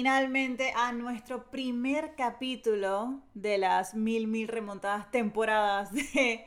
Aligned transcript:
finalmente 0.00 0.72
a 0.76 0.92
nuestro 0.92 1.50
primer 1.50 2.14
capítulo 2.14 3.20
de 3.34 3.58
las 3.58 3.94
mil 3.94 4.26
mil 4.28 4.48
remontadas 4.48 5.10
temporadas 5.10 5.92
de 5.92 6.44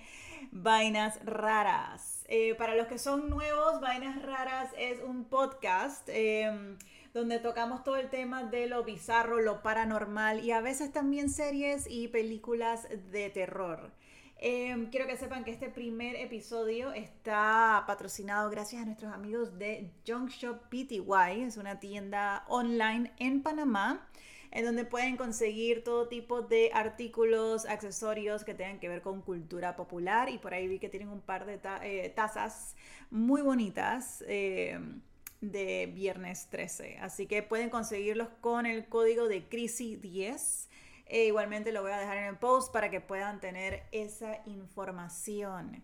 Vainas 0.52 1.20
Raras. 1.24 2.26
Eh, 2.30 2.56
para 2.56 2.76
los 2.76 2.88
que 2.88 2.98
son 2.98 3.30
nuevos, 3.30 3.80
Vainas 3.80 4.22
Raras 4.22 4.70
es 4.78 5.02
un 5.04 5.26
podcast 5.26 6.08
em, 6.10 6.78
donde 7.14 7.40
tocamos 7.40 7.84
todo 7.84 7.98
el 7.98 8.10
tema 8.10 8.44
de 8.44 8.68
lo 8.68 8.84
bizarro, 8.84 9.40
lo 9.40 9.62
paranormal 9.62 10.44
y 10.44 10.52
a 10.52 10.62
veces 10.62 10.92
también 10.92 11.30
series 11.30 11.86
y 11.88 12.08
películas 12.08 12.88
de 13.12 13.30
terror. 13.30 13.92
Em, 14.38 14.90
quiero 14.90 15.08
que 15.08 15.16
sepan 15.16 15.46
que 15.46 15.52
este 15.52 15.70
primer 15.70 16.16
episodio 16.16 16.92
está 16.92 17.84
patrocinado 17.88 18.50
gracias 18.50 18.82
a 18.82 18.86
nuestros 18.86 19.14
amigos 19.14 19.58
de 19.58 19.92
Junk 20.06 20.32
Shop 20.32 20.60
PTY. 20.70 21.44
Es 21.44 21.58
una 21.58 21.80
tienda 21.80 22.44
online 22.50 23.14
en 23.20 23.42
Panamá 23.42 24.10
en 24.52 24.66
donde 24.66 24.84
pueden 24.84 25.16
conseguir 25.16 25.84
todo 25.84 26.08
tipo 26.08 26.42
de 26.42 26.72
artículos, 26.74 27.66
accesorios 27.66 28.44
que 28.44 28.54
tengan 28.54 28.80
que 28.80 28.90
ver 28.90 29.02
con 29.02 29.22
cultura 29.22 29.76
popular. 29.76 30.30
Y 30.30 30.40
por 30.40 30.54
ahí 30.54 30.68
vi 30.68 30.80
que 30.80 30.90
tienen 30.90 31.10
un 31.10 31.22
par 31.22 31.46
de 31.46 31.60
eh, 31.82 32.10
tazas 32.16 32.76
muy 33.10 33.42
bonitas. 33.42 34.24
em, 34.28 35.02
de 35.52 35.92
viernes 35.94 36.48
13. 36.50 36.98
Así 37.02 37.28
que 37.28 37.44
pueden 37.44 37.70
conseguirlos 37.70 38.30
con 38.42 38.66
el 38.66 38.88
código 38.88 39.28
de 39.28 39.48
CRISI10. 39.50 40.70
E 41.06 41.26
igualmente 41.26 41.72
lo 41.72 41.82
voy 41.82 41.92
a 41.92 41.98
dejar 42.00 42.18
en 42.18 42.24
el 42.26 42.38
post 42.38 42.72
para 42.72 42.90
que 42.90 43.02
puedan 43.02 43.40
tener 43.42 43.84
esa 43.92 44.42
información. 44.46 45.84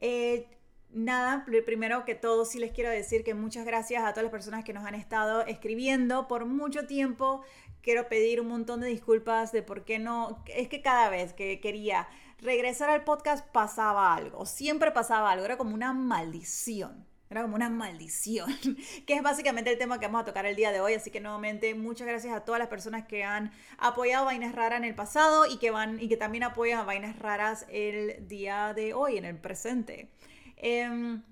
Eh, 0.00 0.46
nada, 0.90 1.44
pri- 1.46 1.62
primero 1.62 2.04
que 2.04 2.14
todo 2.14 2.44
sí 2.44 2.58
les 2.58 2.72
quiero 2.72 2.90
decir 2.90 3.24
que 3.24 3.34
muchas 3.34 3.64
gracias 3.64 4.04
a 4.04 4.10
todas 4.12 4.24
las 4.24 4.30
personas 4.30 4.64
que 4.64 4.72
nos 4.74 4.84
han 4.84 4.94
estado 4.94 5.44
escribiendo 5.46 6.28
por 6.28 6.44
mucho 6.44 6.86
tiempo. 6.86 7.42
Quiero 7.82 8.08
pedir 8.08 8.40
un 8.42 8.48
montón 8.48 8.80
de 8.80 8.88
disculpas 8.88 9.52
de 9.52 9.62
por 9.62 9.84
qué 9.84 9.98
no. 9.98 10.44
Es 10.54 10.68
que 10.68 10.82
cada 10.82 11.08
vez 11.08 11.32
que 11.32 11.60
quería 11.60 12.06
regresar 12.40 12.90
al 12.90 13.04
podcast 13.04 13.46
pasaba 13.50 14.14
algo. 14.14 14.44
Siempre 14.44 14.90
pasaba 14.92 15.32
algo. 15.32 15.46
Era 15.46 15.56
como 15.56 15.74
una 15.74 15.94
maldición. 15.94 17.07
Era 17.30 17.42
como 17.42 17.56
una 17.56 17.68
maldición, 17.68 18.56
que 19.06 19.14
es 19.14 19.22
básicamente 19.22 19.70
el 19.70 19.78
tema 19.78 20.00
que 20.00 20.06
vamos 20.06 20.22
a 20.22 20.24
tocar 20.24 20.46
el 20.46 20.56
día 20.56 20.72
de 20.72 20.80
hoy. 20.80 20.94
Así 20.94 21.10
que 21.10 21.20
nuevamente 21.20 21.74
muchas 21.74 22.06
gracias 22.06 22.34
a 22.34 22.44
todas 22.44 22.58
las 22.58 22.68
personas 22.68 23.06
que 23.06 23.24
han 23.24 23.52
apoyado 23.76 24.24
Vainas 24.24 24.54
Raras 24.54 24.78
en 24.78 24.84
el 24.84 24.94
pasado 24.94 25.46
y 25.46 25.58
que 25.58 25.70
van 25.70 26.00
y 26.00 26.08
que 26.08 26.16
también 26.16 26.44
apoyan 26.44 26.80
a 26.80 26.84
Vainas 26.84 27.18
Raras 27.18 27.66
el 27.68 28.26
día 28.28 28.72
de 28.74 28.94
hoy, 28.94 29.18
en 29.18 29.26
el 29.26 29.36
presente. 29.36 30.10
Em, 30.56 31.22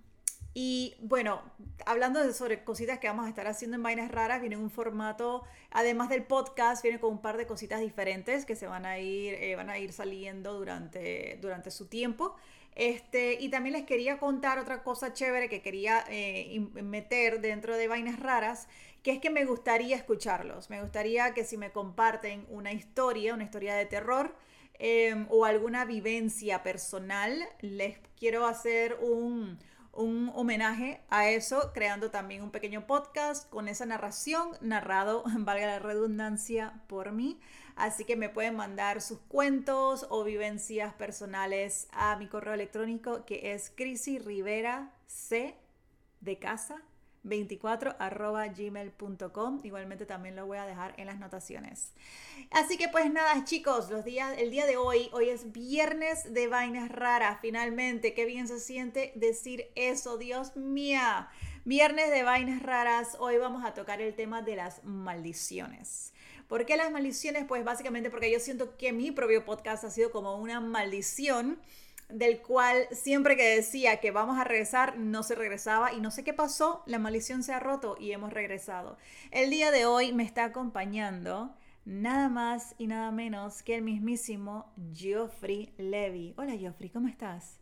y 0.58 0.94
bueno, 1.00 1.42
hablando 1.84 2.22
de 2.22 2.32
sobre 2.32 2.64
cositas 2.64 2.98
que 2.98 3.08
vamos 3.08 3.26
a 3.26 3.28
estar 3.28 3.46
haciendo 3.46 3.76
en 3.76 3.82
Vainas 3.82 4.10
Raras, 4.10 4.40
viene 4.40 4.56
un 4.56 4.70
formato, 4.70 5.44
además 5.70 6.08
del 6.08 6.24
podcast, 6.24 6.82
viene 6.82 6.98
con 6.98 7.12
un 7.12 7.20
par 7.20 7.36
de 7.36 7.46
cositas 7.46 7.80
diferentes 7.80 8.46
que 8.46 8.56
se 8.56 8.66
van 8.66 8.86
a 8.86 8.98
ir, 8.98 9.34
eh, 9.34 9.54
van 9.54 9.68
a 9.68 9.78
ir 9.78 9.92
saliendo 9.92 10.54
durante, 10.54 11.38
durante 11.42 11.70
su 11.70 11.88
tiempo. 11.88 12.36
Este, 12.76 13.38
y 13.40 13.48
también 13.48 13.72
les 13.72 13.86
quería 13.86 14.18
contar 14.18 14.58
otra 14.58 14.82
cosa 14.82 15.14
chévere 15.14 15.48
que 15.48 15.62
quería 15.62 16.04
eh, 16.10 16.60
meter 16.82 17.40
dentro 17.40 17.74
de 17.74 17.88
Vainas 17.88 18.20
Raras, 18.20 18.68
que 19.02 19.12
es 19.12 19.18
que 19.18 19.30
me 19.30 19.46
gustaría 19.46 19.96
escucharlos. 19.96 20.68
Me 20.68 20.82
gustaría 20.82 21.32
que 21.32 21.44
si 21.44 21.56
me 21.56 21.72
comparten 21.72 22.46
una 22.50 22.72
historia, 22.72 23.32
una 23.32 23.44
historia 23.44 23.74
de 23.74 23.86
terror, 23.86 24.36
eh, 24.78 25.24
o 25.30 25.46
alguna 25.46 25.86
vivencia 25.86 26.62
personal, 26.62 27.48
les 27.62 27.98
quiero 28.18 28.46
hacer 28.46 28.98
un, 29.00 29.58
un 29.96 30.30
homenaje 30.34 31.00
a 31.08 31.28
eso, 31.30 31.72
creando 31.72 32.10
también 32.10 32.42
un 32.42 32.50
pequeño 32.50 32.86
podcast 32.86 33.48
con 33.50 33.68
esa 33.68 33.86
narración, 33.86 34.50
narrado, 34.60 35.24
valga 35.38 35.66
la 35.66 35.78
redundancia, 35.78 36.82
por 36.86 37.12
mí. 37.12 37.40
Así 37.74 38.04
que 38.04 38.16
me 38.16 38.28
pueden 38.28 38.56
mandar 38.56 39.02
sus 39.02 39.18
cuentos 39.18 40.06
o 40.08 40.24
vivencias 40.24 40.94
personales 40.94 41.88
a 41.92 42.16
mi 42.16 42.26
correo 42.26 42.54
electrónico 42.54 43.24
que 43.26 43.52
es 43.52 43.70
crisirivera 43.70 44.94
c 45.06 45.54
de 46.20 46.38
casa 46.38 46.82
24 47.28 47.96
arroba 47.98 48.46
gmail.com 48.48 49.60
igualmente 49.64 50.06
también 50.06 50.36
lo 50.36 50.46
voy 50.46 50.58
a 50.58 50.66
dejar 50.66 50.94
en 50.96 51.06
las 51.06 51.18
notaciones. 51.18 51.92
Así 52.50 52.76
que 52.76 52.88
pues 52.88 53.10
nada 53.12 53.44
chicos 53.44 53.90
los 53.90 54.04
días 54.04 54.36
el 54.38 54.50
día 54.50 54.66
de 54.66 54.76
hoy 54.76 55.08
hoy 55.12 55.28
es 55.28 55.52
viernes 55.52 56.32
de 56.32 56.48
vainas 56.48 56.90
raras. 56.90 57.38
Finalmente 57.40 58.14
qué 58.14 58.24
bien 58.24 58.48
se 58.48 58.60
siente 58.60 59.12
decir 59.14 59.70
eso 59.74 60.18
dios 60.18 60.56
mía 60.56 61.28
viernes 61.64 62.10
de 62.12 62.22
vainas 62.22 62.62
raras 62.62 63.16
hoy 63.18 63.38
vamos 63.38 63.64
a 63.64 63.74
tocar 63.74 64.00
el 64.00 64.14
tema 64.14 64.40
de 64.40 64.54
las 64.54 64.84
maldiciones. 64.84 66.12
¿Por 66.48 66.64
qué 66.64 66.76
las 66.76 66.92
maldiciones? 66.92 67.44
Pues 67.44 67.64
básicamente 67.64 68.08
porque 68.08 68.30
yo 68.30 68.38
siento 68.38 68.76
que 68.76 68.92
mi 68.92 69.10
propio 69.10 69.44
podcast 69.44 69.82
ha 69.82 69.90
sido 69.90 70.12
como 70.12 70.36
una 70.36 70.60
maldición 70.60 71.58
del 72.08 72.40
cual 72.40 72.86
siempre 72.92 73.36
que 73.36 73.56
decía 73.56 73.98
que 74.00 74.10
vamos 74.10 74.38
a 74.38 74.44
regresar, 74.44 74.96
no 74.98 75.22
se 75.22 75.34
regresaba 75.34 75.92
y 75.92 76.00
no 76.00 76.10
sé 76.10 76.24
qué 76.24 76.32
pasó, 76.32 76.82
la 76.86 76.98
maldición 76.98 77.42
se 77.42 77.52
ha 77.52 77.60
roto 77.60 77.96
y 77.98 78.12
hemos 78.12 78.32
regresado. 78.32 78.96
El 79.30 79.50
día 79.50 79.70
de 79.70 79.86
hoy 79.86 80.12
me 80.12 80.22
está 80.22 80.44
acompañando 80.44 81.54
nada 81.84 82.28
más 82.28 82.74
y 82.78 82.86
nada 82.86 83.10
menos 83.12 83.62
que 83.62 83.76
el 83.76 83.82
mismísimo 83.82 84.72
Geoffrey 84.94 85.72
Levy. 85.78 86.34
Hola 86.36 86.56
Geoffrey, 86.56 86.90
¿cómo 86.90 87.08
estás? 87.08 87.58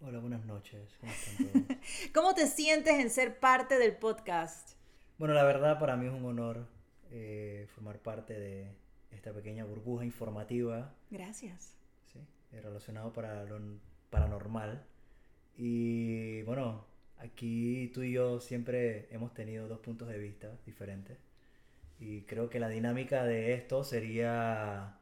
Hola, 0.00 0.18
buenas 0.20 0.44
noches. 0.44 0.96
¿Cómo 1.00 1.12
están 1.12 1.36
todos? 1.66 1.78
¿Cómo 2.14 2.34
te 2.34 2.46
sientes 2.46 2.94
en 2.94 3.10
ser 3.10 3.38
parte 3.40 3.78
del 3.78 3.96
podcast? 3.96 4.76
bueno, 5.18 5.34
la 5.34 5.42
verdad 5.44 5.78
para 5.80 5.96
mí 5.96 6.06
es 6.06 6.12
un 6.12 6.24
honor 6.26 6.68
eh, 7.10 7.66
formar 7.74 7.98
parte 7.98 8.38
de 8.38 8.76
esta 9.10 9.32
pequeña 9.32 9.64
burbuja 9.64 10.04
informativa, 10.04 10.94
Gracias. 11.10 11.77
Eh, 12.52 12.60
relacionado 12.62 13.12
para 13.12 13.44
lo 13.44 13.58
paranormal. 14.10 14.82
Y 15.56 16.42
bueno, 16.42 16.84
aquí 17.18 17.90
tú 17.92 18.02
y 18.02 18.12
yo 18.12 18.40
siempre 18.40 19.08
hemos 19.10 19.34
tenido 19.34 19.68
dos 19.68 19.80
puntos 19.80 20.08
de 20.08 20.18
vista 20.18 20.50
diferentes. 20.64 21.18
Y 22.00 22.22
creo 22.22 22.48
que 22.48 22.60
la 22.60 22.68
dinámica 22.68 23.24
de 23.24 23.54
esto 23.54 23.84
sería 23.84 24.98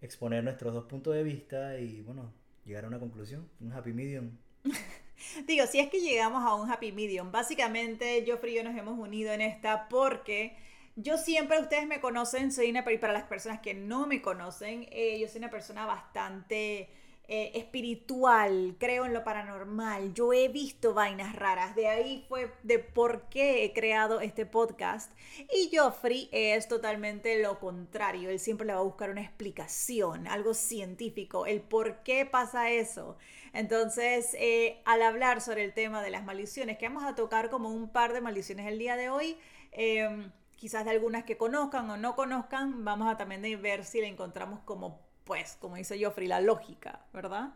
exponer 0.00 0.42
nuestros 0.44 0.74
dos 0.74 0.84
puntos 0.84 1.14
de 1.14 1.22
vista 1.22 1.78
y 1.78 2.02
bueno, 2.02 2.32
llegar 2.66 2.84
a 2.84 2.88
una 2.88 2.98
conclusión, 2.98 3.48
un 3.60 3.72
happy 3.72 3.92
medium. 3.92 4.30
Digo, 5.46 5.66
si 5.66 5.78
es 5.78 5.88
que 5.88 6.00
llegamos 6.00 6.42
a 6.44 6.54
un 6.56 6.70
happy 6.70 6.92
medium, 6.92 7.30
básicamente 7.30 8.22
Geoffrey 8.24 8.54
y 8.54 8.56
yo 8.56 8.64
nos 8.64 8.76
hemos 8.76 8.98
unido 8.98 9.32
en 9.32 9.40
esta 9.40 9.88
porque 9.88 10.56
yo 10.96 11.16
siempre, 11.16 11.60
ustedes 11.60 11.86
me 11.86 12.00
conocen, 12.00 12.52
soy 12.52 12.70
una, 12.70 12.84
para 12.84 13.12
las 13.12 13.24
personas 13.24 13.60
que 13.60 13.74
no 13.74 14.06
me 14.06 14.20
conocen, 14.22 14.86
eh, 14.90 15.18
yo 15.20 15.28
soy 15.28 15.38
una 15.38 15.50
persona 15.50 15.86
bastante 15.86 16.90
eh, 17.28 17.52
espiritual, 17.54 18.76
creo 18.78 19.06
en 19.06 19.14
lo 19.14 19.24
paranormal, 19.24 20.12
yo 20.12 20.32
he 20.34 20.48
visto 20.48 20.92
vainas 20.92 21.34
raras, 21.34 21.74
de 21.74 21.88
ahí 21.88 22.26
fue 22.28 22.52
de 22.62 22.78
por 22.78 23.28
qué 23.30 23.64
he 23.64 23.72
creado 23.72 24.20
este 24.20 24.44
podcast. 24.44 25.10
Y 25.50 25.68
Geoffrey 25.70 26.28
es 26.30 26.68
totalmente 26.68 27.40
lo 27.40 27.58
contrario, 27.58 28.28
él 28.28 28.38
siempre 28.38 28.66
le 28.66 28.74
va 28.74 28.80
a 28.80 28.82
buscar 28.82 29.08
una 29.08 29.22
explicación, 29.22 30.26
algo 30.26 30.52
científico, 30.52 31.46
el 31.46 31.62
por 31.62 32.02
qué 32.02 32.26
pasa 32.26 32.70
eso. 32.70 33.16
Entonces, 33.54 34.34
eh, 34.38 34.82
al 34.84 35.00
hablar 35.02 35.40
sobre 35.40 35.64
el 35.64 35.72
tema 35.72 36.02
de 36.02 36.10
las 36.10 36.24
maldiciones, 36.24 36.76
que 36.76 36.88
vamos 36.88 37.04
a 37.04 37.14
tocar 37.14 37.48
como 37.50 37.70
un 37.70 37.88
par 37.88 38.12
de 38.12 38.20
maldiciones 38.20 38.66
el 38.66 38.78
día 38.78 38.96
de 38.96 39.08
hoy, 39.08 39.38
eh, 39.72 40.30
quizás 40.62 40.84
de 40.86 40.92
algunas 40.92 41.24
que 41.28 41.36
conozcan 41.44 41.90
o 41.90 41.96
no 42.04 42.10
conozcan, 42.16 42.84
vamos 42.88 43.06
a 43.12 43.16
también 43.20 43.42
de 43.42 43.56
ver 43.56 43.84
si 43.84 44.00
le 44.00 44.08
encontramos 44.08 44.60
como, 44.70 44.86
pues, 45.24 45.56
como 45.60 45.76
dice 45.76 46.02
Joffrey, 46.02 46.28
la 46.28 46.40
lógica, 46.40 46.92
¿verdad? 47.12 47.46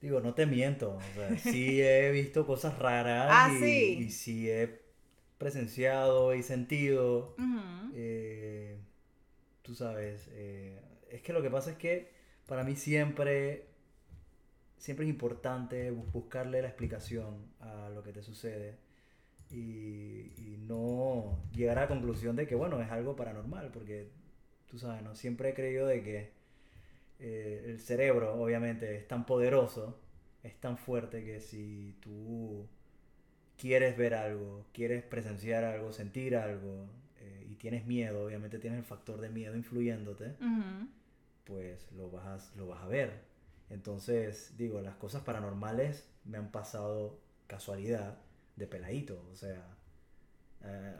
Digo, 0.00 0.20
no 0.20 0.34
te 0.34 0.46
miento, 0.46 1.04
o 1.10 1.12
sea, 1.14 1.36
sí 1.38 1.82
he 1.82 2.10
visto 2.10 2.46
cosas 2.46 2.78
raras 2.78 3.36
Ah, 3.36 3.46
y, 3.46 3.58
sí. 3.58 4.06
y 4.06 4.10
sí 4.10 4.50
he 4.50 4.80
presenciado 5.38 6.34
y 6.34 6.42
sentido, 6.42 7.36
eh, 7.90 8.78
tú 9.62 9.74
sabes, 9.74 10.28
eh, 10.32 10.80
es 11.10 11.22
que 11.22 11.32
lo 11.34 11.42
que 11.42 11.50
pasa 11.50 11.72
es 11.72 11.78
que 11.78 12.12
para 12.46 12.64
mí 12.64 12.76
siempre, 12.76 13.66
siempre 14.78 15.04
es 15.06 15.10
importante 15.10 15.90
bus- 15.90 16.10
buscarle 16.12 16.62
la 16.62 16.68
explicación 16.68 17.52
a 17.60 17.88
lo 17.90 18.02
que 18.02 18.12
te 18.12 18.22
sucede 18.22 18.78
y, 19.50 20.32
y 20.36 20.56
no 20.66 21.38
llegar 21.52 21.78
a 21.78 21.82
la 21.82 21.88
conclusión 21.88 22.36
de 22.36 22.46
que, 22.46 22.54
bueno, 22.54 22.80
es 22.80 22.90
algo 22.90 23.16
paranormal, 23.16 23.70
porque 23.72 24.10
tú 24.70 24.78
sabes, 24.78 25.02
¿no? 25.02 25.14
Siempre 25.14 25.50
he 25.50 25.54
creído 25.54 25.86
de 25.86 26.02
que 26.02 26.30
eh, 27.18 27.64
el 27.66 27.80
cerebro, 27.80 28.40
obviamente, 28.40 28.96
es 28.96 29.06
tan 29.06 29.26
poderoso, 29.26 29.98
es 30.42 30.58
tan 30.60 30.78
fuerte 30.78 31.24
que 31.24 31.40
si 31.40 31.96
tú 32.00 32.66
quieres 33.58 33.96
ver 33.96 34.14
algo, 34.14 34.64
quieres 34.72 35.02
presenciar 35.02 35.64
algo, 35.64 35.92
sentir 35.92 36.36
algo, 36.36 36.86
eh, 37.20 37.46
y 37.50 37.56
tienes 37.56 37.84
miedo, 37.86 38.24
obviamente 38.24 38.58
tienes 38.58 38.78
el 38.78 38.84
factor 38.84 39.20
de 39.20 39.28
miedo 39.28 39.54
influyéndote, 39.54 40.36
pues 41.44 41.90
lo 41.92 42.10
vas, 42.10 42.52
a, 42.52 42.56
lo 42.56 42.66
vas 42.68 42.82
a 42.82 42.86
ver. 42.86 43.20
Entonces, 43.68 44.54
digo, 44.56 44.80
las 44.80 44.96
cosas 44.96 45.22
paranormales 45.22 46.08
me 46.24 46.38
han 46.38 46.50
pasado 46.50 47.18
casualidad 47.46 48.18
de 48.60 48.66
peladito, 48.68 49.24
o 49.32 49.34
sea... 49.34 49.66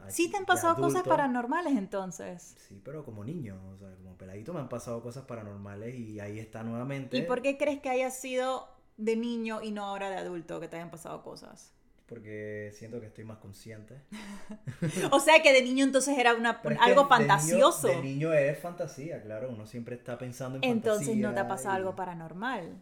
Sí 0.09 0.31
te 0.31 0.37
han 0.37 0.45
pasado 0.45 0.75
cosas 0.75 1.03
paranormales 1.03 1.77
entonces. 1.77 2.55
Sí, 2.67 2.81
pero 2.83 3.05
como 3.05 3.23
niño, 3.23 3.61
o 3.73 3.77
sea, 3.77 3.89
como 3.95 4.17
peladito 4.17 4.53
me 4.55 4.59
han 4.59 4.67
pasado 4.69 5.03
cosas 5.03 5.25
paranormales 5.25 5.93
y 5.95 6.19
ahí 6.19 6.39
está 6.39 6.63
nuevamente. 6.63 7.15
¿Y 7.15 7.21
por 7.21 7.43
qué 7.43 7.57
crees 7.59 7.79
que 7.79 7.89
haya 7.89 8.09
sido 8.09 8.67
de 8.97 9.15
niño 9.15 9.61
y 9.61 9.71
no 9.71 9.85
ahora 9.85 10.09
de 10.09 10.17
adulto 10.17 10.59
que 10.59 10.67
te 10.67 10.77
hayan 10.77 10.89
pasado 10.89 11.21
cosas? 11.21 11.71
Porque 12.07 12.71
siento 12.73 12.99
que 12.99 13.05
estoy 13.05 13.23
más 13.23 13.37
consciente. 13.37 14.01
O 15.11 15.19
sea 15.19 15.41
que 15.43 15.53
de 15.53 15.61
niño 15.61 15.85
entonces 15.85 16.17
era 16.17 16.33
una, 16.33 16.49
algo 16.49 16.73
de 16.83 16.87
niño- 16.95 17.07
fantasioso. 17.07 17.87
De 17.87 18.01
niño, 18.01 18.33
es 18.33 18.57
fantasía, 18.57 19.21
claro, 19.21 19.49
uno 19.51 19.67
siempre 19.67 19.95
está 19.95 20.17
pensando 20.17 20.57
en 20.57 20.63
Entonces 20.63 21.15
no 21.15 21.33
te 21.33 21.39
ha 21.39 21.43
fantasía 21.43 21.47
pasado 21.47 21.75
y- 21.75 21.77
algo 21.77 21.95
paranormal. 21.95 22.81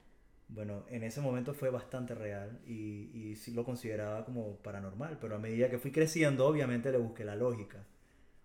Bueno, 0.50 0.84
en 0.90 1.04
ese 1.04 1.22
momento 1.22 1.54
fue 1.54 1.70
bastante 1.70 2.16
real 2.16 2.60
y, 2.66 3.12
y 3.14 3.36
sí 3.36 3.54
lo 3.54 3.64
consideraba 3.64 4.26
como 4.26 4.58
paranormal, 4.58 5.20
pero 5.22 5.36
a 5.36 5.40
medida 5.40 5.70
que 5.70 5.78
fui 5.78 5.92
creciendo, 5.92 6.48
obviamente 6.48 6.92
le 6.92 6.98
busqué 6.98 7.24
la 7.24 7.36
lógica. 7.36 7.86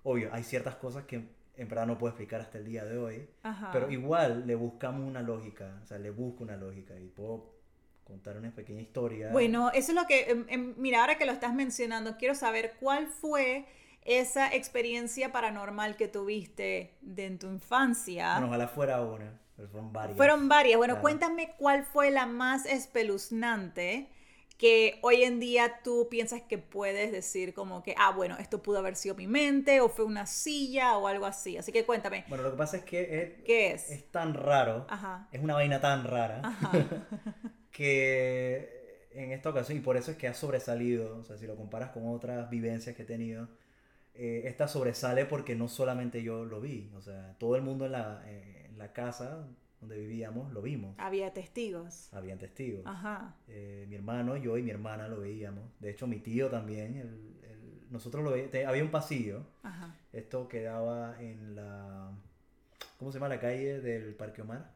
Obvio, 0.03 0.29
hay 0.33 0.45
ciertas 0.45 0.77
cosas 0.77 1.05
que 1.05 1.25
en 1.56 1.69
verdad 1.69 1.87
no 1.87 1.99
puedo 1.99 2.11
explicar 2.11 2.41
hasta 2.41 2.59
el 2.59 2.67
día 2.67 2.85
de 2.85 2.99
hoy, 2.99 3.29
Ajá. 3.43 3.71
pero 3.73 3.91
igual 3.91 4.47
le 4.47 4.55
buscamos 4.55 5.06
una 5.09 5.23
lógica, 5.23 5.81
o 5.83 5.87
sea, 5.87 5.99
le 5.99 6.11
busco 6.11 6.43
una 6.43 6.56
lógica 6.56 6.99
y 6.99 7.06
puedo 7.09 7.55
contar 8.05 8.37
una 8.37 8.51
pequeña 8.55 8.83
historia. 8.83 9.31
Bueno, 9.33 9.71
eso 9.73 9.93
es 9.93 9.95
lo 9.97 10.06
que, 10.06 10.31
em, 10.31 10.45
em, 10.49 10.75
mira, 10.77 11.01
ahora 11.01 11.17
que 11.17 11.25
lo 11.25 11.33
estás 11.33 11.55
mencionando, 11.55 12.17
quiero 12.19 12.35
saber 12.35 12.75
cuál 12.81 13.06
fue 13.06 13.65
esa 14.03 14.55
experiencia 14.55 15.33
paranormal 15.33 15.97
que 15.97 16.09
tuviste 16.09 16.99
de 17.01 17.27
en 17.27 17.39
tu 17.39 17.47
infancia. 17.47 18.33
Bueno, 18.33 18.49
ojalá 18.49 18.69
fuera 18.69 19.01
una, 19.01 19.41
pero 19.56 19.69
fueron 19.69 19.93
varias. 19.93 20.17
Fueron 20.17 20.49
varias. 20.49 20.77
Bueno, 20.79 20.95
Claro. 20.95 21.03
cuéntame 21.03 21.55
cuál 21.59 21.85
fue 21.85 22.11
la 22.11 22.27
más 22.27 22.67
espeluznante 22.67 24.09
que 24.59 24.99
hoy 25.03 25.25
en 25.25 25.41
día 25.41 25.81
tú 25.83 26.06
piensas 26.09 26.43
que 26.43 26.59
puedes 26.59 27.11
decir 27.11 27.55
como 27.55 27.83
que, 27.83 27.95
ah, 27.99 28.12
bueno, 28.12 28.37
esto 28.39 28.62
pudo 28.62 28.79
haber 28.79 28.95
sido 28.95 29.17
mi 29.17 29.27
mente 29.27 29.81
o 29.81 29.89
fue 29.89 30.05
una 30.05 30.27
silla 30.27 30.97
o 30.97 31.09
algo 31.09 31.27
así. 31.27 31.56
Así 31.56 31.73
que 31.73 31.85
cuéntame, 31.85 32.25
Bueno, 32.29 32.45
lo 32.45 32.53
que 32.53 32.56
pasa 32.56 32.77
es 32.77 32.85
que 32.85 33.23
es, 33.23 33.43
¿qué 33.45 33.73
es? 33.73 33.91
es 33.91 34.11
tan 34.12 34.33
raro, 34.35 34.87
Ajá. 34.89 35.29
es 35.33 35.43
una 35.43 35.55
vaina 35.55 35.81
tan 35.81 36.05
rara, 36.05 36.41
Ajá. 36.45 36.71
que 37.73 39.09
en 39.12 39.33
esta 39.33 39.51
ocasión, 39.51 39.79
y 39.79 39.81
por 39.81 39.97
eso 39.97 40.11
es 40.12 40.17
que 40.17 40.29
ha 40.29 40.35
sobresalido, 40.35 41.19
o 41.19 41.25
sea, 41.25 41.37
si 41.37 41.47
lo 41.47 41.56
comparas 41.56 41.91
con 41.91 42.06
otras 42.09 42.49
vivencias 42.51 42.95
que 42.97 43.03
he 43.03 43.06
tenido, 43.06 43.49
eh, 44.15 44.43
esta 44.45 44.69
sobresale 44.69 45.25
porque 45.25 45.56
no 45.56 45.69
solamente 45.69 46.23
yo 46.23 46.45
lo 46.45 46.61
vi, 46.61 46.91
o 46.97 47.01
sea, 47.03 47.37
todo 47.39 47.56
el 47.56 47.62
mundo 47.62 47.87
en 47.87 47.93
la, 47.93 48.23
eh, 48.27 48.63
en 48.75 48.79
la 48.79 48.93
casa 48.93 49.47
donde 49.81 49.99
vivíamos 49.99 50.53
lo 50.53 50.61
vimos, 50.62 50.94
Había 50.99 51.32
testigos. 51.32 52.12
habían 52.12 52.38
testigos. 52.38 52.82
Ajá. 52.87 53.37
Eh, 53.49 53.87
mi 53.88 53.94
hermano, 53.94 54.37
yo 54.37 54.56
y 54.59 54.62
mi 54.62 54.71
hermana 54.71 55.09
lo 55.09 55.21
veíamos, 55.21 55.65
de 55.81 55.91
hecho 55.91 56.06
mi 56.06 56.19
tío 56.21 56.49
también, 56.50 56.97
el- 56.97 57.44
el- 57.50 57.87
nosotros 57.91 58.25
lo 58.25 58.31
veíamos, 58.32 58.55
había 58.67 58.82
un 58.82 58.91
pasillo, 58.91 59.47
Ajá. 59.62 59.94
esto 60.12 60.49
quedaba 60.49 61.21
en 61.21 61.55
la, 61.55 62.11
¿cómo 62.99 63.12
se 63.12 63.19
llama 63.19 63.29
la 63.29 63.41
calle 63.41 63.81
del 63.81 64.15
Parque 64.15 64.43
Omar? 64.43 64.73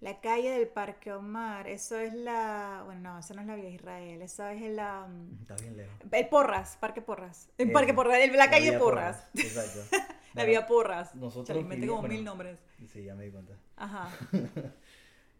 La 0.00 0.20
calle 0.20 0.50
del 0.50 0.66
Parque 0.68 1.12
Omar, 1.12 1.68
eso 1.68 1.96
es 1.98 2.12
la. 2.12 2.82
Bueno, 2.84 3.12
no, 3.12 3.18
eso 3.20 3.34
no 3.34 3.40
es 3.40 3.46
la 3.46 3.54
Vía 3.54 3.70
Israel, 3.70 4.20
eso 4.20 4.44
es 4.48 4.60
la. 4.72 5.06
Está 5.40 5.54
bien 5.62 5.76
lejos. 5.76 5.94
El 6.10 6.28
Porras, 6.28 6.76
Parque 6.80 7.00
Porras. 7.00 7.48
El 7.56 7.68
Eso. 7.68 7.72
Parque 7.72 7.94
Porras, 7.94 8.18
la 8.34 8.50
calle 8.50 8.70
vía 8.70 8.78
Porras. 8.80 9.28
Exacto. 9.34 9.78
Vía 10.46 10.66
Porras. 10.66 11.14
nosotros 11.14 11.58
inventé 11.58 11.86
como 11.86 12.06
mil 12.08 12.24
nombres. 12.24 12.58
Sí, 12.92 13.04
ya 13.04 13.14
me 13.14 13.24
di 13.24 13.30
cuenta. 13.30 13.54
Ajá. 13.76 14.08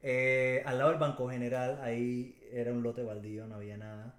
Eh, 0.05 0.65
al 0.67 0.79
lado 0.79 0.91
del 0.91 0.99
Banco 0.99 1.31
General, 1.31 1.79
ahí 1.81 2.37
era 2.51 2.73
un 2.73 2.83
lote 2.83 3.05
baldío, 3.05 3.47
no 3.47 3.55
había 3.55 3.77
nada. 3.77 4.19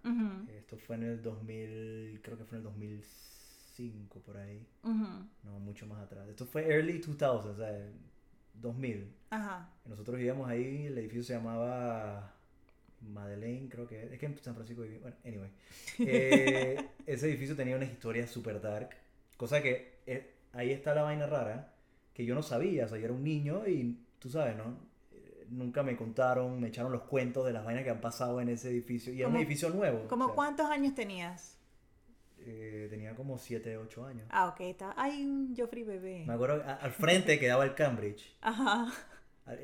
Esto 0.57 0.77
fue 0.77 0.95
en 0.95 1.03
el 1.03 1.21
2000, 1.21 2.21
creo 2.23 2.37
que 2.37 2.45
fue 2.45 2.57
en 2.57 2.63
el 2.63 2.71
2005, 2.71 4.19
por 4.21 4.37
ahí. 4.37 4.65
No, 4.81 5.59
mucho 5.59 5.85
más 5.85 6.01
atrás. 6.01 6.29
Esto 6.29 6.45
fue 6.45 6.65
early 6.73 6.99
2000, 6.99 7.51
o 7.51 7.55
sea, 7.57 7.91
2000. 8.53 9.13
Ajá. 9.31 9.69
Nosotros 9.85 10.15
vivíamos 10.15 10.47
ahí, 10.49 10.85
el 10.85 10.97
edificio 10.97 11.23
se 11.23 11.33
llamaba 11.33 12.33
Madeleine, 13.01 13.67
creo 13.69 13.87
que 13.87 14.05
es 14.05 14.19
que 14.19 14.25
en 14.25 14.37
San 14.39 14.55
Francisco 14.55 14.83
viví. 14.83 14.97
Bueno, 14.99 15.17
anyway. 15.25 15.51
Eh, 15.99 16.89
ese 17.05 17.27
edificio 17.27 17.55
tenía 17.55 17.75
una 17.75 17.85
historia 17.85 18.25
super 18.25 18.61
dark, 18.61 18.89
cosa 19.37 19.61
que 19.61 19.99
eh, 20.05 20.32
ahí 20.53 20.71
está 20.71 20.95
la 20.95 21.03
vaina 21.03 21.27
rara, 21.27 21.73
que 22.13 22.25
yo 22.25 22.33
no 22.35 22.41
sabía, 22.44 22.85
o 22.85 22.88
sea, 22.88 22.97
yo 22.97 23.05
era 23.05 23.13
un 23.13 23.23
niño 23.23 23.67
y 23.67 23.97
tú 24.19 24.29
sabes, 24.29 24.55
¿no? 24.55 24.77
Nunca 25.50 25.83
me 25.83 25.95
contaron, 25.97 26.59
me 26.59 26.69
echaron 26.69 26.91
los 26.91 27.03
cuentos 27.03 27.45
de 27.45 27.53
las 27.53 27.63
vainas 27.65 27.83
que 27.83 27.89
han 27.91 28.01
pasado 28.01 28.39
en 28.41 28.50
ese 28.50 28.69
edificio. 28.69 29.13
Y 29.13 29.19
era 29.19 29.27
un 29.27 29.33
¿Cómo- 29.33 29.44
edificio 29.44 29.69
nuevo. 29.69 30.07
¿Cómo 30.07 30.25
o 30.25 30.27
sea, 30.29 30.35
cuántos 30.35 30.65
años 30.69 30.95
tenías? 30.95 31.57
eh, 32.45 32.88
tenía 32.89 33.15
como 33.15 33.38
7, 33.38 33.77
8 33.77 34.05
años. 34.05 34.25
Ah, 34.29 34.47
ok, 34.50 34.61
está. 34.61 34.94
Ay, 34.97 35.25
un 35.25 35.55
Joffrey 35.55 35.83
bebé. 35.83 36.23
Me 36.27 36.33
acuerdo, 36.33 36.61
a- 36.65 36.73
al 36.75 36.91
frente 36.91 37.39
quedaba 37.39 37.63
el 37.63 37.73
Cambridge. 37.73 38.35
Ajá. 38.41 38.91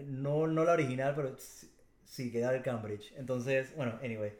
No, 0.05 0.47
no 0.47 0.63
la 0.63 0.73
original, 0.73 1.13
pero 1.15 1.35
sí, 1.37 1.69
sí, 2.05 2.31
queda 2.31 2.53
el 2.55 2.61
Cambridge. 2.61 3.13
Entonces, 3.17 3.75
bueno, 3.75 3.99
anyway, 4.03 4.31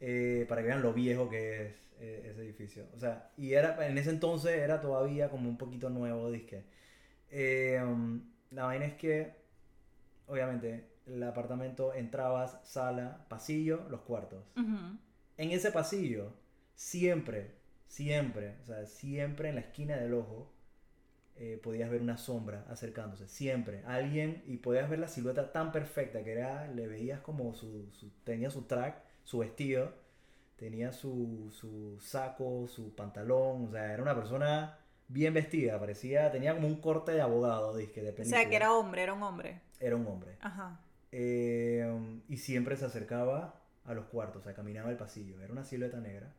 eh, 0.00 0.44
para 0.48 0.60
que 0.60 0.68
vean 0.68 0.82
lo 0.82 0.92
viejo 0.92 1.28
que 1.28 1.66
es 1.66 1.74
eh, 2.00 2.28
ese 2.30 2.42
edificio. 2.42 2.86
O 2.96 3.00
sea, 3.00 3.30
y 3.36 3.52
era, 3.54 3.86
en 3.86 3.96
ese 3.98 4.10
entonces 4.10 4.52
era 4.58 4.80
todavía 4.80 5.30
como 5.30 5.48
un 5.48 5.56
poquito 5.58 5.90
nuevo, 5.90 6.30
disque. 6.30 6.64
Eh, 7.30 7.80
um, 7.84 8.22
la 8.50 8.64
vaina 8.64 8.86
es 8.86 8.94
que, 8.94 9.32
obviamente, 10.26 10.88
el 11.06 11.22
apartamento 11.22 11.94
entrabas, 11.94 12.58
sala, 12.64 13.26
pasillo, 13.28 13.86
los 13.90 14.00
cuartos. 14.02 14.44
En 15.36 15.50
ese 15.52 15.70
pasillo, 15.72 16.32
siempre, 16.74 17.52
siempre, 17.86 18.56
o 18.62 18.64
sea, 18.66 18.86
siempre 18.86 19.48
en 19.48 19.54
la 19.56 19.60
esquina 19.62 19.96
del 19.96 20.14
ojo, 20.14 20.52
eh, 21.36 21.60
podías 21.62 21.88
ver 21.88 22.02
una 22.02 22.16
sombra 22.18 22.64
acercándose, 22.68 23.28
siempre. 23.28 23.82
Alguien, 23.86 24.42
y 24.46 24.56
podías 24.56 24.90
ver 24.90 24.98
la 24.98 25.06
silueta 25.08 25.52
tan 25.52 25.70
perfecta 25.70 26.24
que 26.24 26.32
era, 26.32 26.66
le 26.68 26.88
veías 26.88 27.20
como 27.20 27.54
su, 27.54 27.88
su- 27.92 28.10
tenía 28.24 28.50
su 28.50 28.62
track, 28.62 29.00
su 29.22 29.38
vestido, 29.38 29.92
tenía 30.58 30.92
su, 30.92 31.50
su 31.52 31.98
saco, 32.00 32.66
su 32.66 32.94
pantalón, 32.94 33.66
o 33.68 33.70
sea, 33.70 33.92
era 33.92 34.02
una 34.02 34.14
persona 34.14 34.76
bien 35.06 35.32
vestida, 35.32 35.78
parecía, 35.78 36.30
tenía 36.30 36.54
como 36.54 36.66
un 36.66 36.80
corte 36.80 37.12
de 37.12 37.20
abogado, 37.20 37.74
de 37.74 37.84
O 38.18 38.24
sea, 38.24 38.48
que 38.48 38.56
era 38.56 38.74
hombre, 38.74 39.02
era 39.02 39.14
un 39.14 39.22
hombre. 39.22 39.60
Era 39.80 39.96
un 39.96 40.06
hombre. 40.06 40.36
Ajá. 40.40 40.80
Eh, 41.12 42.20
y 42.28 42.36
siempre 42.36 42.76
se 42.76 42.84
acercaba 42.84 43.54
a 43.84 43.94
los 43.94 44.06
cuartos, 44.06 44.42
o 44.42 44.44
sea, 44.44 44.54
caminaba 44.54 44.90
el 44.90 44.96
pasillo, 44.96 45.40
era 45.40 45.52
una 45.52 45.64
silueta 45.64 46.00
negra. 46.00 46.32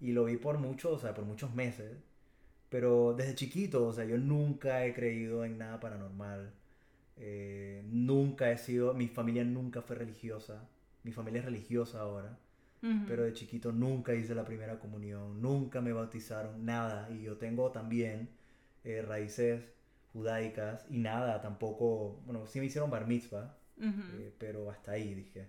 Y 0.00 0.10
lo 0.10 0.24
vi 0.24 0.38
por 0.38 0.58
muchos, 0.58 0.92
o 0.92 0.98
sea, 0.98 1.14
por 1.14 1.24
muchos 1.24 1.54
meses. 1.54 1.96
Pero 2.68 3.14
desde 3.14 3.36
chiquito, 3.36 3.86
o 3.86 3.92
sea, 3.92 4.04
yo 4.04 4.18
nunca 4.18 4.84
he 4.84 4.92
creído 4.92 5.44
en 5.44 5.56
nada 5.56 5.78
paranormal. 5.78 6.52
Eh, 7.16 7.84
nunca 7.86 8.50
he 8.50 8.58
sido, 8.58 8.92
mi 8.92 9.06
familia 9.06 9.44
nunca 9.44 9.80
fue 9.80 9.94
religiosa. 9.94 10.68
Mi 11.04 11.12
familia 11.12 11.38
es 11.38 11.44
religiosa 11.44 12.00
ahora. 12.00 12.36
Ujú. 12.82 13.04
Pero 13.06 13.24
de 13.24 13.32
chiquito 13.32 13.72
nunca 13.72 14.14
hice 14.14 14.34
la 14.34 14.44
primera 14.44 14.78
comunión, 14.78 15.40
nunca 15.40 15.80
me 15.80 15.92
bautizaron, 15.92 16.64
nada. 16.64 17.08
Y 17.10 17.22
yo 17.22 17.36
tengo 17.36 17.70
también 17.70 18.28
eh, 18.84 19.02
raíces 19.02 19.62
judaicas 20.12 20.84
y 20.90 20.98
nada, 20.98 21.40
tampoco, 21.40 22.20
bueno, 22.26 22.46
sí 22.46 22.60
me 22.60 22.66
hicieron 22.66 22.90
bar 22.90 23.06
mitzvah, 23.06 23.56
Ujú. 23.78 23.88
eh, 24.14 24.32
pero 24.38 24.70
hasta 24.70 24.92
ahí 24.92 25.14
dije. 25.14 25.46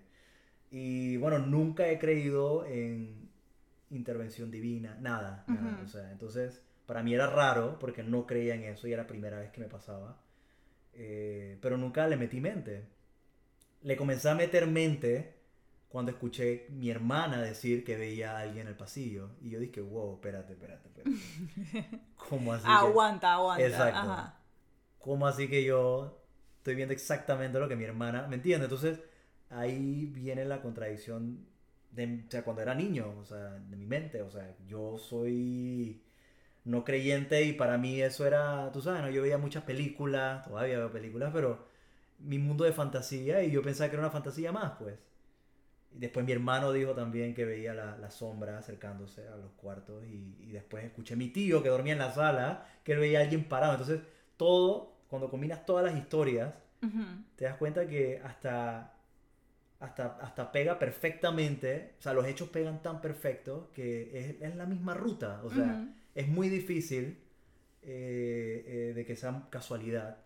Y 0.70 1.16
bueno, 1.18 1.38
nunca 1.38 1.88
he 1.88 1.98
creído 1.98 2.64
en 2.66 3.28
intervención 3.90 4.50
divina, 4.50 4.96
nada, 5.00 5.44
nada. 5.46 5.74
Ujú. 5.76 5.84
O 5.84 5.88
sea, 5.88 6.10
entonces 6.10 6.62
para 6.86 7.02
mí 7.02 7.14
era 7.14 7.26
raro 7.28 7.78
porque 7.78 8.02
no 8.02 8.26
creía 8.26 8.54
en 8.54 8.64
eso 8.64 8.86
y 8.86 8.92
era 8.92 9.02
la 9.02 9.08
primera 9.08 9.38
vez 9.38 9.50
que 9.50 9.60
me 9.60 9.68
pasaba. 9.68 10.20
Eh, 10.94 11.58
pero 11.60 11.76
nunca 11.76 12.06
le 12.08 12.16
metí 12.16 12.40
mente. 12.40 12.84
Le 13.82 13.96
comencé 13.96 14.28
a 14.30 14.34
meter 14.34 14.66
mente 14.66 15.33
cuando 15.94 16.10
escuché 16.10 16.66
mi 16.70 16.90
hermana 16.90 17.40
decir 17.40 17.84
que 17.84 17.96
veía 17.96 18.36
a 18.36 18.40
alguien 18.40 18.62
en 18.62 18.72
el 18.72 18.76
pasillo. 18.76 19.30
Y 19.40 19.50
yo 19.50 19.60
dije, 19.60 19.80
wow, 19.80 20.14
espérate, 20.14 20.54
espérate, 20.54 20.88
espérate. 20.88 22.00
¿Cómo 22.28 22.52
así? 22.52 22.64
que- 22.64 22.72
Aguanta, 22.72 23.34
aguanta. 23.34 23.64
Exacto. 23.64 24.00
Ajá. 24.00 24.40
¿Cómo 24.98 25.28
así 25.28 25.46
que 25.46 25.62
yo 25.62 26.20
estoy 26.56 26.74
viendo 26.74 26.92
exactamente 26.92 27.60
lo 27.60 27.68
que 27.68 27.76
mi 27.76 27.84
hermana... 27.84 28.26
¿Me 28.26 28.34
entiendes? 28.34 28.64
Entonces 28.64 28.98
ahí 29.50 30.06
viene 30.06 30.44
la 30.44 30.60
contradicción 30.62 31.46
de 31.92 32.24
o 32.26 32.28
sea, 32.28 32.42
cuando 32.42 32.62
era 32.62 32.74
niño, 32.74 33.14
o 33.20 33.24
sea, 33.24 33.50
de 33.50 33.76
mi 33.76 33.86
mente. 33.86 34.20
O 34.22 34.32
sea, 34.32 34.52
yo 34.66 34.98
soy 34.98 36.02
no 36.64 36.84
creyente 36.84 37.44
y 37.44 37.52
para 37.52 37.78
mí 37.78 38.02
eso 38.02 38.26
era, 38.26 38.72
tú 38.72 38.82
sabes, 38.82 39.00
¿no? 39.00 39.10
yo 39.10 39.22
veía 39.22 39.38
muchas 39.38 39.62
películas, 39.62 40.42
todavía 40.42 40.76
veo 40.76 40.90
películas, 40.90 41.30
pero 41.32 41.68
mi 42.18 42.38
mundo 42.40 42.64
de 42.64 42.72
fantasía 42.72 43.44
y 43.44 43.52
yo 43.52 43.62
pensaba 43.62 43.88
que 43.90 43.94
era 43.94 44.02
una 44.02 44.10
fantasía 44.10 44.50
más, 44.50 44.72
pues. 44.80 44.98
Y 45.94 45.98
después 45.98 46.26
mi 46.26 46.32
hermano 46.32 46.72
dijo 46.72 46.92
también 46.92 47.34
que 47.34 47.44
veía 47.44 47.72
la, 47.72 47.96
la 47.96 48.10
sombra 48.10 48.58
acercándose 48.58 49.28
a 49.28 49.36
los 49.36 49.52
cuartos 49.52 50.04
y, 50.04 50.36
y 50.40 50.50
después 50.50 50.84
escuché 50.84 51.14
a 51.14 51.16
mi 51.16 51.28
tío 51.28 51.62
que 51.62 51.68
dormía 51.68 51.92
en 51.92 52.00
la 52.00 52.12
sala, 52.12 52.66
que 52.82 52.92
él 52.92 52.98
veía 52.98 53.20
a 53.20 53.22
alguien 53.22 53.44
parado. 53.44 53.74
Entonces, 53.74 54.00
todo, 54.36 54.96
cuando 55.08 55.30
combinas 55.30 55.64
todas 55.64 55.84
las 55.84 55.96
historias, 55.96 56.52
te 57.36 57.44
das 57.46 57.56
cuenta 57.56 57.86
que 57.86 58.20
hasta, 58.22 58.92
hasta, 59.80 60.18
hasta 60.20 60.52
pega 60.52 60.78
perfectamente, 60.78 61.94
o 61.98 62.02
sea, 62.02 62.12
los 62.12 62.26
hechos 62.26 62.50
pegan 62.50 62.82
tan 62.82 63.00
perfecto 63.00 63.70
que 63.72 64.18
es, 64.18 64.42
es 64.42 64.54
la 64.56 64.66
misma 64.66 64.92
ruta, 64.92 65.40
o 65.44 65.50
sea, 65.50 65.88
es 66.14 66.28
muy 66.28 66.50
difícil 66.50 67.22
eh, 67.82 68.64
eh, 68.66 68.92
de 68.94 69.04
que 69.06 69.16
sea 69.16 69.46
casualidad, 69.48 70.18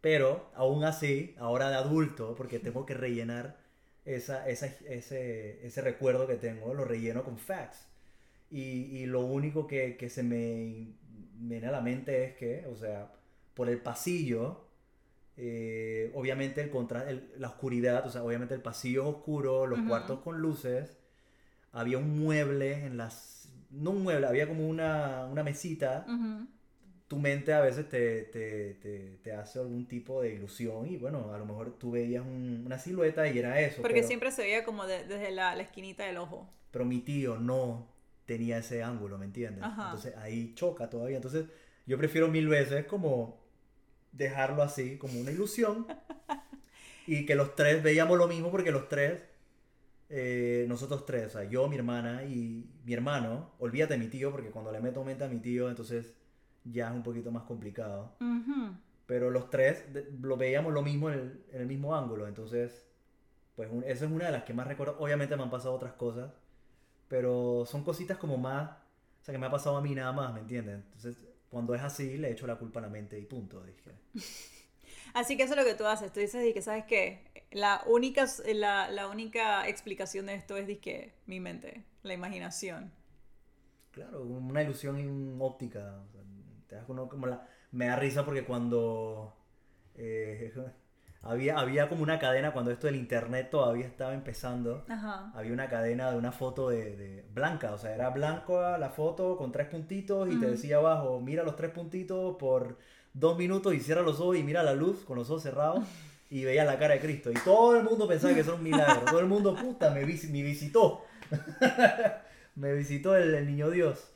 pero 0.00 0.50
aún 0.54 0.84
así, 0.84 1.34
ahora 1.38 1.68
de 1.68 1.76
adulto, 1.76 2.34
porque 2.36 2.60
tengo 2.60 2.86
que 2.86 2.94
rellenar 2.94 3.58
esa, 4.04 4.48
esa- 4.48 4.66
ese, 4.88 5.64
ese 5.66 5.80
recuerdo 5.82 6.26
que 6.26 6.36
tengo, 6.36 6.74
lo 6.74 6.84
relleno 6.84 7.22
con 7.24 7.38
facts. 7.38 7.86
Y, 8.50 8.60
y 8.98 9.06
lo 9.06 9.20
único 9.20 9.66
que, 9.66 9.96
que 9.96 10.08
se 10.10 10.22
me 10.22 10.88
viene 11.36 11.66
a 11.68 11.70
la 11.72 11.80
mente 11.80 12.24
es 12.24 12.34
que, 12.34 12.66
o 12.66 12.76
sea, 12.76 13.12
por 13.54 13.68
el 13.68 13.78
pasillo, 13.78 14.64
eh, 15.36 16.10
obviamente 16.14 16.60
el 16.60 16.70
contra, 16.70 17.08
el- 17.08 17.30
la 17.38 17.48
oscuridad, 17.48 18.06
o 18.06 18.10
sea, 18.10 18.22
obviamente 18.24 18.54
el 18.54 18.62
pasillo 18.62 19.02
es 19.02 19.16
oscuro, 19.16 19.66
los 19.66 19.78
cuartos 19.88 20.20
con 20.20 20.40
luces, 20.40 20.98
había 21.72 21.98
un 21.98 22.18
mueble 22.18 22.84
en 22.84 22.96
las... 22.96 23.52
No 23.70 23.90
un 23.90 24.02
mueble, 24.02 24.26
había 24.26 24.48
como 24.48 24.68
una, 24.68 25.26
una 25.30 25.44
mesita. 25.44 26.04
Tu 27.10 27.18
mente 27.18 27.52
a 27.52 27.60
veces 27.60 27.88
te, 27.88 28.22
te, 28.22 28.74
te, 28.74 29.18
te 29.24 29.32
hace 29.32 29.58
algún 29.58 29.88
tipo 29.88 30.22
de 30.22 30.32
ilusión 30.32 30.86
y 30.86 30.96
bueno, 30.96 31.32
a 31.34 31.38
lo 31.38 31.44
mejor 31.44 31.76
tú 31.76 31.90
veías 31.90 32.24
un- 32.24 32.62
una 32.64 32.78
silueta 32.78 33.26
y 33.26 33.36
era 33.36 33.60
eso. 33.60 33.82
Porque 33.82 33.96
pero, 33.96 34.06
siempre 34.06 34.30
se 34.30 34.42
veía 34.42 34.64
como 34.64 34.86
de- 34.86 35.04
desde 35.06 35.32
la, 35.32 35.56
la 35.56 35.62
esquinita 35.64 36.04
del 36.06 36.18
ojo. 36.18 36.48
pero 36.70 36.84
mi 36.84 37.00
tío 37.00 37.36
no 37.36 37.88
tenía 38.26 38.58
ese 38.58 38.84
ángulo, 38.84 39.18
¿me 39.18 39.24
entiendes? 39.26 39.64
Ajá. 39.64 39.86
Entonces 39.86 40.16
ahí 40.18 40.54
choca 40.54 40.88
todavía. 40.88 41.16
Entonces 41.16 41.46
yo 41.84 41.98
prefiero 41.98 42.28
mil 42.28 42.46
veces 42.46 42.86
como 42.86 43.40
dejarlo 44.12 44.62
así, 44.62 44.96
como 44.96 45.18
una 45.20 45.32
ilusión. 45.32 45.88
y 47.08 47.26
que 47.26 47.34
los 47.34 47.56
tres 47.56 47.82
veíamos 47.82 48.18
lo 48.18 48.28
mismo 48.28 48.52
porque 48.52 48.70
los 48.70 48.88
tres, 48.88 49.24
eh, 50.08 50.64
nosotros 50.68 51.06
tres, 51.06 51.26
o 51.26 51.30
sea, 51.30 51.44
yo, 51.44 51.68
mi 51.68 51.76
hermana 51.76 52.24
y 52.24 52.66
mi 52.84 52.92
hermano, 52.94 53.50
olvídate 53.58 53.94
de 53.94 53.98
mi 54.00 54.06
tío 54.08 54.30
porque 54.30 54.50
cuando 54.50 54.70
le 54.72 54.80
meto 54.80 55.02
mente 55.04 55.24
a 55.24 55.28
mi 55.28 55.38
tío, 55.40 55.68
entonces 55.68 56.14
ya 56.64 56.88
es 56.88 56.94
un 56.94 57.02
poquito 57.02 57.30
más 57.30 57.44
complicado. 57.44 58.12
Ujú. 58.20 58.74
Pero 59.06 59.30
los 59.30 59.50
tres 59.50 59.84
lo 60.20 60.36
veíamos 60.36 60.72
lo 60.72 60.82
mismo 60.82 61.10
en 61.10 61.18
el, 61.18 61.44
en 61.52 61.60
el 61.62 61.66
mismo 61.66 61.94
ángulo. 61.96 62.28
Entonces, 62.28 62.86
pues 63.56 63.70
un- 63.70 63.84
esa 63.84 64.04
es 64.06 64.10
una 64.10 64.26
de 64.26 64.32
las 64.32 64.44
que 64.44 64.54
más 64.54 64.66
recuerdo. 64.66 64.96
Obviamente 65.00 65.36
me 65.36 65.42
han 65.42 65.50
pasado 65.50 65.74
otras 65.74 65.94
cosas. 65.94 66.32
Pero 67.08 67.64
son 67.66 67.84
cositas 67.84 68.18
como 68.18 68.36
más... 68.38 68.70
O 68.70 69.24
sea, 69.24 69.32
que 69.32 69.38
me 69.38 69.46
ha 69.46 69.50
pasado 69.50 69.76
a 69.76 69.82
mí 69.82 69.94
nada 69.94 70.12
más, 70.12 70.32
¿me 70.32 70.40
entiendes? 70.40 70.76
Entonces, 70.76 71.16
cuando 71.50 71.74
es 71.74 71.82
así, 71.82 72.16
le 72.16 72.30
echo 72.30 72.46
la 72.46 72.56
culpa 72.56 72.78
a 72.78 72.82
la 72.82 72.88
mente 72.88 73.18
y 73.18 73.26
punto. 73.26 73.62
Dije. 73.62 73.90
Así 75.14 75.36
que 75.36 75.42
eso 75.42 75.54
es 75.54 75.58
lo 75.58 75.64
que 75.64 75.74
tú 75.74 75.86
haces. 75.86 76.12
Tú 76.12 76.20
dices, 76.20 76.54
que 76.54 76.62
¿sabes 76.62 76.84
qué? 76.84 77.44
La 77.50 77.82
única, 77.86 78.26
la, 78.54 78.90
la 78.90 79.08
única 79.08 79.68
explicación 79.68 80.26
de 80.26 80.34
esto 80.34 80.56
es, 80.56 80.78
que 80.78 81.12
mi 81.26 81.40
mente, 81.40 81.84
la 82.02 82.14
imaginación. 82.14 82.92
Claro, 83.90 84.22
una 84.22 84.62
ilusión 84.62 85.36
óptica. 85.40 86.00
o 86.08 86.12
sea, 86.12 86.19
te 86.70 86.76
das 86.76 86.84
uno 86.88 87.08
como 87.08 87.26
la... 87.26 87.46
Me 87.72 87.86
da 87.88 87.96
risa 87.96 88.24
porque 88.24 88.44
cuando... 88.44 89.34
eh, 89.96 90.52
había, 91.22 91.58
había 91.58 91.88
como 91.90 92.02
una 92.02 92.18
cadena 92.18 92.52
cuando 92.52 92.70
esto 92.70 92.86
del 92.86 92.96
internet 92.96 93.50
todavía 93.50 93.86
estaba 93.86 94.14
empezando. 94.14 94.86
Ajá. 94.88 95.30
había 95.34 95.52
una 95.52 95.68
cadena 95.68 96.10
de 96.10 96.16
una 96.16 96.32
foto 96.32 96.70
de, 96.70 96.96
de 96.96 97.24
blanca, 97.34 97.72
o 97.74 97.78
sea, 97.78 97.94
era 97.94 98.08
blanco 98.10 98.58
la 98.78 98.88
foto 98.88 99.36
con 99.36 99.52
tres 99.52 99.66
puntitos 99.68 100.30
y 100.32 100.40
te 100.40 100.46
decía 100.50 100.76
abajo, 100.78 101.20
mira 101.20 101.42
los 101.42 101.56
tres 101.56 101.72
puntitos 101.72 102.36
por 102.38 102.78
dos 103.12 103.36
minutos 103.36 103.74
y 103.74 103.80
cierra 103.80 104.00
los 104.02 104.18
ojos 104.20 104.36
y 104.38 104.42
mira 104.44 104.62
la 104.62 104.72
luz 104.72 105.04
con 105.04 105.16
los 105.18 105.28
ojos 105.30 105.42
cerrados 105.42 105.84
y 106.30 106.44
veía 106.44 106.64
la 106.64 106.78
cara 106.78 106.94
de 106.94 107.00
Cristo. 107.00 107.30
Y 107.30 107.34
todo 107.44 107.76
el 107.76 107.84
mundo 107.84 108.08
pensaba 108.08 108.32
que 108.32 108.40
eso 108.40 108.50
era 108.52 108.58
un 108.58 108.64
milagro, 108.64 109.02
todo 109.04 109.20
el 109.20 109.26
mundo, 109.26 109.54
puta, 109.56 109.90
me, 109.90 110.04
vis- 110.04 110.30
me 110.30 110.42
visitó, 110.42 111.04
me 112.54 112.72
visitó 112.72 113.16
el, 113.16 113.34
el 113.34 113.46
niño 113.46 113.70
Dios. 113.70 114.10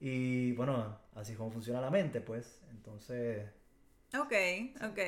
Y 0.00 0.52
bueno, 0.52 0.98
así 1.20 1.32
es 1.32 1.38
como 1.38 1.50
funciona 1.50 1.80
la 1.80 1.90
mente, 1.90 2.20
pues. 2.20 2.62
Entonces, 2.70 3.48
Ok, 4.12 4.32
ok. 4.82 4.98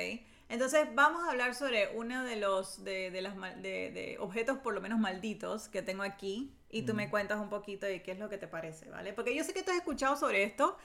Entonces 0.48 0.86
vamos 0.94 1.24
a 1.24 1.30
hablar 1.30 1.54
sobre 1.54 1.88
uno 1.96 2.24
de 2.24 2.36
los 2.36 2.84
de, 2.84 3.10
de 3.10 3.22
las 3.22 3.34
de, 3.62 3.90
de 3.90 4.16
objetos 4.20 4.58
por 4.58 4.74
lo 4.74 4.80
menos 4.80 5.00
malditos 5.00 5.68
que 5.68 5.82
tengo 5.82 6.02
aquí 6.02 6.54
y 6.70 6.82
tú 6.82 6.94
me 6.94 7.10
cuentas 7.10 7.40
un 7.40 7.48
poquito 7.48 7.86
de 7.86 8.02
qué 8.02 8.12
es 8.12 8.18
lo 8.18 8.28
que 8.28 8.38
te 8.38 8.46
parece, 8.46 8.88
¿vale? 8.90 9.12
Porque 9.12 9.34
yo 9.34 9.42
sé 9.44 9.54
que 9.54 9.62
tú 9.62 9.70
has 9.70 9.78
escuchado 9.78 10.16
sobre 10.16 10.44
esto 10.44 10.76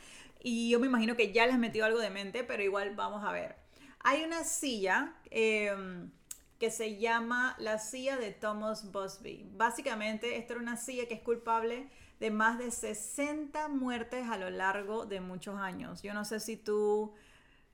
y 0.41 0.69
yo 0.69 0.79
me 0.79 0.87
imagino 0.87 1.15
que 1.15 1.31
ya 1.31 1.45
les 1.45 1.55
has 1.55 1.59
metido 1.59 1.85
algo 1.85 1.99
de 1.99 2.09
mente, 2.09 2.43
pero 2.43 2.63
igual 2.63 2.95
vamos 2.95 3.23
a 3.23 3.31
ver. 3.31 3.55
Hay 3.99 4.23
una 4.23 4.43
silla 4.43 5.15
em, 5.29 6.11
que 6.59 6.71
se 6.71 6.97
llama 6.97 7.55
la 7.59 7.77
silla 7.77 8.17
de 8.17 8.31
Thomas 8.31 8.91
Busby. 8.91 9.49
Básicamente, 9.53 10.37
esta 10.37 10.53
era 10.53 10.61
una 10.61 10.77
silla 10.77 11.07
que 11.07 11.15
es 11.15 11.21
culpable 11.21 11.89
de 12.19 12.31
más 12.31 12.57
de 12.57 12.71
60 12.71 13.67
muertes 13.69 14.27
a 14.29 14.37
lo 14.37 14.49
largo 14.49 15.05
de 15.05 15.21
muchos 15.21 15.59
años. 15.59 16.01
Yo 16.01 16.13
no 16.13 16.25
sé 16.25 16.39
si 16.39 16.57
tú... 16.57 17.13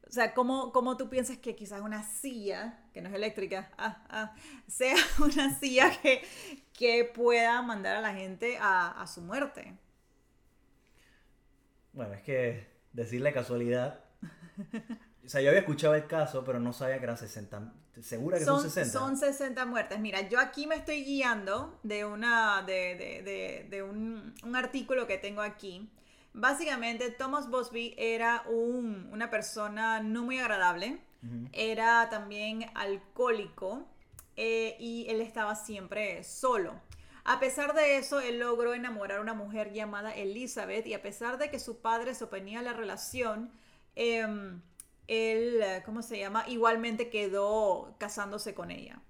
O 0.06 0.12
sea, 0.12 0.34
¿cómo, 0.34 0.72
cómo 0.74 0.98
tú 0.98 1.10
piensas 1.10 1.38
que 1.38 1.56
quizás 1.56 1.82
una 1.82 2.04
silla, 2.04 2.84
que 2.94 3.02
no 3.02 3.10
es 3.10 3.16
eléctrica, 3.16 3.72
ah, 3.78 4.04
ah, 4.10 4.36
sea 4.68 4.96
una 5.24 5.58
silla 5.58 5.90
que, 6.02 6.24
que 6.74 7.06
pueda 7.06 7.62
mandar 7.62 7.96
a 7.96 8.02
la 8.02 8.14
gente 8.14 8.58
a, 8.60 9.02
a 9.02 9.08
su 9.08 9.22
muerte? 9.22 9.78
bueno, 11.94 12.14
es 12.16 12.22
que 12.24 12.68
decirle 12.92 13.32
casualidad. 13.34 14.04
O 15.26 15.30
sea, 15.30 15.42
yo 15.42 15.50
había 15.50 15.62
escuchado 15.62 15.96
el 15.96 16.06
caso, 16.08 16.44
pero 16.44 16.60
no 16.60 16.74
sabía 16.74 16.98
que 16.98 17.06
eran 17.06 17.18
60. 17.18 17.74
¿Segura 18.02 18.38
que 18.40 18.44
son, 18.46 18.62
60? 18.62 18.92
Son 19.00 19.16
60 19.18 19.66
muertes. 19.66 20.00
Mira, 20.00 20.28
yo 20.28 20.40
aquí 20.40 20.68
me 20.68 20.76
estoy 20.76 21.04
guiando 21.04 21.80
de, 21.84 22.04
una, 22.06 22.62
de, 22.64 22.96
de- 22.96 23.22
de- 23.24 23.68
de 23.70 23.84
un, 23.84 24.34
un 24.44 24.56
artículo 24.56 25.08
que 25.08 25.18
tengo 25.18 25.42
aquí. 25.42 25.90
Básicamente, 26.34 27.12
Thomas 27.12 27.50
Busby 27.50 27.94
era 27.98 28.44
un- 28.50 29.08
una 29.14 29.30
persona 29.30 30.02
no 30.02 30.24
muy 30.24 30.40
agradable. 30.40 31.00
Era 31.54 32.10
también 32.10 32.66
alcohólico 32.76 33.88
eh, 34.36 34.76
y 34.80 35.06
él 35.10 35.22
estaba 35.22 35.56
siempre 35.56 36.22
solo. 36.26 36.74
A 37.24 37.40
pesar 37.40 37.74
de 37.74 37.96
eso, 37.98 38.20
él 38.20 38.40
logró 38.40 38.74
enamorar 38.74 39.20
a 39.20 39.22
una 39.22 39.34
mujer 39.34 39.72
llamada 39.72 40.12
Elizabeth 40.14 40.86
y 40.86 40.94
a 40.94 41.02
pesar 41.02 41.38
de 41.38 41.50
que 41.50 41.60
su 41.60 41.80
padre 41.80 42.14
se 42.16 42.26
oponía 42.26 42.60
a 42.60 42.64
la 42.64 42.74
relación, 42.74 43.52
em, 43.96 44.62
él, 45.08 45.62
eh, 45.62 45.82
¿cómo 45.86 46.02
se 46.02 46.18
llama? 46.18 46.46
Igualmente 46.48 47.10
quedó 47.10 47.96
casándose 47.98 48.54
con 48.54 48.72
ella. 48.72 49.02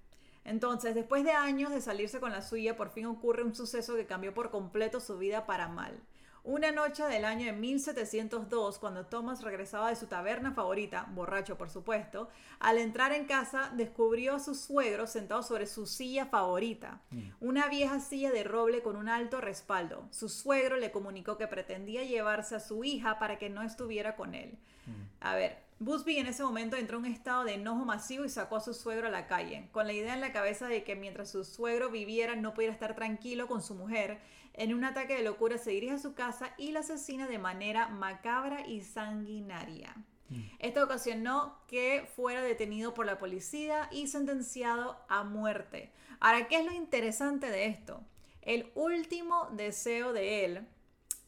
Entonces, 0.44 0.94
después 0.94 1.24
de 1.24 1.32
años 1.32 1.70
de 1.70 1.80
salirse 1.80 2.20
con 2.20 2.32
la 2.32 2.42
suya, 2.42 2.76
por 2.76 2.90
fin 2.90 3.06
ocurre 3.06 3.42
un 3.42 3.54
suceso 3.54 3.94
que 3.94 4.06
cambió 4.06 4.34
por 4.34 4.50
completo 4.50 5.00
su 5.00 5.16
vida 5.18 5.46
para 5.46 5.68
mal. 5.68 6.02
Una 6.46 6.72
noche 6.72 7.02
del 7.04 7.24
año 7.24 7.46
de 7.46 7.52
1702, 7.52 8.78
cuando 8.78 9.06
Thomas 9.06 9.40
regresaba 9.40 9.88
de 9.88 9.96
su 9.96 10.08
taberna 10.08 10.52
favorita, 10.52 11.08
borracho 11.14 11.56
por 11.56 11.70
supuesto, 11.70 12.28
al 12.60 12.76
entrar 12.76 13.12
en 13.12 13.24
casa 13.24 13.72
descubrió 13.74 14.34
a 14.34 14.40
su 14.40 14.54
suegro 14.54 15.06
sentado 15.06 15.42
sobre 15.42 15.66
su 15.66 15.86
silla 15.86 16.26
favorita, 16.26 17.00
una 17.40 17.68
vieja 17.68 17.98
silla 17.98 18.30
de 18.30 18.44
roble 18.44 18.82
con 18.82 18.96
un 18.96 19.08
alto 19.08 19.40
respaldo. 19.40 20.06
Su 20.10 20.28
suegro 20.28 20.76
le 20.76 20.90
comunicó 20.90 21.38
que 21.38 21.48
pretendía 21.48 22.04
llevarse 22.04 22.56
a 22.56 22.60
su 22.60 22.84
hija 22.84 23.18
para 23.18 23.38
que 23.38 23.48
no 23.48 23.62
estuviera 23.62 24.14
con 24.14 24.34
él. 24.34 24.58
A 25.20 25.34
ver, 25.34 25.63
Busby 25.80 26.18
en 26.18 26.26
ese 26.26 26.42
momento 26.42 26.76
entró 26.76 26.98
en 26.98 27.04
un 27.04 27.12
estado 27.12 27.44
de 27.44 27.54
enojo 27.54 27.84
masivo 27.84 28.24
y 28.24 28.28
sacó 28.28 28.56
a 28.56 28.60
su 28.60 28.74
suegro 28.74 29.08
a 29.08 29.10
la 29.10 29.26
calle, 29.26 29.68
con 29.72 29.86
la 29.86 29.92
idea 29.92 30.14
en 30.14 30.20
la 30.20 30.32
cabeza 30.32 30.68
de 30.68 30.84
que 30.84 30.94
mientras 30.94 31.30
su 31.30 31.44
suegro 31.44 31.90
viviera 31.90 32.36
no 32.36 32.54
pudiera 32.54 32.72
estar 32.72 32.94
tranquilo 32.94 33.48
con 33.48 33.60
su 33.60 33.74
mujer. 33.74 34.20
En 34.52 34.72
un 34.72 34.84
ataque 34.84 35.16
de 35.16 35.24
locura 35.24 35.58
se 35.58 35.72
dirige 35.72 35.94
a 35.94 35.98
su 35.98 36.14
casa 36.14 36.54
y 36.58 36.70
la 36.70 36.80
asesina 36.80 37.26
de 37.26 37.38
manera 37.38 37.88
macabra 37.88 38.66
y 38.66 38.82
sanguinaria. 38.82 39.96
Esto 40.58 40.84
ocasionó 40.84 41.58
que 41.66 42.08
fuera 42.16 42.42
detenido 42.42 42.94
por 42.94 43.04
la 43.04 43.18
policía 43.18 43.88
y 43.92 44.06
sentenciado 44.06 44.98
a 45.08 45.22
muerte. 45.22 45.92
Ahora, 46.20 46.48
¿qué 46.48 46.58
es 46.58 46.64
lo 46.64 46.72
interesante 46.72 47.50
de 47.50 47.66
esto? 47.66 48.00
El 48.42 48.70
último 48.74 49.48
deseo 49.52 50.12
de 50.12 50.44
él 50.44 50.66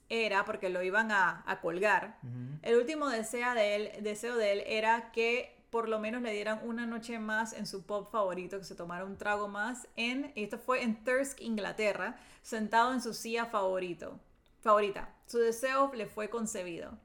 era, 0.09 0.45
porque 0.45 0.69
lo 0.69 0.83
iban 0.83 1.11
a, 1.11 1.43
a 1.47 1.61
colgar, 1.61 2.19
el 2.63 2.77
último 2.77 3.09
deseo 3.09 3.55
de, 3.55 3.75
él, 3.77 3.91
deseo 4.03 4.37
de 4.37 4.53
él 4.53 4.63
era 4.67 5.11
que 5.13 5.55
por 5.71 5.89
lo 5.89 5.99
menos 5.99 6.23
le 6.23 6.33
dieran 6.33 6.61
una 6.63 6.87
noche 6.87 7.19
más 7.19 7.53
en 7.53 7.67
su 7.67 7.85
pub 7.85 8.09
favorito, 8.11 8.59
que 8.59 8.65
se 8.65 8.75
tomara 8.75 9.05
un 9.05 9.19
trago 9.19 9.49
más 9.49 9.89
en, 9.97 10.33
y 10.35 10.45
esto 10.45 10.59
fue 10.59 10.83
en 10.83 11.03
Thirsk, 11.05 11.41
Inglaterra, 11.41 12.17
sentado 12.43 12.93
en 12.95 13.03
su 13.03 13.13
silla 13.13 13.47
favorito, 13.47 14.19
favorita. 14.61 15.13
Su 15.27 15.39
deseo 15.39 15.93
le 15.95 16.07
fue 16.07 16.31
concebido. 16.31 16.97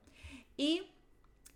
Y 0.56 0.84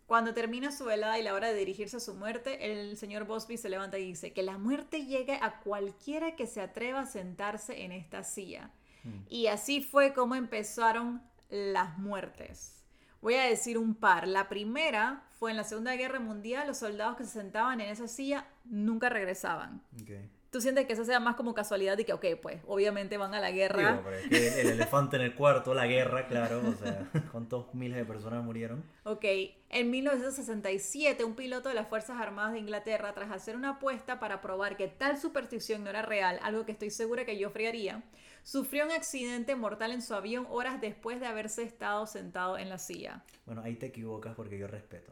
Cuando 0.05 0.35
termina 0.35 0.71
su 0.71 0.85
velada 0.85 1.17
y 1.17 1.23
la 1.23 1.33
hora 1.33 1.47
de 1.47 1.55
dirigirse 1.55 1.97
a 1.97 1.99
su 1.99 2.13
muerte, 2.13 2.71
el 2.71 2.95
señor 2.95 3.25
Bosby 3.25 3.57
se 3.57 3.69
levanta 3.69 3.97
y 3.97 4.05
dice 4.05 4.33
que 4.33 4.43
la 4.43 4.57
muerte 4.59 5.05
llegue 5.05 5.39
a 5.41 5.59
cualquiera 5.61 6.35
que 6.35 6.45
se 6.45 6.61
atreva 6.61 7.01
a 7.01 7.05
sentarse 7.07 7.83
en 7.83 7.91
esta 7.91 8.23
silla. 8.23 8.69
Mm. 9.03 9.19
Y 9.29 9.47
así 9.47 9.81
fue 9.81 10.13
como 10.13 10.35
empezaron 10.35 11.23
las 11.49 11.97
muertes. 11.97 12.83
Voy 13.21 13.35
a 13.35 13.43
decir 13.43 13.77
un 13.77 13.95
par. 13.95 14.27
La 14.27 14.49
primera 14.49 15.23
fue 15.31 15.51
en 15.51 15.57
la 15.57 15.63
Segunda 15.63 15.95
Guerra 15.95 16.19
Mundial, 16.19 16.67
los 16.67 16.77
soldados 16.77 17.17
que 17.17 17.23
se 17.23 17.31
sentaban 17.31 17.81
en 17.81 17.89
esa 17.89 18.07
silla 18.07 18.47
nunca 18.65 19.09
regresaban. 19.09 19.81
Ok. 20.01 20.11
¿Tú 20.55 20.61
sientes 20.61 20.85
que 20.85 20.93
eso 20.93 21.03
sea 21.03 21.19
más 21.19 21.35
como 21.35 21.53
casualidad 21.53 21.97
y 21.97 22.05
que, 22.05 22.13
ok, 22.13 22.25
pues 22.41 22.61
obviamente 22.65 23.17
van 23.17 23.33
a 23.33 23.41
la 23.41 23.51
guerra? 23.51 23.91
Digo, 23.91 24.03
pero 24.05 24.15
es 24.15 24.27
que 24.29 24.61
el 24.61 24.67
elefante 24.69 25.17
en 25.17 25.23
el 25.23 25.35
cuarto, 25.35 25.73
la 25.73 25.85
guerra, 25.85 26.27
claro, 26.27 26.61
o 26.65 26.73
sea, 26.75 27.09
¿cuántos 27.33 27.73
miles 27.73 27.97
de 27.97 28.05
personas 28.05 28.41
murieron? 28.41 28.81
Ok, 29.03 29.25
en 29.69 29.89
1967 29.89 31.25
un 31.25 31.35
piloto 31.35 31.67
de 31.67 31.75
las 31.75 31.89
Fuerzas 31.89 32.21
Armadas 32.21 32.53
de 32.53 32.59
Inglaterra, 32.59 33.13
tras 33.13 33.31
hacer 33.31 33.57
una 33.57 33.71
apuesta 33.71 34.17
para 34.21 34.39
probar 34.39 34.77
que 34.77 34.87
tal 34.87 35.17
superstición 35.17 35.83
no 35.83 35.89
era 35.89 36.03
real, 36.03 36.39
algo 36.41 36.65
que 36.65 36.71
estoy 36.71 36.89
segura 36.89 37.25
que 37.25 37.37
yo 37.37 37.49
friaría, 37.49 38.01
sufrió 38.45 38.85
un 38.85 38.91
accidente 38.91 39.55
mortal 39.57 39.91
en 39.91 40.01
su 40.01 40.13
avión 40.13 40.47
horas 40.49 40.79
después 40.79 41.19
de 41.19 41.25
haberse 41.27 41.63
estado 41.63 42.07
sentado 42.07 42.57
en 42.57 42.69
la 42.69 42.77
silla. 42.77 43.23
Bueno, 43.45 43.61
ahí 43.61 43.75
te 43.75 43.87
equivocas 43.87 44.35
porque 44.35 44.57
yo 44.57 44.67
respeto. 44.67 45.11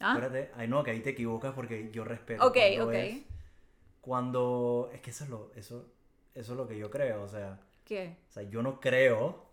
¿Ah? 0.00 0.14
Espérate, 0.16 0.50
ay 0.56 0.68
no, 0.68 0.82
que 0.82 0.90
ahí 0.92 1.00
te 1.00 1.10
equivocas 1.10 1.52
porque 1.54 1.90
yo 1.92 2.04
respeto. 2.04 2.46
Ok, 2.46 2.56
cuando 2.56 2.86
ok. 2.86 2.94
es- 2.94 3.22
cuando, 4.00 4.90
es 4.92 5.00
que 5.00 5.10
eso 5.10 5.24
es 5.24 5.30
lo, 5.30 5.52
eso, 5.54 5.92
eso 6.34 6.52
es 6.52 6.56
lo 6.58 6.66
que 6.66 6.78
yo 6.78 6.90
creo, 6.90 7.22
o 7.22 7.28
sea, 7.28 7.60
¿Qué? 7.84 8.16
o 8.28 8.32
sea, 8.32 8.42
yo 8.44 8.62
no 8.62 8.80
creo, 8.80 9.44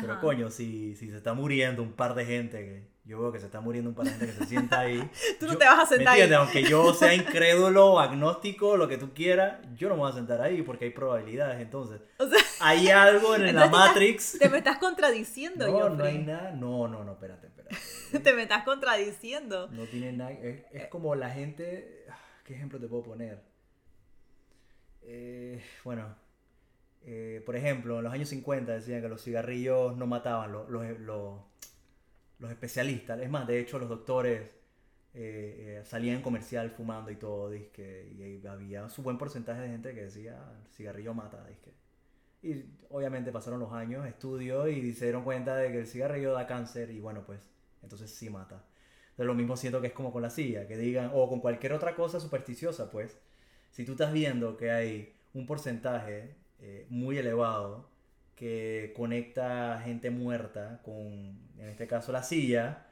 pero 0.00 0.14
Ajá. 0.14 0.20
coño, 0.20 0.50
si, 0.50 0.96
si 0.96 1.10
se 1.10 1.16
está 1.18 1.34
muriendo 1.34 1.82
un 1.82 1.92
par 1.92 2.14
de 2.14 2.24
gente, 2.26 2.58
que 2.64 2.88
yo 3.06 3.20
veo 3.20 3.30
que 3.32 3.38
se 3.38 3.46
está 3.46 3.60
muriendo 3.60 3.88
un 3.90 3.94
par 3.96 4.04
de 4.06 4.10
gente 4.12 4.26
que 4.26 4.32
se 4.32 4.46
sienta 4.46 4.80
ahí. 4.80 4.98
Tú 5.40 5.46
no 5.46 5.52
yo- 5.52 5.58
te 5.58 5.64
vas 5.64 5.78
a 5.78 5.82
¿me 5.82 5.88
sentar 5.96 6.14
ahí. 6.14 6.20
entiendes? 6.22 6.38
Aunque 6.38 6.62
yo 6.68 6.92
sea 6.94 7.14
incrédulo, 7.14 8.00
agnóstico, 8.00 8.76
lo 8.76 8.88
que 8.88 8.98
tú 8.98 9.14
quieras, 9.14 9.58
yo 9.76 9.88
no 9.88 9.94
me 9.94 10.00
voy 10.00 10.10
a 10.10 10.14
sentar 10.14 10.40
ahí 10.40 10.62
porque 10.62 10.86
hay 10.86 10.90
probabilidades, 10.90 11.60
entonces. 11.60 12.00
O 12.18 12.26
sea, 12.28 12.38
Hay 12.60 12.88
algo 12.88 13.34
en 13.36 13.42
la 13.54 13.66
estás- 13.66 13.70
Matrix. 13.70 14.38
te 14.38 14.48
me 14.48 14.58
estás 14.58 14.78
contradiciendo, 14.78 15.66
No, 15.68 15.88
no 15.90 16.04
hay 16.04 16.18
nada. 16.18 16.50
No, 16.52 16.88
no, 16.88 17.04
no, 17.04 17.12
espérate, 17.12 17.46
espérate. 17.46 17.76
Te 18.22 18.32
me 18.32 18.42
estás 18.42 18.64
contradiciendo. 18.64 19.68
No 19.68 19.84
tiene 19.84 20.12
nada. 20.12 20.30
Es, 20.32 20.64
es 20.72 20.86
como 20.88 21.14
la 21.14 21.30
gente. 21.30 22.04
ah, 22.10 22.16
¿Qué 22.44 22.54
ejemplo 22.54 22.78
te 22.80 22.86
puedo 22.88 23.02
poner? 23.04 23.42
Eh, 25.02 25.62
bueno, 25.84 26.14
eh, 27.04 27.42
por 27.46 27.54
ejemplo, 27.56 27.98
en 27.98 28.04
los 28.04 28.12
años 28.12 28.28
50 28.28 28.72
decían 28.72 29.00
que 29.02 29.08
los 29.08 29.22
cigarrillos 29.22 29.96
no 29.96 30.06
mataban, 30.06 30.50
los, 30.52 30.68
los, 30.68 30.98
los- 31.00 31.40
los 32.38 32.50
especialistas. 32.50 33.20
Es 33.20 33.30
más, 33.30 33.46
de 33.46 33.60
hecho, 33.60 33.78
los 33.78 33.88
doctores 33.88 34.42
eh, 35.14 35.78
eh, 35.80 35.82
salían 35.84 36.22
comercial 36.22 36.70
fumando 36.70 37.10
y 37.10 37.16
todo, 37.16 37.50
dizque, 37.50 38.40
y 38.42 38.46
había 38.46 38.88
su 38.88 39.02
buen 39.02 39.18
porcentaje 39.18 39.62
de 39.62 39.68
gente 39.68 39.94
que 39.94 40.02
decía, 40.02 40.36
"Ah, 40.38 40.52
el 40.62 40.68
cigarrillo 40.74 41.14
mata, 41.14 41.46
dizque. 41.48 41.72
Y 42.42 42.64
obviamente 42.90 43.32
pasaron 43.32 43.60
los 43.60 43.72
años, 43.72 44.06
estudios 44.06 44.68
y 44.70 44.92
se 44.92 45.06
dieron 45.06 45.24
cuenta 45.24 45.56
de 45.56 45.72
que 45.72 45.80
el 45.80 45.86
cigarrillo 45.86 46.32
da 46.32 46.46
cáncer 46.46 46.90
y 46.90 47.00
bueno, 47.00 47.24
pues 47.26 47.40
entonces 47.82 48.10
sí 48.10 48.30
mata. 48.30 48.64
De 49.16 49.24
lo 49.24 49.34
mismo 49.34 49.56
siento 49.56 49.80
que 49.80 49.88
es 49.88 49.92
como 49.94 50.12
con 50.12 50.22
la 50.22 50.30
silla, 50.30 50.66
que 50.68 50.76
digan, 50.76 51.10
o 51.14 51.28
con 51.28 51.40
cualquier 51.40 51.72
otra 51.72 51.94
cosa 51.94 52.20
supersticiosa, 52.20 52.90
pues, 52.90 53.18
si 53.70 53.84
tú 53.84 53.92
estás 53.92 54.12
viendo 54.12 54.56
que 54.56 54.70
hay 54.70 55.14
un 55.34 55.46
porcentaje 55.46 56.34
eh, 56.60 56.86
muy 56.90 57.18
elevado 57.18 57.88
que 58.36 58.92
conecta 58.96 59.80
gente 59.84 60.10
muerta 60.10 60.80
con, 60.84 61.02
en 61.58 61.68
este 61.70 61.86
caso, 61.88 62.12
la 62.12 62.22
silla, 62.22 62.86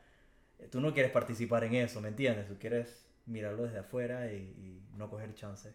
eh, 0.61 0.69
tú 0.71 0.81
no 0.81 0.95
quieres 0.95 1.13
participar 1.13 1.65
en 1.65 1.75
eso, 1.77 2.01
¿me 2.01 2.09
entiendes? 2.11 2.49
Tú 2.49 2.59
quieres 2.59 3.07
mirarlo 3.27 3.65
desde 3.65 3.81
afuera 3.81 4.33
y, 4.33 4.37
y 4.37 4.83
no 4.97 5.11
coger 5.11 5.35
chance. 5.35 5.75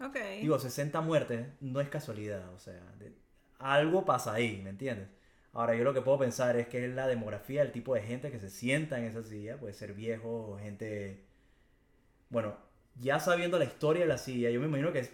Ok. 0.00 0.16
Digo, 0.40 0.58
60 0.58 1.00
muertes 1.00 1.46
no 1.60 1.80
es 1.80 1.88
casualidad, 1.88 2.52
o 2.54 2.58
sea, 2.58 2.80
de- 2.98 3.14
algo 3.58 4.04
pasa 4.04 4.32
ahí, 4.34 4.60
¿me 4.62 4.70
entiendes? 4.70 5.08
Ahora, 5.52 5.74
yo 5.74 5.82
lo 5.84 5.94
que 5.94 6.02
puedo 6.02 6.18
pensar 6.18 6.56
es 6.56 6.68
que 6.68 6.84
es 6.86 6.94
la 6.94 7.06
demografía, 7.08 7.62
el 7.62 7.72
tipo 7.72 7.94
de 7.94 8.02
gente 8.02 8.30
que 8.30 8.38
se 8.38 8.50
sienta 8.50 8.98
en 8.98 9.04
esa 9.06 9.22
silla, 9.24 9.58
puede 9.58 9.72
ser 9.74 9.94
viejo 9.94 10.28
o 10.52 10.58
gente... 10.58 11.24
Bueno, 12.30 12.56
ya 13.00 13.20
sabiendo 13.20 13.58
la 13.58 13.64
historia 13.64 14.02
de 14.02 14.08
la 14.08 14.18
silla, 14.18 14.50
yo 14.50 14.60
me 14.60 14.66
imagino 14.66 14.92
que. 14.92 15.08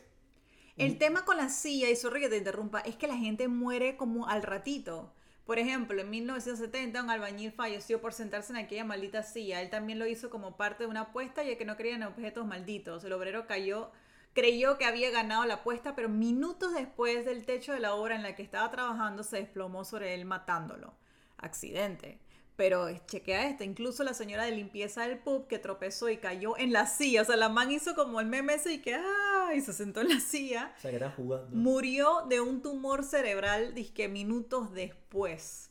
El 0.77 0.99
tema 0.99 1.25
con 1.25 1.37
la 1.37 1.51
silla, 1.51 1.89
y 1.89 1.95
sorry 1.95 2.21
que 2.21 2.29
te 2.29 2.39
interrumpa, 2.39 2.81
es 2.81 2.97
que 2.97 3.07
la 3.07 3.17
gente 3.17 3.47
muere 3.47 3.97
como 3.97 4.27
al 4.27 4.43
ratito. 4.43 5.13
Por 5.47 5.59
ejemplo, 5.61 6.01
en 6.01 6.11
1970 6.11 7.03
un 7.03 7.11
albañil 7.11 7.53
falleció 7.53 8.01
por 8.01 8.13
sentarse 8.13 8.53
en 8.53 8.57
aquella 8.57 8.85
maldita 8.85 9.23
silla. 9.23 9.61
Él 9.61 9.71
también 9.71 9.99
lo 9.99 10.07
hizo 10.07 10.31
como 10.31 10.57
parte 10.57 10.85
de 10.85 10.91
una 10.91 11.03
apuesta 11.03 11.45
ya 11.45 11.57
que 11.57 11.65
no 11.65 11.77
creía 11.77 11.95
en 11.95 12.03
objetos 12.03 12.47
malditos. 12.47 13.05
El 13.05 13.13
obrero 13.13 13.47
cayó, 13.47 13.93
creyó 14.33 14.79
que 14.79 14.87
había 14.87 15.11
ganado 15.11 15.45
la 15.45 15.55
apuesta, 15.55 15.95
pero 15.95 16.09
minutos 16.09 16.73
después 16.75 17.25
del 17.25 17.45
techo 17.45 17.73
de 17.73 17.81
la 17.81 17.95
obra 17.95 18.17
en 18.17 18.23
la 18.23 18.35
que 18.35 18.43
estaba 18.43 18.71
trabajando 18.71 19.23
se 19.23 19.37
desplomó 19.37 19.85
sobre 19.85 20.15
él 20.15 20.25
matándolo. 20.25 20.95
Accidente. 21.37 22.19
Pero 22.57 22.89
chequea 23.07 23.49
esta, 23.49 23.65
incluso 23.65 24.05
la 24.05 24.15
señora 24.15 24.45
de 24.45 24.53
limpieza 24.53 25.07
del 25.07 25.19
pub 25.19 25.49
que 25.49 25.59
tropezó 25.59 26.09
y 26.09 26.19
cayó 26.19 26.57
en 26.57 26.73
la 26.73 26.87
silla. 26.87 27.23
O 27.23 27.25
sea, 27.25 27.35
la 27.37 27.49
man 27.49 27.73
hizo 27.73 27.97
como 27.97 28.21
el 28.21 28.27
meme 28.27 28.55
ese 28.55 28.75
y 28.75 28.79
que 28.81 28.95
¡ah! 28.95 29.53
y 29.55 29.61
se 29.61 29.73
sentó 29.73 30.03
en 30.03 30.11
la 30.11 30.21
silla. 30.21 30.73
O 30.79 30.81
sea, 30.81 30.93
que 30.93 31.11
jugando. 31.11 31.49
Murió 31.51 32.23
de 32.29 32.41
un 32.41 32.63
tumor 32.63 33.03
cerebral, 33.03 33.75
disque 33.75 34.09
minutos 34.09 34.73
después. 34.73 35.71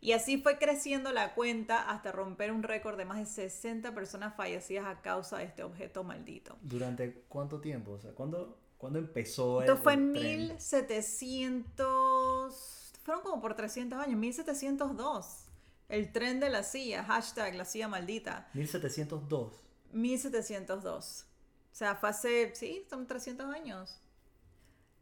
Y 0.00 0.12
así 0.12 0.38
fue 0.38 0.58
creciendo 0.58 1.10
la 1.12 1.34
cuenta 1.34 1.90
hasta 1.90 2.12
romper 2.12 2.52
un 2.52 2.62
récord 2.62 2.96
de 2.96 3.04
más 3.04 3.18
de 3.18 3.26
60 3.26 3.92
personas 3.94 4.36
fallecidas 4.36 4.86
a 4.86 5.00
causa 5.00 5.38
de 5.38 5.44
este 5.44 5.64
objeto 5.64 6.04
maldito. 6.04 6.56
¿Durante 6.62 7.24
cuánto 7.28 7.60
tiempo? 7.60 7.90
O 7.92 7.98
sea, 7.98 8.12
¿cuándo, 8.12 8.60
¿cuándo 8.76 9.00
empezó 9.00 9.60
el, 9.62 9.68
Esto 9.68 9.82
fue 9.82 9.94
en 9.94 10.14
el 10.14 10.20
tren? 10.20 10.48
1700... 10.48 12.92
Fueron 13.02 13.24
como 13.24 13.40
por 13.40 13.54
300 13.54 13.98
años, 13.98 14.20
1702. 14.20 15.47
El 15.88 16.12
tren 16.12 16.38
de 16.40 16.50
la 16.50 16.62
silla, 16.62 17.02
hashtag 17.04 17.54
la 17.54 17.64
silla 17.64 17.88
maldita. 17.88 18.48
1702. 18.54 19.52
1702. 19.92 21.24
O 21.72 21.74
sea, 21.74 21.94
fue 21.94 22.08
hace, 22.10 22.54
sí, 22.54 22.84
son 22.90 23.06
300 23.06 23.54
años. 23.54 23.98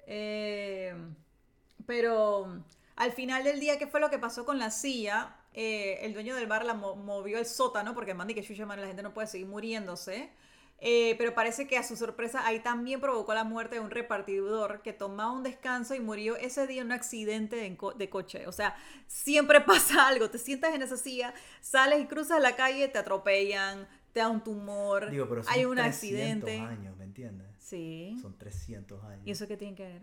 Eh, 0.06 0.94
pero 1.86 2.62
al 2.96 3.12
final 3.12 3.44
del 3.44 3.60
día, 3.60 3.78
¿qué 3.78 3.86
fue 3.86 4.00
lo 4.00 4.10
que 4.10 4.18
pasó 4.18 4.44
con 4.44 4.58
la 4.58 4.70
silla? 4.70 5.36
Eh, 5.54 5.98
el 6.02 6.12
dueño 6.12 6.34
del 6.36 6.46
bar 6.46 6.64
la 6.64 6.74
mo- 6.74 6.96
movió 6.96 7.38
al 7.38 7.46
sótano 7.46 7.94
porque 7.94 8.14
mandi 8.14 8.34
que 8.34 8.42
chucha 8.42 8.66
madre, 8.66 8.82
la 8.82 8.88
gente 8.88 9.02
no 9.02 9.14
puede 9.14 9.26
seguir 9.26 9.46
muriéndose. 9.46 10.30
Eh, 10.78 11.14
pero 11.16 11.34
parece 11.34 11.66
que 11.66 11.78
a 11.78 11.82
su 11.82 11.96
sorpresa 11.96 12.46
ahí 12.46 12.60
también 12.60 13.00
provocó 13.00 13.32
la 13.34 13.44
muerte 13.44 13.76
de 13.76 13.80
un 13.80 13.90
repartidor 13.90 14.82
que 14.82 14.92
tomaba 14.92 15.32
un 15.32 15.42
descanso 15.42 15.94
y 15.94 16.00
murió 16.00 16.36
ese 16.36 16.66
día 16.66 16.82
en 16.82 16.88
un 16.88 16.92
accidente 16.92 17.56
de, 17.56 17.76
co- 17.76 17.94
de 17.94 18.10
coche. 18.10 18.46
O 18.46 18.52
sea, 18.52 18.76
siempre 19.06 19.60
pasa 19.62 20.06
algo. 20.08 20.28
Te 20.30 20.38
sientas 20.38 20.74
en 20.74 20.82
esa 20.82 20.96
silla, 20.98 21.32
sales 21.60 22.00
y 22.02 22.06
cruzas 22.06 22.42
la 22.42 22.56
calle, 22.56 22.88
te 22.88 22.98
atropellan, 22.98 23.88
te 24.12 24.20
da 24.20 24.28
un 24.28 24.44
tumor, 24.44 25.10
Digo, 25.10 25.26
pero 25.28 25.42
son 25.42 25.52
hay 25.52 25.64
un 25.64 25.76
300 25.76 25.94
accidente. 25.94 26.58
años, 26.60 26.96
¿me 26.98 27.04
entiendes? 27.04 27.46
Sí. 27.58 28.16
Son 28.20 28.36
300 28.36 29.02
años. 29.04 29.26
¿Y 29.26 29.30
eso 29.30 29.48
qué 29.48 29.56
tiene 29.56 29.74
que 29.74 29.84
ver? 29.84 30.02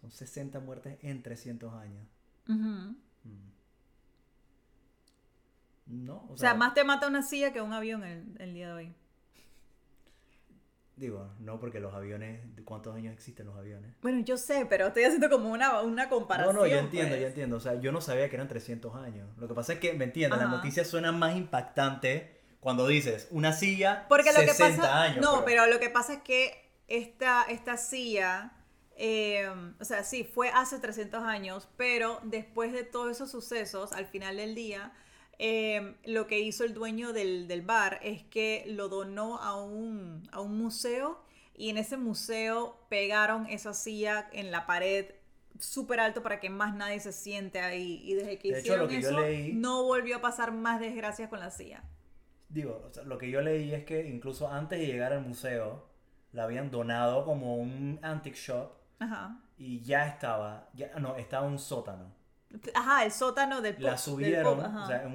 Son 0.00 0.10
60 0.10 0.60
muertes 0.60 0.98
en 1.02 1.22
300 1.22 1.72
años. 1.74 2.06
Mm. 2.46 2.90
No, 5.86 6.16
o 6.28 6.32
O 6.32 6.36
sea, 6.36 6.50
sea, 6.50 6.54
más 6.58 6.74
te 6.74 6.84
mata 6.84 7.06
una 7.08 7.22
silla 7.22 7.52
que 7.52 7.60
un 7.60 7.72
avión 7.72 8.04
el, 8.04 8.34
el 8.38 8.54
día 8.54 8.68
de 8.68 8.72
hoy. 8.72 8.94
Digo, 10.96 11.30
no 11.40 11.58
porque 11.58 11.80
los 11.80 11.94
aviones, 11.94 12.40
¿cuántos 12.64 12.94
años 12.94 13.12
existen 13.12 13.46
los 13.46 13.56
aviones? 13.56 13.92
Bueno, 14.02 14.22
yo 14.24 14.36
sé, 14.36 14.66
pero 14.68 14.88
estoy 14.88 15.04
haciendo 15.04 15.28
como 15.30 15.50
una, 15.50 15.80
una 15.82 16.04
No, 16.04 16.10
comparación. 16.10 16.54
no, 16.54 16.66
yo 16.66 16.76
entiendo, 16.78 17.10
pues. 17.10 17.20
yo 17.22 17.26
entiendo. 17.28 17.56
O 17.56 17.60
sea, 17.60 17.80
yo 17.80 17.92
no 17.92 18.00
sabía 18.00 18.28
que 18.28 18.36
eran 18.36 18.48
300 18.48 18.94
años. 18.96 19.28
Lo 19.38 19.48
que 19.48 19.54
pasa 19.54 19.72
es 19.74 19.78
que, 19.80 19.92
¿me 19.94 20.04
entiendes? 20.04 20.38
La 20.38 20.46
Ajá. 20.46 20.56
noticia 20.56 20.84
suena 20.84 21.12
más 21.12 21.34
impactante 21.36 22.40
cuando 22.60 22.86
dices 22.86 23.26
una 23.30 23.52
silla, 23.52 24.06
Porque 24.08 24.32
lo 24.32 24.38
60 24.40 24.52
que 24.52 24.76
pasa. 24.78 25.02
años. 25.02 25.20
no, 25.20 25.44
pero... 25.44 25.66
lo 25.66 25.80
que 25.80 25.90
pasa 25.90 26.12
es 26.14 26.22
que 26.22 26.70
esta, 26.88 27.42
esta 27.48 27.76
silla. 27.76 28.52
eh, 28.96 29.50
o 29.80 29.84
sea, 29.84 30.04
sí, 30.04 30.22
fue 30.22 30.50
hace 30.50 30.78
300 30.78 31.22
años, 31.24 31.68
pero 31.76 32.20
después 32.24 32.72
de 32.72 32.84
todos 32.84 33.10
esos 33.10 33.30
sucesos, 33.30 33.92
al 33.92 34.06
final 34.06 34.36
del 34.36 34.54
día, 34.54 34.92
eh, 35.44 35.96
lo 36.04 36.26
que 36.28 36.40
hizo 36.40 36.64
el 36.64 36.72
dueño 36.74 37.12
del, 37.12 37.48
del 37.48 37.62
bar 37.62 37.98
es 38.02 38.22
que 38.24 38.64
lo 38.68 38.88
donó 38.88 39.38
a 39.38 39.62
un, 39.62 40.28
a 40.32 40.40
un 40.40 40.56
museo 40.58 41.20
y 41.54 41.68
en 41.70 41.78
ese 41.78 41.96
museo 41.96 42.78
pegaron 42.88 43.46
esa 43.48 43.74
silla 43.74 44.28
en 44.32 44.50
la 44.50 44.66
pared 44.66 45.06
súper 45.58 46.00
alto 46.00 46.22
para 46.22 46.40
que 46.40 46.50
más 46.50 46.74
nadie 46.74 47.00
se 47.00 47.12
siente 47.12 47.60
ahí. 47.60 48.00
Y 48.04 48.14
desde 48.14 48.38
que 48.38 48.52
De 48.52 48.60
hecho, 48.60 48.86
hicieron 48.86 48.90
yo 48.90 48.98
eso, 48.98 49.20
leí- 49.20 49.52
no 49.52 49.84
volvió 49.84 50.16
a 50.16 50.20
pasar 50.20 50.52
más 50.52 50.80
desgracias 50.80 51.28
con 51.28 51.40
la 51.40 51.50
silla. 51.50 51.82
Digo, 52.48 52.82
o 52.88 52.92
sea, 52.92 53.02
lo 53.04 53.18
que 53.18 53.30
yo 53.30 53.40
leí 53.40 53.72
es 53.74 53.84
que 53.84 54.06
incluso 54.08 54.48
antes 54.48 54.78
de 54.78 54.86
llegar 54.86 55.12
al 55.12 55.22
museo, 55.22 55.86
la 56.32 56.44
habían 56.44 56.70
donado 56.70 57.24
como 57.24 57.56
un 57.56 57.98
antique 58.02 58.36
shop 58.38 58.72
Ajá. 59.00 59.38
y 59.56 59.80
ya 59.82 60.06
estaba, 60.06 60.68
ya, 60.74 60.88
no, 60.98 61.16
estaba 61.16 61.46
un 61.46 61.58
sótano. 61.58 62.12
Ajá, 62.74 63.04
el 63.04 63.12
sótano 63.12 63.60
del 63.60 63.74
pub. 63.76 63.82
La 63.84 63.98
subieron, 63.98 64.58
o 64.76 64.86
sea, 64.86 65.02
un, 65.06 65.12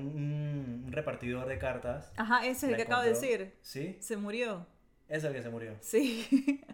un- 0.86 0.92
repartidor 0.92 1.48
de 1.48 1.58
cartas. 1.60 2.12
Ajá, 2.18 2.40
ese 2.46 2.52
es 2.52 2.64
el 2.72 2.76
que 2.76 2.82
acabo 2.84 3.02
de 3.04 3.10
decir. 3.10 3.56
¿Sí? 3.62 3.98
Se 4.00 4.18
murió. 4.18 4.66
Es 5.08 5.24
el 5.24 5.34
que 5.34 5.42
se 5.42 5.50
murió. 5.50 5.76
Sí. 5.82 6.28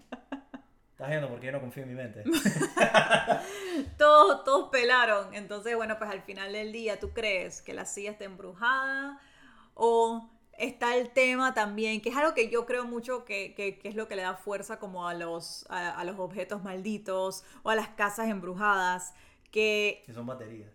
Estás 0.91 1.09
viendo 1.09 1.27
porque 1.29 1.47
yo 1.47 1.51
no 1.51 1.59
confío 1.59 1.83
en 1.83 1.89
mi 1.89 1.95
mente. 1.95 2.23
todos, 3.97 4.43
todos 4.43 4.69
pelaron. 4.69 5.33
Entonces, 5.33 5.75
bueno, 5.75 5.97
pues 5.97 6.09
al 6.09 6.21
final 6.21 6.53
del 6.53 6.71
día, 6.71 6.99
¿tú 6.99 7.11
crees 7.11 7.61
que 7.61 7.73
la 7.73 7.85
silla 7.85 8.11
está 8.11 8.23
embrujada? 8.25 9.19
O 9.73 10.29
está 10.57 10.95
el 10.95 11.09
tema 11.09 11.53
también, 11.53 11.99
que 12.01 12.09
es 12.09 12.15
algo 12.15 12.33
que 12.33 12.49
yo 12.49 12.65
creo 12.65 12.85
mucho 12.85 13.25
que, 13.25 13.53
que- 13.55 13.79
que 13.79 13.89
es 13.89 13.95
lo 13.95 14.07
que 14.07 14.15
le 14.15 14.21
da 14.21 14.35
fuerza 14.35 14.77
como 14.79 15.07
a 15.07 15.13
los, 15.13 15.65
a, 15.69 15.89
a 15.89 16.03
los 16.05 16.19
objetos 16.19 16.63
malditos 16.63 17.43
o 17.63 17.69
a 17.71 17.75
las 17.75 17.89
casas 17.89 18.29
embrujadas, 18.29 19.13
que 19.53 20.03
que 20.05 20.13
son 20.13 20.25
baterías. 20.25 20.69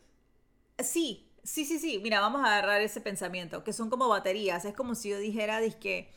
Sí, 0.79 1.29
sí, 1.43 1.65
sí, 1.65 1.79
sí. 1.79 1.99
Mira, 2.03 2.21
vamos 2.21 2.41
a 2.43 2.47
agarrar 2.47 2.81
ese 2.81 3.01
pensamiento, 3.01 3.65
que 3.65 3.73
son 3.73 3.91
como 3.91 4.09
baterías. 4.09 4.65
Es 4.65 4.75
como 4.75 4.95
si 4.95 5.11
yo 5.11 5.19
dijera, 5.19 5.61
dizque, 5.61 6.09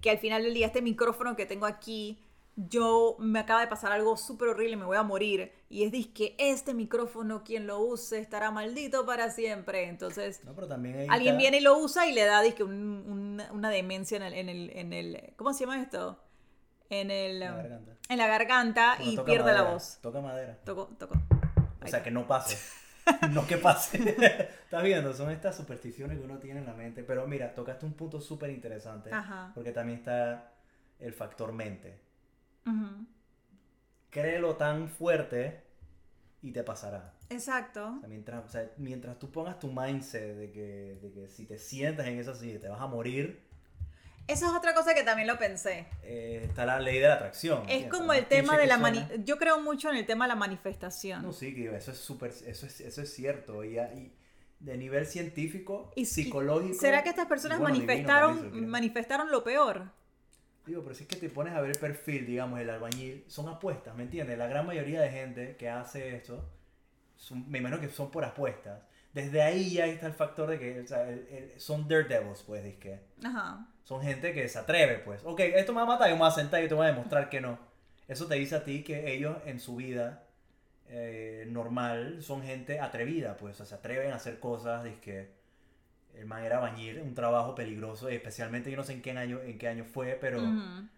que 0.00 0.10
al 0.10 0.18
final 0.18 0.44
del 0.44 0.54
día 0.54 0.66
este 0.68 0.80
micrófono 0.80 1.34
que 1.36 1.44
tengo 1.44 1.66
aquí, 1.66 2.22
yo 2.54 3.16
me 3.18 3.40
acaba 3.40 3.60
de 3.60 3.66
pasar 3.66 3.90
algo 3.92 4.16
súper 4.16 4.48
horrible, 4.48 4.76
me 4.76 4.84
voy 4.84 4.96
a 4.96 5.02
morir. 5.02 5.52
Y 5.68 5.82
es 5.82 6.06
que 6.06 6.36
este 6.38 6.72
micrófono, 6.72 7.42
quien 7.42 7.66
lo 7.66 7.80
use, 7.80 8.20
estará 8.20 8.50
maldito 8.52 9.04
para 9.04 9.30
siempre. 9.30 9.88
Entonces, 9.88 10.44
No, 10.44 10.54
pero 10.54 10.68
también 10.68 11.00
ahí 11.00 11.06
alguien 11.10 11.36
viene 11.36 11.58
y 11.58 11.60
lo 11.60 11.76
usa 11.76 12.06
y 12.06 12.12
le 12.12 12.24
da 12.24 12.40
dizque, 12.40 12.62
un- 12.62 13.04
una, 13.08 13.52
una 13.52 13.70
demencia 13.70 14.16
en 14.16 14.22
el, 14.22 14.32
en, 14.34 14.48
el, 14.48 14.70
en 14.70 14.92
el... 14.92 15.34
¿Cómo 15.36 15.52
se 15.52 15.60
llama 15.66 15.82
esto? 15.82 16.18
En 16.88 17.10
el... 17.10 17.40
La 17.40 17.56
garganta. 17.56 17.92
En 18.08 18.18
la 18.18 18.26
garganta 18.28 18.98
y 19.04 19.18
pierde 19.18 19.52
la 19.52 19.62
voz. 19.72 19.98
Toca 20.00 20.20
madera. 20.20 20.56
Toco, 20.64 20.86
toco. 20.96 21.14
O 21.86 21.90
sea, 21.90 22.02
que 22.02 22.10
no 22.10 22.26
pase. 22.26 22.58
no 23.32 23.46
que 23.46 23.56
pase. 23.56 23.98
Estás 24.64 24.82
viendo, 24.82 25.14
son 25.14 25.30
estas 25.30 25.56
supersticiones 25.56 26.18
que 26.18 26.24
uno 26.24 26.38
tiene 26.38 26.60
en 26.60 26.66
la 26.66 26.74
mente. 26.74 27.02
Pero 27.02 27.26
mira, 27.26 27.54
tocaste 27.54 27.86
un 27.86 27.94
punto 27.94 28.20
súper 28.20 28.50
interesante. 28.50 29.10
Porque 29.54 29.72
también 29.72 29.98
está 29.98 30.52
el 30.98 31.12
factor 31.12 31.52
mente. 31.52 31.98
Ujú. 32.66 33.06
Créelo 34.10 34.56
tan 34.56 34.88
fuerte 34.88 35.62
y 36.42 36.52
te 36.52 36.62
pasará. 36.62 37.12
Exacto. 37.28 37.94
O 37.96 38.00
sea, 38.00 38.08
mientras, 38.08 38.44
o 38.44 38.48
sea, 38.48 38.70
mientras 38.76 39.18
tú 39.18 39.30
pongas 39.30 39.58
tu 39.58 39.70
mindset 39.70 40.36
de 40.36 40.50
que, 40.52 40.98
de 41.02 41.12
que 41.12 41.28
si 41.28 41.44
te 41.44 41.58
sientas 41.58 42.06
en 42.06 42.18
esa 42.18 42.34
silla 42.34 42.60
te 42.60 42.68
vas 42.68 42.80
a 42.80 42.86
morir, 42.86 43.45
Eso 44.28 44.46
es 44.46 44.52
otra 44.52 44.74
cosa 44.74 44.94
que 44.94 45.02
también 45.04 45.28
lo 45.28 45.38
pensé. 45.38 45.86
eh, 46.02 46.42
está 46.48 46.66
la 46.66 46.80
ley 46.80 46.98
de 46.98 47.08
la 47.08 47.14
atracción. 47.14 47.62
Es 47.68 47.86
como 47.86 48.12
el 48.12 48.26
tema 48.26 48.58
de 48.58 48.66
la 48.66 48.76
mani 48.76 49.04
yo 49.24 49.38
creo 49.38 49.60
mucho 49.60 49.90
en 49.90 49.96
el 49.96 50.06
tema 50.06 50.24
de 50.24 50.28
la 50.30 50.34
manifestación. 50.34 51.22
No, 51.22 51.32
sí, 51.32 51.54
que 51.54 51.74
eso 51.74 51.92
es 51.92 51.98
súper, 51.98 52.30
eso 52.30 52.66
es, 52.66 52.80
eso 52.80 53.02
es 53.02 53.12
cierto. 53.12 53.64
Y, 53.64 53.78
y 53.78 54.12
de 54.58 54.76
nivel 54.76 55.06
científico, 55.06 55.92
Y 55.94 56.06
psicológico. 56.06 56.74
¿Será 56.80 57.02
que 57.02 57.10
estas 57.10 57.26
personas 57.26 57.58
bueno, 57.60 57.74
manifestaron 57.74 58.40
también, 58.40 58.68
manifestaron 58.68 59.30
lo 59.30 59.44
peor? 59.44 59.90
Digo, 60.66 60.82
pero 60.82 60.94
si 60.96 61.04
es 61.04 61.08
que 61.08 61.16
te 61.16 61.28
pones 61.30 61.54
a 61.54 61.60
ver 61.60 61.70
el 61.70 61.78
perfil, 61.78 62.26
digamos, 62.26 62.58
el 62.58 62.68
albañil, 62.70 63.24
son 63.28 63.48
apuestas, 63.48 63.94
¿me 63.96 64.02
entiendes? 64.02 64.36
La 64.36 64.48
gran 64.48 64.66
mayoría 64.66 65.00
de 65.00 65.10
gente 65.10 65.56
que 65.56 65.68
hace 65.68 66.16
esto, 66.16 66.44
son- 67.16 67.50
me 67.50 67.58
imagino 67.58 67.80
que 67.80 67.88
son 67.88 68.10
por 68.10 68.24
apuestas. 68.24 68.82
Desde 69.16 69.40
ahí 69.40 69.70
ya 69.72 69.86
está 69.86 70.06
el 70.08 70.12
factor 70.12 70.46
de 70.50 70.58
que 70.58 70.80
o 70.80 70.86
sea, 70.86 71.08
el- 71.08 71.26
el- 71.30 71.58
son 71.58 71.88
daredevils, 71.88 72.42
pues, 72.42 72.76
que 72.76 73.00
Ajá. 73.24 73.66
Son 73.82 74.02
gente 74.02 74.34
que 74.34 74.46
se 74.46 74.58
atreve, 74.58 74.98
pues. 74.98 75.22
Ok, 75.24 75.40
esto 75.40 75.72
me 75.72 75.78
va 75.78 75.84
a 75.84 75.86
matar, 75.86 76.08
yo 76.10 76.16
me 76.16 76.20
voy 76.20 76.28
a 76.28 76.32
sentar 76.32 76.62
y 76.62 76.68
te 76.68 76.74
voy 76.74 76.84
a 76.84 76.90
demostrar 76.90 77.30
que 77.30 77.40
no. 77.40 77.58
Eso 78.08 78.26
te 78.26 78.34
dice 78.34 78.56
a 78.56 78.62
ti 78.64 78.82
que 78.84 79.14
ellos 79.14 79.38
en 79.46 79.58
su 79.58 79.76
vida 79.76 80.22
eh, 80.88 81.46
normal 81.48 82.18
son 82.22 82.42
gente 82.42 82.78
atrevida, 82.78 83.36
pues. 83.38 83.54
O 83.54 83.56
sea, 83.56 83.66
se 83.66 83.74
atreven 83.76 84.12
a 84.12 84.16
hacer 84.16 84.38
cosas, 84.38 84.86
que 85.00 85.30
el 86.14 86.26
man 86.26 86.44
era 86.44 86.58
bañir, 86.58 87.00
un 87.00 87.14
trabajo 87.14 87.54
peligroso, 87.54 88.10
y 88.10 88.14
especialmente 88.16 88.70
yo 88.70 88.76
no 88.76 88.84
sé 88.84 88.92
en 88.92 89.02
qué 89.02 89.12
año, 89.12 89.40
en 89.40 89.56
qué 89.58 89.66
año 89.68 89.84
fue, 89.84 90.18
pero 90.20 90.38
Ujú. 90.42 90.88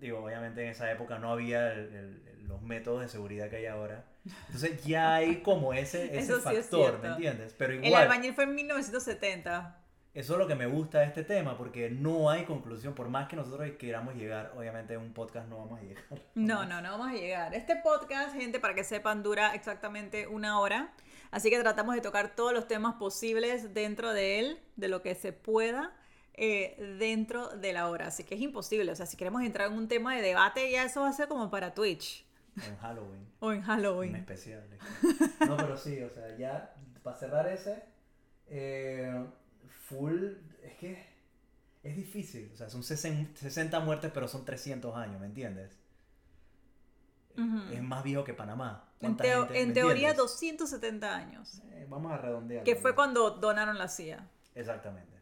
digo, 0.00 0.24
obviamente 0.24 0.62
en 0.62 0.68
esa 0.70 0.90
época 0.92 1.18
no 1.18 1.32
había 1.32 1.72
el- 1.72 2.22
los 2.46 2.62
métodos 2.62 3.02
de 3.02 3.08
seguridad 3.08 3.50
que 3.50 3.56
hay 3.56 3.66
ahora. 3.66 4.04
Entonces 4.46 4.82
ya 4.84 5.14
hay 5.16 5.42
como 5.42 5.72
ese, 5.72 6.06
ese 6.16 6.26
sí 6.26 6.32
es 6.32 6.42
factor, 6.42 6.80
cierto. 6.80 6.98
¿me 7.02 7.08
entiendes? 7.08 7.54
Pero 7.56 7.72
El 7.74 7.84
igual, 7.84 8.02
albañil 8.04 8.34
fue 8.34 8.44
en 8.44 8.54
1970. 8.54 9.80
eso 10.14 10.32
es 10.32 10.38
lo 10.38 10.46
que 10.46 10.54
me 10.54 10.66
gusta 10.66 11.00
de 11.00 11.06
este 11.06 11.22
tema, 11.24 11.56
porque 11.56 11.90
no 11.90 12.30
hay 12.30 12.44
conclusión, 12.44 12.94
por 12.94 13.08
más 13.08 13.28
que 13.28 13.36
nosotros 13.36 13.68
queramos 13.78 14.14
llegar, 14.14 14.52
obviamente 14.56 14.94
en 14.94 15.00
un 15.00 15.12
podcast 15.12 15.48
no 15.48 15.58
vamos 15.58 15.80
a 15.80 15.82
llegar. 15.82 16.04
No, 16.34 16.64
no, 16.64 16.80
no 16.80 16.92
vamos 16.92 17.08
a 17.08 17.14
llegar. 17.14 17.54
Este 17.54 17.76
podcast, 17.76 18.34
gente, 18.34 18.58
para 18.60 18.74
que 18.74 18.84
sepan, 18.84 19.22
dura 19.22 19.54
exactamente 19.54 20.26
una 20.26 20.58
hora. 20.60 20.92
Así 21.30 21.50
que 21.50 21.58
tratamos 21.60 21.94
de 21.94 22.00
tocar 22.00 22.34
todos 22.34 22.52
los 22.52 22.66
temas 22.66 22.94
posibles 22.94 23.74
dentro 23.74 24.12
de 24.14 24.38
él, 24.38 24.58
de 24.76 24.88
lo 24.88 25.02
que 25.02 25.14
se 25.14 25.32
pueda 25.32 25.92
eh, 26.34 26.96
dentro 26.98 27.48
de 27.48 27.72
la 27.74 27.88
hora. 27.88 28.06
Así 28.06 28.24
que 28.24 28.34
es 28.36 28.40
imposible. 28.40 28.90
O 28.92 28.96
sea, 28.96 29.04
si 29.06 29.16
queremos 29.16 29.42
entrar 29.42 29.68
en 29.70 29.74
un 29.76 29.88
tema 29.88 30.16
de 30.16 30.22
debate, 30.22 30.70
ya 30.70 30.84
eso 30.84 31.02
va 31.02 31.08
a 31.08 31.12
ser 31.12 31.28
como 31.28 31.50
para 31.50 31.74
Twitch 31.74 32.24
En 32.66 32.76
Halloween. 32.78 33.26
o 33.40 33.52
en 33.52 33.62
Halloween. 33.62 34.16
especial. 34.16 34.64
No, 35.46 35.56
pero 35.56 35.76
sí, 35.76 36.00
o 36.02 36.10
sea, 36.10 36.36
ya 36.36 36.74
para 37.02 37.16
cerrar 37.16 37.46
ese, 37.48 37.82
eh, 38.48 39.26
full, 39.86 40.32
es 40.62 40.74
que 40.78 41.06
es 41.82 41.96
difícil. 41.96 42.50
O 42.52 42.56
sea, 42.56 42.68
son 42.68 42.82
60 42.82 43.38
60 43.38 43.80
muertes, 43.80 44.10
pero 44.12 44.28
son 44.28 44.44
300 44.44 44.96
años, 44.96 45.20
¿me 45.20 45.26
entiendes? 45.26 45.78
Ujú. 47.36 47.72
Es 47.72 47.82
más 47.82 48.02
viejo 48.02 48.24
que 48.24 48.34
Panamá. 48.34 48.84
En, 49.00 49.14
¿Cuánta 49.14 49.24
teo- 49.24 49.44
gente- 49.44 49.60
en 49.62 49.72
teoría, 49.72 50.08
entiendes? 50.10 50.16
270 50.16 51.14
años. 51.16 51.62
Eh, 51.72 51.86
vamos 51.88 52.12
a 52.12 52.18
redondear. 52.18 52.64
Que 52.64 52.74
fue 52.74 52.94
cuando 52.94 53.30
donaron 53.30 53.78
la 53.78 53.88
CIA. 53.88 54.28
Exactamente. 54.54 55.16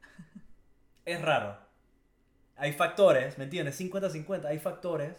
Es 1.04 1.20
raro. 1.20 1.58
Hay 2.56 2.72
factores, 2.72 3.36
¿me 3.36 3.44
entiendes? 3.44 3.78
50-50, 3.78 4.46
hay 4.46 4.58
factores. 4.58 5.12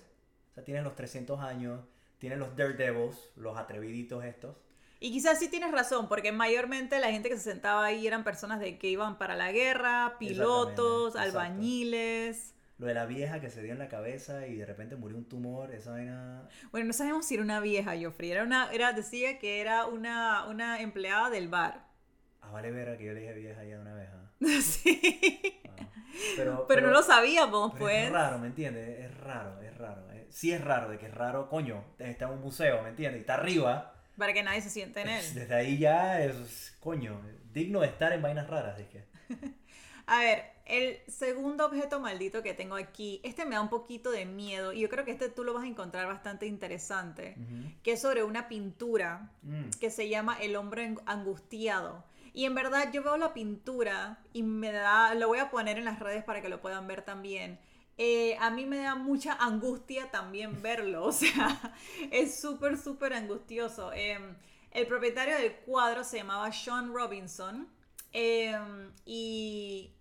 O 0.52 0.54
sea, 0.56 0.64
tienes 0.64 0.84
los 0.84 0.96
300 0.96 1.40
años, 1.40 1.82
tienes 2.20 2.40
los 2.40 2.56
Daredevils, 2.56 3.32
los 3.36 3.58
atreviditos 3.58 4.24
estos. 4.24 4.58
Y 5.00 5.12
quizás 5.12 5.38
sí 5.38 5.48
tienes 5.50 5.72
razón, 5.72 6.08
porque 6.08 6.32
mayormente 6.32 7.00
la 7.00 7.12
gente 7.12 7.30
que 7.30 7.38
se 7.38 7.52
sentaba 7.52 7.86
ahí 7.86 8.08
eran 8.08 8.24
personas 8.24 8.60
de 8.60 8.80
que 8.80 8.90
iban 8.90 9.18
para 9.18 9.36
la 9.36 9.52
guerra, 9.52 10.16
pilotos, 10.18 11.10
Exactamente, 11.14 11.20
exacto. 11.20 11.40
albañiles. 11.40 12.54
Lo 12.80 12.88
de 12.88 12.94
la 12.94 13.06
vieja 13.06 13.40
que 13.40 13.50
se 13.50 13.62
dio 13.62 13.74
en 13.74 13.80
la 13.80 13.90
cabeza 13.90 14.48
y 14.48 14.56
de 14.56 14.66
repente 14.66 14.96
murió 14.96 15.18
un 15.18 15.26
tumor, 15.26 15.74
esa 15.74 15.92
vaina. 15.92 16.48
Bueno, 16.72 16.88
no 16.88 16.94
sabemos 16.94 17.26
si 17.26 17.36
era 17.36 17.44
una 17.44 17.60
vieja, 17.60 17.94
Joffrey. 18.00 18.32
Era 18.32 18.44
una, 18.44 18.72
era, 18.72 18.94
decía 18.94 19.40
que 19.40 19.62
era 19.62 19.86
una, 19.86 20.46
una 20.48 20.82
empleada 20.82 21.30
del 21.30 21.48
bar. 21.48 21.88
Ah, 22.42 22.52
vale 22.52 22.72
vera 22.72 22.98
que 22.98 23.06
yo 23.06 23.14
le 23.14 23.22
dije 23.22 23.34
vieja 23.34 23.64
ya 23.64 23.76
de 23.76 23.82
una 23.82 23.94
vez. 23.94 24.10
¿ah? 24.14 24.32
sí. 24.62 25.60
Ah. 25.70 25.88
Pero, 26.36 26.66
Pero, 26.68 26.82
no 26.82 26.92
lo 26.92 27.04
sabíamos, 27.04 27.74
pero 27.74 27.86
pues. 27.86 28.06
Es 28.06 28.12
raro, 28.12 28.40
¿me 28.40 28.48
entiendes? 28.48 29.06
Es 29.06 29.18
raro, 29.18 29.62
es 29.62 29.78
raro. 29.78 30.08
Sí 30.30 30.52
es 30.52 30.64
raro, 30.64 30.90
de 30.90 30.98
que 30.98 31.08
es 31.08 31.14
raro, 31.14 31.50
coño, 31.50 31.84
está 32.00 32.26
en 32.26 32.32
un 32.32 32.42
museo, 32.42 32.82
¿me 32.84 32.90
entiendes? 32.90 33.20
Y 33.20 33.22
está 33.22 33.36
arriba. 33.36 33.94
Para 34.18 34.34
que 34.34 34.44
nadie 34.44 34.62
se 34.62 34.70
siente 34.70 35.02
en 35.02 35.10
él. 35.10 35.24
Desde 35.34 35.54
ahí 35.56 35.78
ya 35.78 36.22
es, 36.22 36.76
coño, 36.80 37.20
digno 37.54 37.80
de 37.82 37.88
estar 37.88 38.12
en 38.14 38.22
vainas 38.22 38.48
raras, 38.48 38.80
es 38.80 38.88
que. 38.88 39.04
A 40.10 40.20
ver, 40.20 40.44
el 40.66 41.00
segundo 41.08 41.66
objeto 41.66 42.00
maldito 42.00 42.42
que 42.42 42.54
tengo 42.54 42.76
aquí, 42.76 43.20
este 43.24 43.46
me 43.46 43.56
da 43.56 43.62
un 43.62 43.68
poquito 43.70 44.10
de 44.10 44.26
miedo 44.26 44.72
y 44.72 44.80
yo 44.80 44.90
creo 44.90 45.04
que 45.04 45.12
este 45.12 45.28
tú 45.28 45.44
lo 45.44 45.54
vas 45.54 45.66
a 45.66 45.68
encontrar 45.68 46.08
bastante 46.08 46.46
interesante, 46.46 47.36
que 47.84 47.92
es 47.92 48.02
sobre 48.02 48.24
una 48.24 48.48
pintura 48.48 49.32
Mm. 49.44 49.70
que 49.82 49.90
se 49.92 50.08
llama 50.08 50.38
El 50.40 50.56
hombre 50.56 50.96
angustiado. 51.06 52.06
Y 52.34 52.46
en 52.46 52.56
verdad 52.56 52.90
yo 52.94 53.04
veo 53.04 53.18
la 53.18 53.34
pintura 53.34 54.20
y 54.32 54.44
me 54.44 54.72
da, 54.72 55.14
lo 55.16 55.28
voy 55.28 55.40
a 55.40 55.50
poner 55.50 55.78
en 55.78 55.86
las 55.86 56.00
redes 56.00 56.24
para 56.24 56.42
que 56.42 56.48
lo 56.50 56.62
puedan 56.62 56.88
ver 56.88 57.02
también. 57.02 57.60
Eh, 57.98 58.38
a 58.40 58.52
mí 58.52 58.66
me 58.66 58.78
da 58.78 58.96
mucha 58.96 59.34
angustia 59.34 60.12
también 60.12 60.62
verlo, 60.62 61.06
o 61.08 61.12
sea, 61.12 61.74
es 62.12 62.40
súper, 62.40 62.78
súper 62.78 63.14
angustioso. 63.14 63.92
Eh, 63.94 64.20
el 64.72 64.88
propietario 64.88 65.36
del 65.38 65.56
cuadro 65.58 66.04
se 66.04 66.18
llamaba 66.18 66.52
Sean 66.52 66.94
Robinson 66.94 67.68
eh, 68.14 68.56
y 69.06 69.92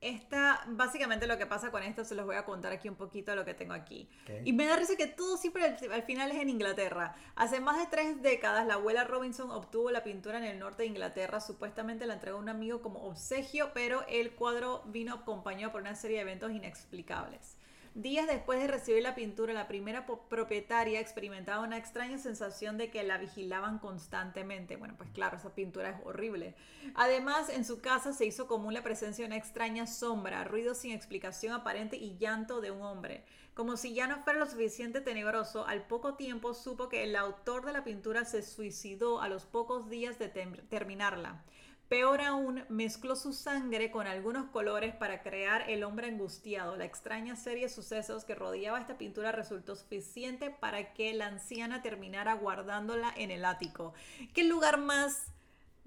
esta, 0.00 0.64
básicamente 0.68 1.26
lo 1.26 1.38
que 1.38 1.46
pasa 1.46 1.70
con 1.70 1.82
esto, 1.82 2.04
se 2.04 2.14
los 2.14 2.24
voy 2.24 2.36
a 2.36 2.44
contar 2.44 2.72
aquí 2.72 2.88
un 2.88 2.94
poquito 2.94 3.34
lo 3.34 3.44
que 3.44 3.54
tengo 3.54 3.74
aquí. 3.74 4.08
Y 4.44 4.52
me 4.52 4.66
da 4.66 4.76
risa 4.76 4.94
que 4.96 5.08
todo 5.08 5.36
siempre 5.36 5.64
al, 5.64 5.92
al 5.92 6.02
final 6.04 6.30
es 6.30 6.38
en 6.38 6.48
Inglaterra. 6.48 7.16
Hace 7.34 7.60
más 7.60 7.78
de 7.78 7.86
tres 7.86 8.22
décadas, 8.22 8.66
la 8.66 8.74
abuela 8.74 9.04
Robinson 9.04 9.50
obtuvo 9.50 9.90
la 9.90 10.04
pintura 10.04 10.38
en 10.38 10.44
el 10.44 10.58
norte 10.58 10.84
de 10.84 10.88
Inglaterra. 10.88 11.40
Supuestamente 11.40 12.06
la 12.06 12.14
entregó 12.14 12.38
a 12.38 12.40
un 12.40 12.48
amigo 12.48 12.80
como 12.80 13.00
obsequio, 13.06 13.72
pero 13.74 14.06
el 14.08 14.34
cuadro 14.36 14.82
vino 14.86 15.14
acompañado 15.14 15.72
por 15.72 15.80
una 15.80 15.96
serie 15.96 16.18
de 16.18 16.22
eventos 16.22 16.52
inexplicables. 16.52 17.57
Días 17.98 18.28
después 18.28 18.60
de 18.60 18.68
recibir 18.68 19.02
la 19.02 19.16
pintura, 19.16 19.52
la 19.52 19.66
primera 19.66 20.06
propietaria 20.06 21.00
experimentaba 21.00 21.64
una 21.64 21.78
extraña 21.78 22.16
sensación 22.16 22.78
de 22.78 22.92
que 22.92 23.02
la 23.02 23.18
vigilaban 23.18 23.80
constantemente. 23.80 24.76
Bueno, 24.76 24.94
pues 24.96 25.10
claro, 25.10 25.36
esa 25.36 25.52
pintura 25.52 25.90
es 25.90 25.96
horrible. 26.06 26.54
Además, 26.94 27.48
en 27.48 27.64
su 27.64 27.80
casa 27.80 28.12
se 28.12 28.24
hizo 28.24 28.46
común 28.46 28.72
la 28.72 28.84
presencia 28.84 29.24
de 29.24 29.26
una 29.26 29.36
extraña 29.36 29.88
sombra, 29.88 30.44
ruido 30.44 30.76
sin 30.76 30.92
explicación 30.92 31.52
aparente 31.52 31.96
y 31.96 32.16
llanto 32.18 32.60
de 32.60 32.70
un 32.70 32.82
hombre. 32.82 33.24
Como 33.54 33.76
si 33.76 33.94
ya 33.94 34.06
no 34.06 34.22
fuera 34.22 34.38
lo 34.38 34.46
suficiente 34.46 35.00
tenebroso, 35.00 35.66
al 35.66 35.84
poco 35.88 36.14
tiempo 36.14 36.54
supo 36.54 36.88
que 36.88 37.02
el 37.02 37.16
autor 37.16 37.66
de 37.66 37.72
la 37.72 37.82
pintura 37.82 38.24
se 38.24 38.44
suicidó 38.44 39.20
a 39.20 39.28
los 39.28 39.44
pocos 39.44 39.90
días 39.90 40.20
de 40.20 40.28
terminarla. 40.28 41.42
Peor 41.88 42.20
aún, 42.20 42.64
mezcló 42.68 43.16
su 43.16 43.32
sangre 43.32 43.90
con 43.90 44.06
algunos 44.06 44.50
colores 44.50 44.94
para 44.94 45.22
crear 45.22 45.70
el 45.70 45.84
hombre 45.84 46.08
angustiado. 46.08 46.76
La 46.76 46.84
extraña 46.84 47.34
serie 47.34 47.64
de 47.64 47.70
sucesos 47.70 48.26
que 48.26 48.34
rodeaba 48.34 48.78
esta 48.78 48.98
pintura 48.98 49.32
resultó 49.32 49.74
suficiente 49.74 50.50
para 50.50 50.92
que 50.92 51.14
la 51.14 51.28
anciana 51.28 51.80
terminara 51.80 52.34
guardándola 52.34 53.14
en 53.16 53.30
el 53.30 53.46
ático. 53.46 53.94
¿Qué 54.34 54.44
lugar 54.44 54.76
más 54.76 55.28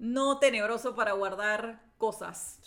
no 0.00 0.40
tenebroso 0.40 0.96
para 0.96 1.12
guardar 1.12 1.80
cosas? 1.98 2.58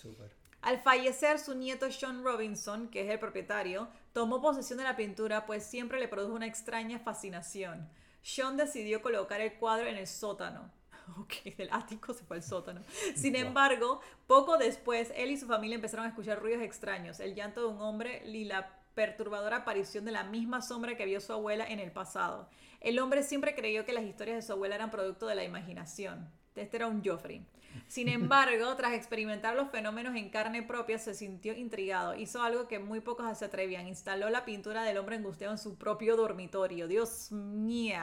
Al 0.62 0.80
fallecer, 0.80 1.38
su 1.38 1.56
nieto 1.56 1.92
Sean 1.92 2.24
Robinson, 2.24 2.88
que 2.88 3.02
es 3.02 3.10
el 3.10 3.20
propietario, 3.20 3.90
tomó 4.14 4.42
posesión 4.42 4.78
de 4.78 4.86
la 4.86 4.96
pintura, 4.96 5.46
pues 5.46 5.66
siempre 5.66 6.00
le 6.00 6.08
produjo 6.08 6.34
una 6.34 6.48
extraña 6.48 7.00
fascinación. 7.00 7.90
Sean 8.22 8.56
decidió 8.56 9.02
colocar 9.02 9.42
el 9.42 9.56
cuadro 9.56 9.88
en 9.88 9.98
el 9.98 10.08
sótano. 10.08 10.72
Ok, 11.18 11.56
del 11.56 11.70
ático 11.72 12.14
se 12.14 12.24
fue 12.26 12.38
al 12.38 12.44
sótano. 12.44 12.84
Sin 13.16 13.36
embargo, 13.36 14.02
poco 14.28 14.58
después, 14.58 15.12
él 15.16 15.32
y 15.32 15.38
su 15.38 15.48
familia 15.48 15.76
empezaron 15.76 16.06
a 16.06 16.10
escuchar 16.10 16.42
ruidos 16.42 16.62
extraños, 16.62 17.20
el 17.20 17.36
llanto 17.36 17.62
de 17.62 17.68
un 17.68 17.82
hombre 17.82 18.24
y 18.28 18.46
la 18.46 18.80
perturbadora 18.94 19.58
aparición 19.58 20.06
de 20.06 20.12
la 20.12 20.24
misma 20.24 20.62
sombra 20.62 20.96
que 20.96 21.06
vio 21.06 21.20
su 21.20 21.34
abuela 21.34 21.66
en 21.66 21.80
el 21.80 21.92
pasado. 21.92 22.50
El 22.80 23.00
hombre 23.00 23.24
siempre 23.24 23.54
creyó 23.54 23.86
que 23.86 23.94
las 23.94 24.06
historias 24.06 24.38
de 24.38 24.42
su 24.42 24.54
abuela 24.54 24.76
eran 24.76 24.92
producto 24.92 25.28
de 25.28 25.36
la 25.36 25.44
imaginación. 25.44 26.30
Este 26.56 26.78
era 26.78 26.88
un 26.88 27.04
Joffrey. 27.04 27.46
Sin 27.88 28.08
embargo, 28.10 28.74
tras 28.76 28.94
experimentar 28.94 29.56
los 29.56 29.70
fenómenos 29.70 30.16
en 30.16 30.30
carne 30.30 30.64
propia, 30.64 30.98
se 30.98 31.14
sintió 31.14 31.54
intrigado. 31.54 32.16
Hizo 32.16 32.42
algo 32.42 32.68
que 32.68 32.80
muy 32.80 33.02
pocos 33.02 33.38
se 33.38 33.46
atrevían. 33.46 33.88
Instaló 33.88 34.30
la 34.30 34.46
pintura 34.46 34.84
del 34.84 34.98
hombre 34.98 35.18
angustiado 35.18 35.54
en 35.54 35.60
su 35.60 35.78
propio 35.78 36.16
dormitorio. 36.16 36.88
Dios 36.88 37.32
mío. 37.32 38.00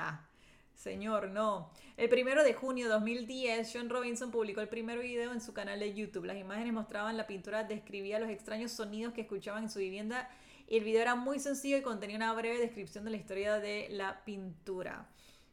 Señor, 0.82 1.28
no. 1.28 1.70
El 1.96 2.08
primero 2.08 2.42
de 2.42 2.54
junio 2.54 2.86
de 2.86 2.92
2010, 2.94 3.70
Sean 3.70 3.88
Robinson 3.88 4.32
publicó 4.32 4.60
el 4.60 4.68
primer 4.68 4.98
video 4.98 5.32
en 5.32 5.40
su 5.40 5.52
canal 5.52 5.78
de 5.78 5.94
YouTube. 5.94 6.24
Las 6.24 6.36
imágenes 6.36 6.72
mostraban 6.72 7.16
la 7.16 7.28
pintura, 7.28 7.62
describía 7.62 8.18
los 8.18 8.30
extraños 8.30 8.72
sonidos 8.72 9.14
que 9.14 9.20
escuchaban 9.20 9.62
en 9.62 9.70
su 9.70 9.78
vivienda 9.78 10.28
y 10.66 10.78
el 10.78 10.84
video 10.84 11.02
era 11.02 11.14
muy 11.14 11.38
sencillo 11.38 11.76
y 11.76 11.82
contenía 11.82 12.16
una 12.16 12.32
breve 12.32 12.58
descripción 12.58 13.04
de 13.04 13.12
la 13.12 13.16
historia 13.16 13.60
de 13.60 13.90
la 13.90 14.24
pintura. 14.24 15.06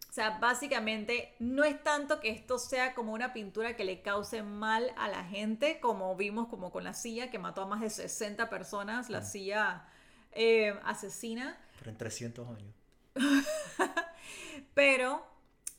O 0.09 0.11
sea, 0.11 0.39
básicamente 0.39 1.35
no 1.37 1.63
es 1.63 1.83
tanto 1.83 2.19
que 2.19 2.31
esto 2.31 2.57
sea 2.57 2.95
como 2.95 3.13
una 3.13 3.31
pintura 3.31 3.75
que 3.75 3.83
le 3.83 4.01
cause 4.01 4.41
mal 4.41 4.91
a 4.97 5.09
la 5.09 5.23
gente, 5.25 5.79
como 5.79 6.15
vimos 6.15 6.47
como 6.47 6.71
con 6.71 6.83
la 6.83 6.95
silla 6.95 7.29
que 7.29 7.37
mató 7.37 7.61
a 7.61 7.67
más 7.67 7.81
de 7.81 7.91
60 7.91 8.49
personas, 8.49 9.11
la 9.11 9.21
silla 9.21 9.85
eh, 10.31 10.73
asesina. 10.85 11.55
Pero 11.77 11.91
en 11.91 11.97
300 11.97 12.47
años. 12.47 12.73
Pero 14.73 15.23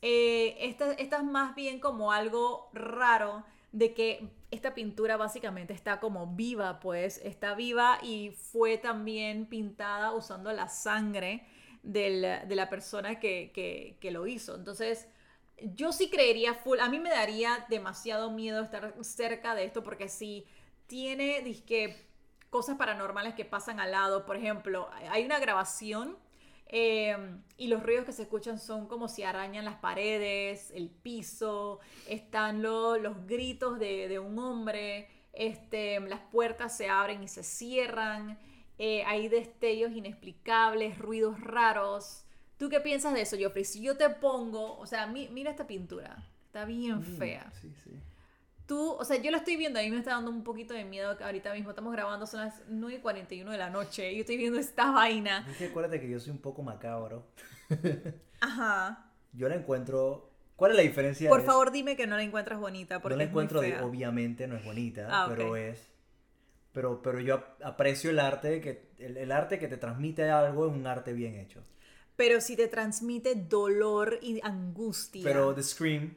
eh, 0.02 0.56
esta, 0.60 0.92
esta 0.94 1.16
es 1.18 1.24
más 1.24 1.54
bien 1.54 1.80
como 1.80 2.12
algo 2.12 2.70
raro 2.72 3.44
de 3.72 3.94
que 3.94 4.28
esta 4.50 4.74
pintura 4.74 5.16
básicamente 5.16 5.72
está 5.72 6.00
como 6.00 6.26
viva, 6.34 6.80
pues 6.80 7.20
está 7.24 7.54
viva 7.54 7.98
y 8.02 8.30
fue 8.32 8.78
también 8.78 9.46
pintada 9.46 10.12
usando 10.12 10.52
la 10.52 10.68
sangre 10.68 11.46
del- 11.82 12.48
de 12.48 12.54
la 12.56 12.68
persona 12.68 13.20
que, 13.20 13.52
que- 13.54 13.96
que 14.00 14.10
lo 14.10 14.26
hizo. 14.26 14.56
Entonces, 14.56 15.06
yo 15.62 15.92
sí 15.92 16.08
creería 16.10 16.54
full, 16.54 16.80
a 16.80 16.88
mí 16.88 16.98
me 16.98 17.10
daría 17.10 17.66
demasiado 17.68 18.30
miedo 18.30 18.62
estar 18.62 18.94
cerca 19.02 19.54
de 19.54 19.64
esto 19.64 19.82
porque 19.82 20.08
si 20.08 20.46
tiene, 20.86 21.42
dizque, 21.42 22.06
cosas 22.48 22.76
paranormales 22.76 23.34
que 23.34 23.44
pasan 23.44 23.78
al 23.78 23.92
lado, 23.92 24.26
por 24.26 24.36
ejemplo, 24.36 24.88
hay 25.10 25.24
una 25.24 25.38
grabación 25.38 26.16
eh, 26.72 27.16
y 27.56 27.66
los 27.66 27.82
ruidos 27.82 28.04
que 28.04 28.12
se 28.12 28.22
escuchan 28.22 28.58
son 28.58 28.86
como 28.86 29.08
si 29.08 29.22
arañan 29.24 29.64
las 29.64 29.76
paredes, 29.76 30.70
el 30.70 30.88
piso, 30.88 31.80
están 32.08 32.62
lo- 32.62 32.96
los 32.96 33.26
gritos 33.26 33.78
de, 33.80 34.08
de 34.08 34.18
un 34.20 34.38
hombre, 34.38 35.08
este, 35.32 35.98
las 36.00 36.20
puertas 36.20 36.76
se 36.76 36.88
abren 36.88 37.22
y 37.24 37.28
se 37.28 37.42
cierran, 37.42 38.38
eh, 38.78 39.02
hay 39.04 39.28
destellos 39.28 39.92
inexplicables, 39.92 40.96
ruidos 40.98 41.40
raros. 41.40 42.24
¿Tú 42.56 42.68
qué 42.68 42.80
piensas 42.80 43.14
de 43.14 43.22
eso, 43.22 43.36
Joffrey? 43.40 43.64
Si 43.64 43.82
yo 43.82 43.96
te 43.96 44.08
pongo, 44.08 44.78
o 44.78 44.86
sea, 44.86 45.06
mi- 45.06 45.28
mira 45.28 45.50
esta 45.50 45.66
pintura, 45.66 46.24
está 46.46 46.64
bien 46.64 47.00
Mm, 47.00 47.18
fea. 47.18 47.52
Sí, 47.60 47.72
sí. 47.84 47.90
Tú, 48.70 48.92
o 48.92 49.04
sea, 49.04 49.16
yo 49.20 49.32
la 49.32 49.38
estoy 49.38 49.56
viendo, 49.56 49.80
a 49.80 49.82
mí 49.82 49.90
me 49.90 49.98
está 49.98 50.12
dando 50.12 50.30
un 50.30 50.44
poquito 50.44 50.74
de 50.74 50.84
miedo 50.84 51.16
que 51.16 51.24
ahorita 51.24 51.52
mismo 51.54 51.70
estamos 51.70 51.92
grabando, 51.92 52.24
son 52.24 52.38
las 52.42 52.62
9 52.68 52.98
y 52.98 53.00
41 53.00 53.50
de 53.50 53.58
la 53.58 53.68
noche 53.68 54.12
y 54.12 54.14
yo 54.14 54.20
estoy 54.20 54.36
viendo 54.36 54.60
esta 54.60 54.92
vaina. 54.92 55.44
Es 55.50 55.56
que 55.56 55.64
acuérdate 55.66 56.00
que 56.00 56.08
yo 56.08 56.20
soy 56.20 56.30
un 56.30 56.38
poco 56.38 56.62
macabro. 56.62 57.26
Ajá. 58.40 59.10
Yo 59.32 59.48
la 59.48 59.56
encuentro. 59.56 60.30
¿Cuál 60.54 60.70
es 60.72 60.76
la 60.76 60.82
diferencia? 60.84 61.28
Por 61.30 61.42
favor, 61.44 61.72
dime 61.72 61.96
que 61.96 62.06
no 62.06 62.16
la 62.16 62.22
encuentras 62.22 62.60
bonita 62.60 63.00
porque 63.00 63.14
no 63.14 63.18
la 63.18 63.24
es 63.24 63.30
muy 63.30 63.32
encuentro, 63.42 63.60
de- 63.60 63.72
fea. 63.72 63.84
obviamente 63.84 64.46
no 64.46 64.54
es 64.56 64.64
bonita, 64.64 65.08
Ah, 65.10 65.24
ok. 65.26 65.30
pero 65.30 65.56
es. 65.56 65.88
Pero, 66.72 67.02
pero 67.02 67.18
yo 67.18 67.34
ap- 67.34 67.62
aprecio 67.64 68.10
el 68.10 68.20
arte, 68.20 68.60
que 68.60 68.90
el, 68.98 69.16
el 69.16 69.32
arte 69.32 69.58
que 69.58 69.66
te 69.66 69.78
transmite 69.78 70.30
algo 70.30 70.66
es 70.68 70.72
un 70.72 70.86
arte 70.86 71.12
bien 71.12 71.34
hecho. 71.34 71.60
Pero 72.14 72.40
si 72.40 72.54
te 72.54 72.68
transmite 72.68 73.34
dolor 73.34 74.18
y 74.22 74.38
angustia. 74.44 75.22
Pero 75.24 75.54
The 75.54 75.62
Scream, 75.64 76.14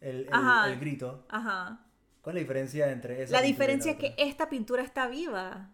el, 0.00 0.20
el- 0.22 0.28
Ajá. 0.32 0.68
el 0.72 0.78
grito, 0.80 1.24
Ajá. 1.28 1.80
¿cuál 2.22 2.36
es 2.36 2.42
la 2.42 2.44
diferencia 2.44 2.90
entre 2.92 3.22
esa 3.22 3.32
La 3.32 3.42
diferencia 3.42 3.92
es 3.92 3.98
que 3.98 4.14
esta 4.18 4.48
pintura 4.48 4.82
está 4.82 5.08
viva. 5.08 5.70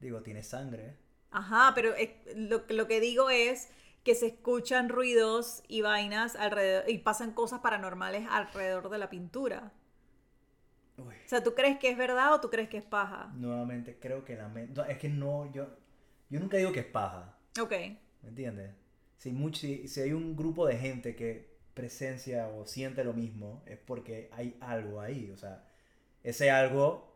Digo, 0.00 0.22
tiene 0.22 0.42
sangre. 0.42 0.96
Ajá, 1.30 1.72
pero 1.74 1.94
eh, 1.96 2.22
lo, 2.36 2.64
lo 2.68 2.86
que 2.86 3.00
digo 3.00 3.30
es 3.30 3.68
que 4.04 4.14
se 4.14 4.26
escuchan 4.28 4.88
ruidos 4.88 5.62
y 5.66 5.80
vainas 5.80 6.36
alrededor 6.36 6.88
y 6.88 6.98
pasan 6.98 7.32
cosas 7.32 7.60
paranormales 7.60 8.26
alrededor 8.30 8.88
de 8.90 8.98
la 8.98 9.08
pintura. 9.10 9.72
Uy, 10.96 11.14
O 11.26 11.28
sea, 11.28 11.42
¿tú 11.42 11.54
crees 11.54 11.78
que 11.78 11.90
es 11.90 11.98
verdad 11.98 12.32
o 12.34 12.40
tú 12.40 12.50
crees 12.50 12.68
que 12.68 12.76
es 12.78 12.84
paja? 12.84 13.32
nuevamente, 13.34 13.98
creo 13.98 14.24
que 14.24 14.36
la... 14.36 14.48
me- 14.48 14.66
no, 14.68 14.84
es 14.84 14.98
que 14.98 15.08
no, 15.08 15.50
yo, 15.52 15.66
yo 16.30 16.40
nunca 16.40 16.56
digo 16.56 16.72
que 16.72 16.80
es 16.80 16.86
paja. 16.86 17.36
Ok. 17.60 17.72
¿Me 18.22 18.28
entiendes? 18.28 18.70
Si, 19.18 19.32
much- 19.32 19.56
si, 19.56 19.88
si 19.88 20.00
hay 20.00 20.12
un 20.12 20.36
grupo 20.36 20.66
de 20.66 20.76
gente 20.76 21.16
que 21.16 21.53
presencia 21.74 22.48
o 22.48 22.66
siente 22.66 23.04
lo 23.04 23.12
mismo, 23.12 23.62
es 23.66 23.78
porque 23.78 24.28
hay 24.32 24.56
algo 24.60 25.00
ahí. 25.00 25.30
O 25.32 25.36
sea, 25.36 25.64
ese 26.22 26.50
algo, 26.50 27.14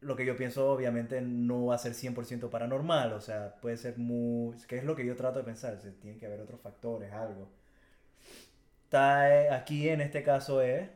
lo 0.00 0.16
que 0.16 0.26
yo 0.26 0.36
pienso 0.36 0.70
obviamente 0.70 1.20
no 1.20 1.66
va 1.66 1.76
a 1.76 1.78
ser 1.78 1.92
100% 1.94 2.50
paranormal. 2.50 3.12
O 3.14 3.20
sea, 3.20 3.56
puede 3.60 3.76
ser 3.76 3.98
muy... 3.98 4.56
que 4.68 4.78
es 4.78 4.84
lo 4.84 4.96
que 4.96 5.06
yo 5.06 5.16
trato 5.16 5.38
de 5.38 5.44
pensar. 5.44 5.74
o 5.74 5.80
sea, 5.80 5.92
tiene 6.00 6.18
que 6.18 6.26
haber 6.26 6.40
otros 6.40 6.60
factores, 6.60 7.12
algo. 7.12 7.50
Está, 8.84 9.54
aquí 9.54 9.88
en 9.88 10.00
este 10.00 10.22
caso 10.22 10.62
es... 10.62 10.88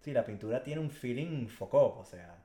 Sí, 0.00 0.12
la 0.12 0.24
pintura 0.24 0.62
tiene 0.62 0.80
un 0.80 0.90
feeling 0.90 1.48
focó, 1.48 1.98
o 1.98 2.04
sea... 2.04 2.36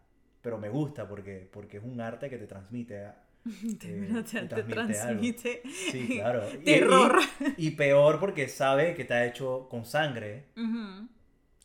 Pero 0.41 0.57
me 0.59 0.69
gusta 0.69 1.07
porque, 1.07 1.49
porque 1.51 1.77
es 1.77 1.83
un 1.83 2.01
arte 2.01 2.29
que 2.29 2.37
te 2.37 2.47
transmite... 2.47 3.11
eh, 3.63 3.75
Te, 3.79 4.41
te 4.41 4.47
te 4.47 4.63
transmite 4.63 5.61
Sí, 5.91 6.07
claro. 6.19 6.43
Terror. 6.63 7.19
Y, 7.57 7.67
y 7.67 7.71
peor 7.71 8.19
porque 8.19 8.47
sabe 8.47 8.95
que 8.95 9.03
está 9.03 9.25
hecho 9.25 9.67
con 9.69 9.85
sangre, 9.85 10.45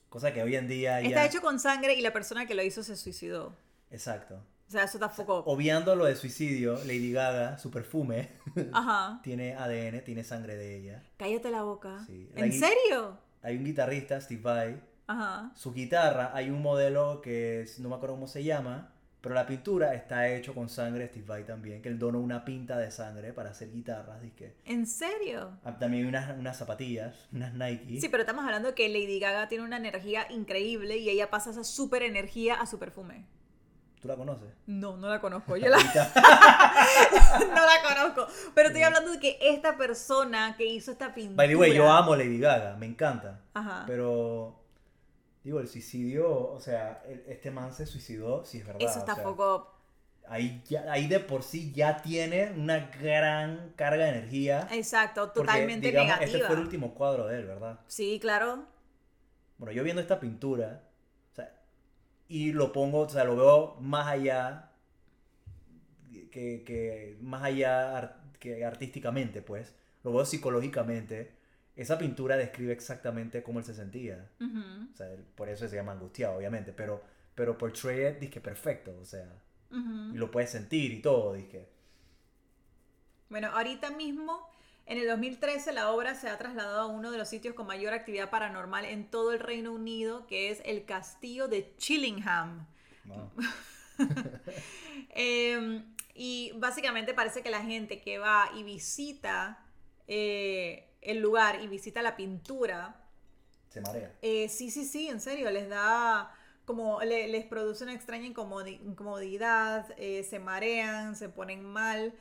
cosa 0.08 0.32
que 0.32 0.42
hoy 0.42 0.56
en 0.56 0.68
día 0.68 1.00
ya... 1.00 1.08
Está 1.08 1.24
hecho 1.26 1.40
con 1.40 1.58
sangre 1.60 1.94
y 1.94 2.00
la 2.02 2.12
persona 2.12 2.46
que 2.46 2.54
lo 2.54 2.62
hizo 2.62 2.82
se 2.82 2.96
suicidó. 2.96 3.54
Exacto. 3.90 4.42
O 4.68 4.70
sea, 4.70 4.84
eso 4.84 4.98
tampoco. 5.00 5.38
Obviando 5.46 5.96
lo 5.96 6.04
de 6.04 6.14
suicidio, 6.14 6.76
Lady 6.84 7.10
Gaga, 7.12 7.58
su 7.58 7.70
perfume, 7.70 8.28
Ajá. 8.72 9.20
tiene 9.22 9.54
ADN, 9.54 10.04
tiene 10.04 10.22
sangre 10.22 10.54
de 10.56 10.76
ella. 10.76 11.02
Cállate 11.16 11.50
la 11.50 11.62
boca. 11.62 12.04
Sí. 12.06 12.30
¿En 12.36 12.52
serio? 12.52 13.18
Hay 13.42 13.56
un 13.56 13.64
guitarrista, 13.64 14.20
Steve 14.20 14.42
Vai, 14.42 14.80
Ajá. 15.08 15.50
su 15.56 15.72
guitarra, 15.72 16.30
hay 16.34 16.50
un 16.50 16.62
modelo 16.62 17.20
que 17.20 17.62
es- 17.62 17.80
no 17.80 17.88
me 17.88 17.96
acuerdo 17.96 18.14
cómo 18.14 18.28
se 18.28 18.44
llama, 18.44 18.92
pero 19.20 19.34
la 19.34 19.46
pintura 19.46 19.94
está 19.94 20.28
hecho 20.28 20.54
con 20.54 20.68
sangre 20.68 21.08
Steve 21.08 21.26
Vai 21.26 21.44
también, 21.44 21.82
que 21.82 21.88
él 21.88 21.98
donó 21.98 22.20
una 22.20 22.44
pinta 22.44 22.78
de 22.78 22.90
sangre 22.90 23.32
para 23.32 23.50
hacer 23.50 23.70
guitarras. 23.70 24.20
dizque. 24.22 24.54
¿En 24.64 24.86
serio? 24.86 25.58
Ah, 25.64 25.78
También 25.78 26.06
unas, 26.06 26.36
unas 26.38 26.56
zapatillas, 26.56 27.28
unas 27.32 27.52
Nike. 27.54 28.00
Sí, 28.00 28.08
pero 28.08 28.22
estamos 28.22 28.44
hablando 28.44 28.74
que 28.74 28.88
Lady 28.88 29.20
Gaga 29.20 29.48
tiene 29.48 29.64
una 29.64 29.76
energía 29.76 30.26
increíble 30.30 30.96
y 30.96 31.10
ella 31.10 31.28
pasa 31.30 31.50
esa 31.50 31.64
super 31.64 32.02
energía 32.02 32.54
a 32.54 32.66
su 32.66 32.78
perfume. 32.78 33.26
¿Tú 34.00 34.08
la 34.08 34.16
conoces? 34.16 34.48
No, 34.66 34.96
no 34.96 35.10
la 35.10 35.20
conozco. 35.20 35.58
Yo 35.58 35.68
la, 35.68 35.76
no 37.38 37.54
la 37.66 37.82
conozco. 37.86 38.26
Pero 38.54 38.68
estoy 38.68 38.82
hablando 38.82 39.12
de 39.12 39.20
que 39.20 39.38
esta 39.42 39.76
persona 39.76 40.54
que 40.56 40.64
hizo 40.64 40.90
esta 40.92 41.12
pintura. 41.14 41.36
By 41.36 41.48
the 41.48 41.56
way, 41.56 41.74
yo 41.74 41.86
amo 41.90 42.16
Lady 42.16 42.38
Gaga, 42.38 42.76
me 42.76 42.86
encanta. 42.86 43.40
Ajá. 43.52 43.84
Pero, 43.86 44.58
digo, 45.44 45.60
el 45.60 45.68
suicidio, 45.68 46.50
o 46.52 46.60
sea, 46.60 47.02
el- 47.08 47.24
este 47.28 47.50
man 47.50 47.72
se 47.72 47.86
suicidó, 47.86 48.44
sí 48.44 48.58
es 48.58 48.66
verdad. 48.66 48.82
Eso 48.82 48.98
está 49.00 49.12
o 49.12 49.16
sea, 49.16 49.24
poco. 49.24 49.74
Ahí, 50.28 50.62
ya- 50.68 50.90
ahí 50.92 51.08
de 51.08 51.20
por 51.20 51.42
sí 51.42 51.72
ya 51.72 52.02
tiene 52.02 52.52
una 52.52 52.90
gran 53.00 53.72
carga 53.76 54.04
de 54.04 54.10
energía. 54.10 54.68
Exacto, 54.72 55.26
porque, 55.34 55.40
totalmente 55.52 55.88
digamos, 55.88 56.08
negativa. 56.10 56.24
Este 56.38 56.46
fue 56.46 56.56
el 56.56 56.62
último 56.62 56.94
cuadro 56.94 57.26
de 57.26 57.38
él, 57.40 57.46
¿verdad? 57.46 57.80
Sí, 57.86 58.18
claro. 58.20 58.64
Bueno, 59.58 59.72
yo 59.72 59.84
viendo 59.84 60.00
esta 60.02 60.18
pintura, 60.20 60.82
o 61.32 61.34
sea, 61.34 61.52
y 62.28 62.52
lo 62.52 62.72
pongo, 62.72 63.00
o 63.02 63.08
sea, 63.08 63.24
lo 63.24 63.36
veo 63.36 63.76
más 63.80 64.08
allá, 64.08 64.72
que, 66.30 66.62
que 66.64 67.16
más 67.20 67.42
allá 67.42 68.16
que 68.38 68.64
artísticamente, 68.64 69.42
pues, 69.42 69.74
lo 70.02 70.12
veo 70.12 70.24
psicológicamente. 70.24 71.32
Esa 71.82 71.98
pintura 71.98 72.36
describe 72.36 72.72
exactamente 72.72 73.42
cómo 73.42 73.58
él 73.58 73.64
se 73.64 73.74
sentía. 73.74 74.28
O 74.92 74.96
sea, 74.96 75.10
él- 75.12 75.24
por 75.34 75.48
eso 75.48 75.68
se 75.68 75.76
llama 75.76 75.92
angustiado, 75.92 76.36
obviamente, 76.36 76.72
pero, 76.72 77.02
pero 77.34 77.56
portray 77.58 78.08
it, 78.12 78.18
dije, 78.18 78.40
perfecto, 78.40 78.96
o 79.00 79.04
sea, 79.04 79.26
y 79.70 80.16
lo 80.16 80.30
puedes 80.30 80.50
sentir 80.50 80.92
y 80.92 81.00
todo, 81.00 81.34
dije. 81.34 81.68
Bueno, 83.28 83.48
ahorita 83.48 83.90
mismo, 83.90 84.48
en 84.86 84.98
el 84.98 85.06
2013, 85.06 85.72
la 85.72 85.90
obra 85.92 86.14
se 86.16 86.28
ha 86.28 86.36
trasladado 86.36 86.80
a 86.80 86.86
uno 86.86 87.10
de 87.12 87.18
los 87.18 87.28
sitios 87.28 87.54
con 87.54 87.66
mayor 87.66 87.92
actividad 87.94 88.28
paranormal 88.30 88.84
en 88.84 89.08
todo 89.08 89.32
el 89.32 89.38
Reino 89.38 89.72
Unido, 89.72 90.26
que 90.26 90.50
es 90.50 90.60
el 90.64 90.84
castillo 90.84 91.46
de 91.48 91.74
Chillingham. 91.76 92.66
Wow. 93.04 93.30
Eh, 95.12 95.82
y 96.14 96.52
básicamente 96.56 97.14
parece 97.14 97.42
que 97.42 97.50
la 97.50 97.62
gente 97.62 98.00
que 98.00 98.18
va 98.18 98.50
y 98.56 98.62
visita 98.62 99.66
eh, 100.06 100.89
el 101.02 101.18
lugar 101.20 101.60
y 101.62 101.68
visita 101.68 102.02
la 102.02 102.16
pintura, 102.16 102.96
Se 103.68 103.80
marea. 103.80 104.12
eh, 104.22 104.48
sí, 104.48 104.70
sí, 104.70 104.84
sí, 104.84 105.08
en 105.08 105.20
serio, 105.20 105.50
les 105.50 105.68
da 105.68 106.34
como, 106.64 107.00
le- 107.02 107.28
les 107.28 107.46
produce 107.46 107.84
una 107.84 107.94
extraña 107.94 108.26
incomodi- 108.26 108.80
incomodidad, 108.84 109.86
eh, 109.98 110.24
se 110.24 110.38
marean, 110.38 111.16
se 111.16 111.28
ponen 111.28 111.64
mal. 111.64 112.14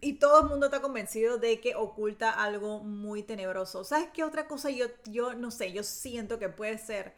Y 0.00 0.14
todo 0.14 0.42
el 0.42 0.48
mundo 0.48 0.66
está 0.66 0.82
convencido 0.82 1.38
de 1.38 1.60
que 1.60 1.74
oculta 1.76 2.30
algo 2.30 2.80
muy 2.80 3.22
tenebroso. 3.22 3.84
¿Sabes 3.84 4.08
qué 4.12 4.22
otra 4.22 4.46
cosa 4.46 4.70
yo, 4.70 4.86
yo 5.06 5.34
no 5.34 5.50
sé, 5.50 5.72
yo 5.72 5.82
siento 5.82 6.38
que 6.38 6.48
puede 6.50 6.76
ser? 6.78 7.14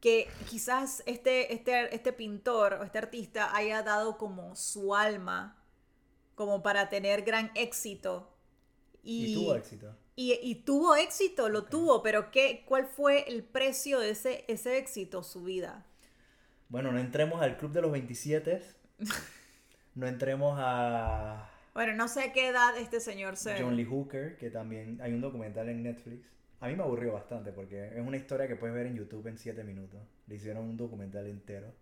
Que 0.00 0.28
quizás 0.48 1.02
este, 1.06 1.52
este, 1.54 1.94
este 1.94 2.12
pintor 2.12 2.74
o 2.74 2.84
este 2.84 2.98
artista 2.98 3.54
haya 3.56 3.82
dado 3.82 4.18
como 4.18 4.56
su 4.56 4.94
alma 4.94 5.56
como 6.34 6.62
para 6.62 6.88
tener 6.90 7.22
gran 7.22 7.50
éxito. 7.54 8.35
Y, 9.08 9.34
tuvo 9.34 9.54
éxito. 9.54 9.94
Y, 10.16 10.32
y 10.42 10.54
tuvo 10.56 10.96
éxito, 10.96 11.48
lo 11.48 11.64
tuvo, 11.64 12.02
pero 12.02 12.30
¿qué, 12.30 12.64
¿cuál 12.66 12.86
fue 12.86 13.28
el 13.28 13.44
precio 13.44 14.00
de 14.00 14.10
ese, 14.10 14.44
ese 14.48 14.78
éxito? 14.78 15.22
Su 15.22 15.44
vida. 15.44 15.86
Bueno, 16.68 16.90
no 16.90 16.98
entremos 16.98 17.40
al 17.42 17.56
club 17.56 17.72
de 17.72 17.82
los 17.82 17.92
27. 17.92 18.62
No 19.94 20.06
entremos 20.06 20.58
a 20.60 21.48
Bueno, 21.72 21.94
no 21.94 22.06
sé 22.06 22.24
a 22.24 22.32
qué 22.34 22.48
edad 22.48 22.76
este 22.76 23.00
señor 23.00 23.36
se... 23.38 23.58
John 23.58 23.76
Lee 23.76 23.86
Hooker, 23.86 24.36
que 24.36 24.50
también 24.50 25.00
hay 25.00 25.14
un 25.14 25.22
documental 25.22 25.70
en 25.70 25.82
Netflix. 25.82 26.26
A 26.60 26.68
mí 26.68 26.76
me 26.76 26.82
aburrió 26.82 27.14
bastante 27.14 27.50
porque 27.50 27.88
es 27.96 28.06
una 28.06 28.18
historia 28.18 28.46
que 28.46 28.56
puedes 28.56 28.76
ver 28.76 28.86
en 28.86 28.94
YouTube 28.96 29.26
en 29.26 29.38
7 29.38 29.64
minutos. 29.64 29.98
Le 30.26 30.34
hicieron 30.34 30.64
un 30.66 30.76
documental 30.76 31.26
entero. 31.26 31.72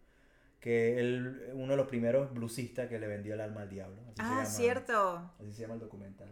Que 0.60 1.00
él, 1.00 1.50
uno 1.54 1.72
de 1.72 1.76
los 1.76 1.88
primeros 1.88 2.32
bluesistas 2.32 2.88
que 2.88 3.00
le 3.00 3.08
vendió 3.08 3.34
el 3.34 3.40
alma 3.40 3.62
al 3.62 3.68
diablo. 3.68 4.00
Así 4.06 4.14
se 4.14 4.22
Ah, 4.22 4.28
llama- 4.30 4.44
cierto. 4.46 5.32
Así 5.40 5.52
se 5.52 5.62
llama 5.62 5.74
el 5.74 5.80
documental. 5.80 6.28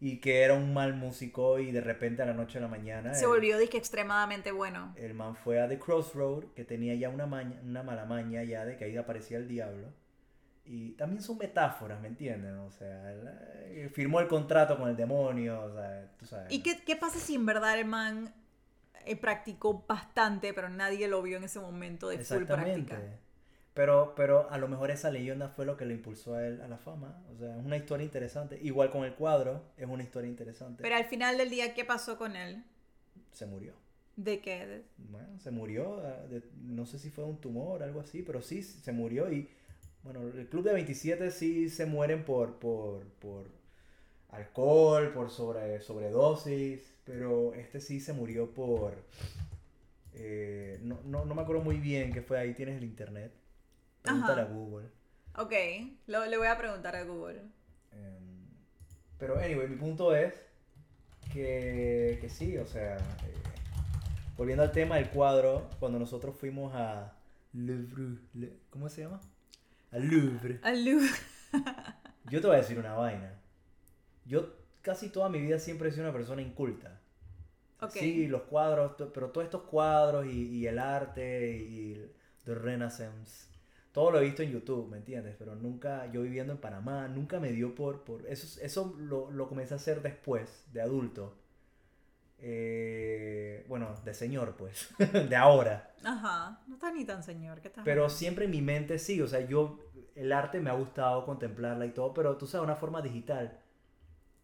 Y 0.00 0.18
que 0.18 0.42
era 0.42 0.54
un 0.54 0.72
mal 0.72 0.94
músico 0.94 1.58
y 1.58 1.72
de 1.72 1.82
repente 1.82 2.22
a 2.22 2.26
la 2.26 2.32
noche 2.32 2.58
a 2.58 2.62
la 2.62 2.68
mañana 2.68 3.14
Se 3.14 3.26
volvió 3.26 3.58
disque 3.58 3.76
extremadamente 3.76 4.50
bueno. 4.50 4.94
el 4.96 5.12
man 5.12 5.36
fue 5.36 5.60
a 5.60 5.68
The 5.68 5.78
Crossroad 5.78 6.44
que 6.54 6.64
tenía 6.64 6.94
ya 6.94 7.10
una, 7.10 7.26
maña, 7.26 7.60
una 7.62 7.82
mala 7.82 8.06
maña 8.06 8.42
ya 8.42 8.64
de 8.64 8.76
que 8.76 8.84
ahí 8.84 8.96
aparecía 8.96 9.36
el 9.36 9.46
diablo. 9.46 9.88
Y 10.64 10.92
también 10.92 11.22
son 11.22 11.36
metáforas, 11.36 12.00
¿me 12.00 12.08
entienden? 12.08 12.54
O 12.58 12.70
sea, 12.70 13.12
él, 13.12 13.28
eh, 13.28 13.90
firmó 13.92 14.20
el 14.20 14.28
contrato 14.28 14.78
con 14.78 14.88
el 14.88 14.96
demonio, 14.96 15.62
o 15.62 15.74
sea, 15.74 16.08
tú 16.16 16.26
sabes. 16.26 16.52
¿Y 16.52 16.62
qué, 16.62 16.80
qué 16.84 16.96
pasa 16.96 17.18
si 17.18 17.34
en 17.34 17.44
verdad 17.44 17.78
el 17.78 17.86
man 17.86 18.32
eh, 19.04 19.16
practicó 19.16 19.84
bastante, 19.88 20.54
pero 20.54 20.68
nadie 20.68 21.08
lo 21.08 21.22
vio 21.22 21.38
en 21.38 21.44
ese 21.44 21.58
momento 21.58 22.08
de 22.08 22.18
full 22.18 22.44
práctica? 22.44 23.00
Pero, 23.74 24.14
pero 24.16 24.50
a 24.50 24.58
lo 24.58 24.68
mejor 24.68 24.90
esa 24.90 25.10
leyenda 25.10 25.48
fue 25.48 25.64
lo 25.64 25.76
que 25.76 25.86
le 25.86 25.94
impulsó 25.94 26.34
a 26.34 26.46
él 26.46 26.60
a 26.60 26.68
la 26.68 26.78
fama. 26.78 27.22
O 27.32 27.38
sea, 27.38 27.56
es 27.58 27.64
una 27.64 27.76
historia 27.76 28.04
interesante. 28.04 28.58
Igual 28.62 28.90
con 28.90 29.04
el 29.04 29.14
cuadro, 29.14 29.62
es 29.76 29.86
una 29.88 30.02
historia 30.02 30.28
interesante. 30.28 30.82
Pero 30.82 30.96
al 30.96 31.04
final 31.06 31.38
del 31.38 31.50
día, 31.50 31.72
¿qué 31.74 31.84
pasó 31.84 32.18
con 32.18 32.36
él? 32.36 32.64
Se 33.32 33.46
murió. 33.46 33.74
¿De 34.16 34.40
qué? 34.40 34.82
Bueno, 34.98 35.38
se 35.38 35.50
murió. 35.50 36.00
ah, 36.04 36.26
de- 36.28 36.42
no 36.62 36.84
sé 36.84 36.98
si 36.98 37.10
fue 37.10 37.24
un 37.24 37.40
tumor 37.40 37.80
o 37.80 37.84
algo 37.84 38.00
así, 38.00 38.22
pero 38.22 38.42
sí 38.42 38.62
se 38.62 38.92
murió. 38.92 39.32
Y 39.32 39.48
bueno, 40.02 40.20
el 40.28 40.48
club 40.48 40.64
de 40.64 40.72
27 40.74 41.30
sí 41.30 41.68
se 41.70 41.86
mueren 41.86 42.24
por, 42.24 42.58
por, 42.58 43.04
por 43.20 43.46
alcohol, 44.30 45.12
por 45.12 45.30
sobre, 45.30 45.80
sobredosis. 45.80 46.92
Pero 47.04 47.54
este 47.54 47.80
sí 47.80 48.00
se 48.00 48.12
murió 48.12 48.50
por. 48.52 48.94
eh, 50.14 50.78
no, 50.82 51.00
no, 51.04 51.24
no 51.24 51.34
me 51.34 51.42
acuerdo 51.42 51.62
muy 51.62 51.78
bien 51.78 52.12
qué 52.12 52.22
fue. 52.22 52.38
Ahí 52.38 52.54
tienes 52.54 52.76
el 52.78 52.84
internet. 52.84 53.32
Pregúntale 54.02 54.40
a 54.40 54.44
Ajá. 54.44 54.52
Google. 54.52 54.88
Ok, 55.36 55.52
lo- 56.06 56.26
le 56.26 56.36
voy 56.38 56.46
a 56.46 56.58
preguntar 56.58 56.96
a 56.96 57.04
Google. 57.04 57.42
Em, 57.92 58.46
pero, 59.18 59.38
anyway, 59.38 59.68
mi 59.68 59.76
punto 59.76 60.14
es 60.14 60.34
que, 61.32 62.18
que 62.20 62.28
sí, 62.28 62.56
o 62.58 62.66
sea, 62.66 62.96
eh, 62.96 63.34
volviendo 64.36 64.62
al 64.62 64.72
tema 64.72 64.96
del 64.96 65.10
cuadro, 65.10 65.68
cuando 65.78 65.98
nosotros 65.98 66.36
fuimos 66.36 66.72
a 66.74 67.12
Louvre, 67.52 68.18
Le- 68.34 68.58
¿cómo 68.70 68.88
se 68.88 69.02
llama? 69.02 69.20
Al 69.92 70.06
Louvre. 70.08 70.60
Alú. 70.62 71.00
Yo 72.30 72.40
te 72.40 72.46
voy 72.46 72.56
a 72.56 72.60
decir 72.60 72.78
una 72.78 72.94
vaina. 72.94 73.34
Yo 74.24 74.54
casi 74.82 75.08
toda 75.08 75.28
mi 75.28 75.40
vida 75.40 75.58
siempre 75.58 75.88
he 75.88 75.92
sido 75.92 76.04
una 76.04 76.12
persona 76.12 76.42
inculta. 76.42 77.00
Ok. 77.80 77.90
Sí, 77.92 78.28
los 78.28 78.42
cuadros, 78.42 78.92
pero 79.12 79.30
todos 79.30 79.44
estos 79.44 79.62
cuadros 79.62 80.26
y, 80.26 80.48
y 80.58 80.66
el 80.66 80.78
arte 80.78 81.56
y 81.56 81.92
el 81.94 82.12
the 82.44 82.54
Renaissance, 82.54 83.48
todo 83.92 84.10
lo 84.10 84.20
he 84.20 84.24
visto 84.24 84.42
en 84.42 84.52
YouTube, 84.52 84.88
¿me 84.88 84.98
entiendes? 84.98 85.34
Pero 85.38 85.54
nunca, 85.54 86.10
yo 86.12 86.22
viviendo 86.22 86.52
en 86.52 86.58
Panamá, 86.60 87.08
nunca 87.08 87.40
me 87.40 87.52
dio 87.52 87.74
por... 87.74 88.04
por 88.04 88.26
eso 88.26 88.60
eso 88.62 88.94
lo, 88.98 89.30
lo 89.30 89.48
comencé 89.48 89.74
a 89.74 89.78
hacer 89.78 90.02
después, 90.02 90.66
de 90.72 90.80
adulto. 90.80 91.36
Eh, 92.42 93.64
bueno, 93.68 93.94
de 94.04 94.14
señor, 94.14 94.56
pues, 94.56 94.88
de 95.28 95.36
ahora. 95.36 95.92
Ajá, 96.04 96.60
no 96.66 96.74
estás 96.74 96.94
ni 96.94 97.04
tan 97.04 97.22
señor. 97.22 97.60
¿qué 97.60 97.68
estás 97.68 97.84
Pero 97.84 98.02
hablando? 98.02 98.16
siempre 98.16 98.44
en 98.46 98.50
mi 98.50 98.62
mente 98.62 98.98
sí, 98.98 99.20
o 99.20 99.26
sea, 99.26 99.40
yo, 99.40 99.78
el 100.14 100.32
arte 100.32 100.60
me 100.60 100.70
ha 100.70 100.74
gustado 100.74 101.24
contemplarla 101.26 101.84
y 101.86 101.90
todo, 101.90 102.14
pero 102.14 102.36
tú 102.36 102.46
sabes, 102.46 102.64
una 102.64 102.76
forma 102.76 103.02
digital. 103.02 103.58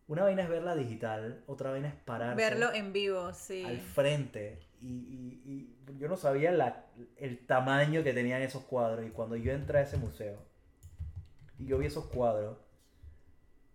Una 0.08 0.22
vaina 0.22 0.42
es 0.42 0.48
verla 0.48 0.76
digital, 0.76 1.42
otra 1.46 1.70
vaina 1.70 1.88
es 1.88 1.94
pararse 1.94 2.36
Verlo 2.36 2.72
en 2.72 2.92
vivo, 2.92 3.32
sí. 3.32 3.64
al 3.64 3.80
frente. 3.80 4.60
Y, 4.82 4.86
y- 4.88 5.76
y 5.88 5.98
yo 5.98 6.08
no 6.08 6.16
sabía 6.16 6.52
la- 6.52 6.86
el 7.16 7.46
tamaño 7.46 8.02
que 8.04 8.12
tenían 8.12 8.42
esos 8.42 8.64
cuadros. 8.64 9.06
Y 9.06 9.10
cuando 9.10 9.36
yo 9.36 9.52
entré 9.52 9.78
a 9.78 9.82
ese 9.82 9.96
museo 9.96 10.38
y 11.58 11.66
yo 11.66 11.78
vi 11.78 11.86
esos 11.86 12.06
cuadros, 12.06 12.58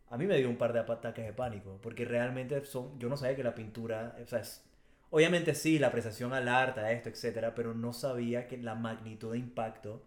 a 0.09 0.17
mí 0.17 0.25
me 0.27 0.37
dio 0.37 0.49
un 0.49 0.57
par 0.57 0.73
de 0.73 0.79
ataques 0.79 1.25
de 1.25 1.33
pánico. 1.33 1.79
Porque 1.81 2.05
realmente 2.05 2.63
son, 2.65 2.99
yo 2.99 3.09
no 3.09 3.17
sabía 3.17 3.35
que 3.35 3.43
la 3.43 3.55
pintura, 3.55 4.15
o 4.21 4.25
sea, 4.27 4.39
es- 4.39 4.63
obviamente 5.09 5.55
sí, 5.55 5.79
la 5.79 5.87
apreciación 5.87 6.33
al 6.33 6.47
arte, 6.47 6.81
a 6.81 6.91
esto, 6.91 7.09
etcétera, 7.09 7.55
pero 7.55 7.73
no 7.73 7.93
sabía 7.93 8.47
que 8.47 8.57
la 8.57 8.75
magnitud 8.75 9.31
de 9.33 9.39
impacto 9.39 10.03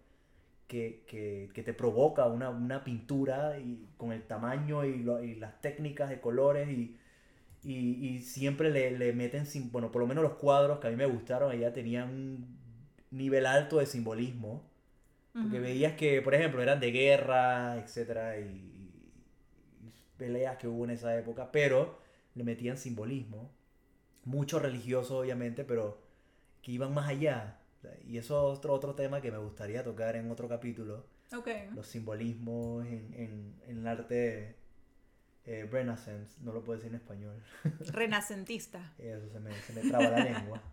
que, 0.68 1.04
que- 1.08 1.50
que 1.54 1.62
te 1.62 1.74
provoca 1.74 2.26
una, 2.26 2.50
una 2.50 2.84
pintura 2.84 3.58
y 3.58 3.88
con 3.98 4.12
el 4.12 4.22
tamaño 4.24 4.84
y, 4.84 5.02
lo- 5.02 5.22
y 5.24 5.34
las 5.36 5.60
técnicas 5.60 6.10
de 6.10 6.20
colores 6.20 6.68
y, 6.70 6.98
y, 7.64 8.06
y 8.06 8.18
siempre 8.20 8.70
le, 8.70 8.90
le 8.98 9.12
meten, 9.12 9.46
sim- 9.46 9.70
bueno, 9.72 9.90
por 9.90 10.00
lo 10.02 10.06
menos 10.06 10.22
los 10.22 10.34
cuadros 10.34 10.78
que 10.80 10.88
a 10.88 10.90
mí 10.90 10.96
me 10.96 11.06
gustaron, 11.06 11.50
allá 11.50 11.72
tenían 11.72 12.10
un 12.10 12.58
nivel 13.10 13.46
alto 13.46 13.78
de 13.78 13.86
simbolismo. 13.86 14.70
Porque 15.32 15.58
veías 15.60 15.94
que, 15.94 16.22
por 16.22 16.34
ejemplo, 16.34 16.62
eran 16.62 16.78
de 16.80 16.92
guerra, 16.92 17.76
etcétera, 17.78 18.38
y, 18.38 18.44
y 18.44 19.92
peleas 20.16 20.56
que 20.58 20.68
hubo 20.68 20.84
en 20.84 20.90
esa 20.90 21.16
época, 21.18 21.50
pero 21.50 21.98
le 22.34 22.44
metían 22.44 22.76
simbolismo. 22.78 23.50
Mucho 24.24 24.58
religioso, 24.60 25.18
obviamente, 25.18 25.64
pero 25.64 26.00
que 26.62 26.72
iban 26.72 26.94
más 26.94 27.08
allá. 27.08 27.58
Y 28.06 28.16
eso 28.18 28.52
es 28.52 28.58
otro, 28.58 28.72
otro 28.72 28.94
tema 28.94 29.20
que 29.20 29.30
me 29.32 29.38
gustaría 29.38 29.82
tocar 29.82 30.16
en 30.16 30.30
otro 30.30 30.48
capítulo. 30.48 31.06
Ok. 31.36 31.48
Los 31.74 31.88
simbolismos 31.88 32.86
en, 32.86 33.12
en, 33.14 33.54
en 33.66 33.78
el 33.78 33.86
arte 33.86 34.56
eh, 35.46 35.68
Renaissance, 35.70 36.36
no 36.42 36.52
lo 36.52 36.62
puedo 36.64 36.78
decir 36.78 36.90
en 36.90 36.96
español. 37.00 37.42
Renacentista. 37.92 38.92
Eso 38.98 39.28
se 39.30 39.40
me, 39.40 39.52
se 39.62 39.72
me 39.72 39.82
traba 39.82 40.08
la 40.10 40.20
lengua. 40.20 40.62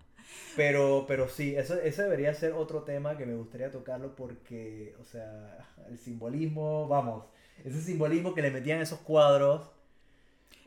Pero, 0.56 1.06
pero 1.08 1.28
sí, 1.28 1.56
eso, 1.56 1.76
ese 1.82 2.04
debería 2.04 2.34
ser 2.34 2.54
otro 2.54 2.84
tema 2.84 3.18
que 3.18 3.26
me 3.26 3.36
gustaría 3.36 3.70
tocarlo 3.72 4.16
porque, 4.16 4.96
o 5.02 5.04
sea, 5.04 5.68
el 5.90 5.98
simbolismo, 5.98 6.88
vamos, 6.88 7.26
ese 7.66 7.82
simbolismo 7.82 8.34
que 8.34 8.42
le 8.42 8.52
metían 8.52 8.80
esos 8.82 9.00
cuadros 9.00 9.70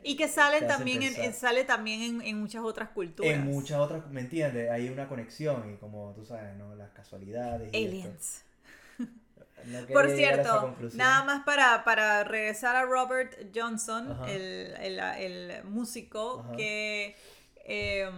Y 0.03 0.15
que 0.15 0.27
salen 0.27 0.67
también, 0.67 1.01
en, 1.03 1.15
pensar. 1.15 1.33
sale 1.33 1.63
también 1.65 2.01
en, 2.01 2.21
en 2.21 2.39
muchas 2.39 2.63
otras 2.63 2.89
culturas. 2.89 3.33
en 3.33 3.43
muchas 3.45 3.79
otras, 3.79 4.07
¿me 4.11 4.21
entiendes? 4.21 4.69
Hay 4.69 4.89
una 4.89 5.07
conexión 5.09 5.73
y 5.73 5.77
como 5.77 6.13
tú 6.15 6.23
sabes, 6.25 6.55
¿no? 6.57 6.75
Las 6.75 6.91
casualidades. 6.91 7.73
y 7.73 7.85
esto. 7.85 8.45
No 9.67 9.85
Por 9.87 10.09
cierto, 10.09 10.75
nada 10.93 11.23
más 11.23 11.43
para, 11.43 11.83
para 11.83 12.23
regresar 12.23 12.75
a 12.75 12.83
Robert 12.83 13.35
Johnson, 13.55 14.17
el, 14.27 14.73
el- 14.79 14.99
el 14.99 15.63
músico 15.65 16.41
Ajá. 16.45 16.55
que 16.55 17.15
eh, 17.67 18.09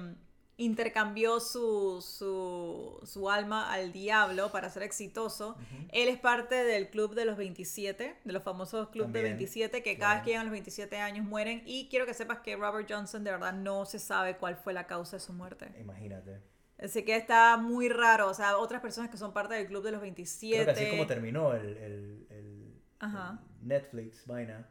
intercambió 0.59 1.39
su, 1.39 2.01
su, 2.01 2.99
su 3.05 3.29
alma 3.29 3.71
al 3.71 3.91
diablo 3.91 4.51
para 4.51 4.69
ser 4.71 4.83
exitoso. 4.83 5.55
Él 5.91 6.09
es 6.09 6.17
parte 6.19 6.55
del 6.63 6.89
club 6.89 7.13
de 7.13 7.25
los 7.25 7.37
27, 7.37 8.15
de 8.23 8.33
los 8.33 8.41
famosos 8.43 8.89
club 8.89 9.05
de 9.07 9.13
También, 9.21 9.37
27, 9.37 9.83
que 9.83 9.97
cada 9.99 10.15
vez 10.15 10.23
que 10.23 10.29
llegan 10.31 10.45
los 10.47 10.51
27 10.51 10.97
años 10.97 11.25
mueren. 11.25 11.61
Y 11.65 11.87
quiero 11.89 12.05
que 12.07 12.13
sepas 12.15 12.39
que 12.39 12.55
Robert 12.55 12.87
Johnson 12.91 13.23
de 13.23 13.31
verdad 13.31 13.53
no 13.53 13.85
se 13.85 13.99
sabe 13.99 14.37
cuál 14.37 14.55
fue 14.57 14.73
la 14.73 14.87
causa 14.87 15.17
de 15.17 15.19
su 15.19 15.31
muerte. 15.33 15.71
Imagínate. 15.79 16.41
Así 16.79 17.03
que 17.03 17.15
está 17.15 17.57
muy 17.57 17.89
raro. 17.89 18.27
O 18.29 18.33
sea, 18.33 18.57
otras 18.57 18.81
personas 18.81 19.09
que 19.09 19.17
son 19.17 19.33
parte 19.33 19.55
del 19.55 19.67
club 19.67 19.83
de 19.83 19.91
los 19.91 20.01
27. 20.01 20.63
Creo 20.63 20.75
que 20.75 20.81
así 20.81 20.89
como 20.91 21.07
terminó 21.07 21.53
el, 21.53 21.77
el- 21.77 22.27
el- 22.29 22.81
Ajá. 22.99 23.39
el 23.61 23.67
Netflix, 23.67 24.25
vaina, 24.27 24.67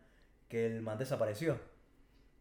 que 0.48 0.66
el 0.66 0.82
man 0.82 0.98
desapareció. 0.98 1.58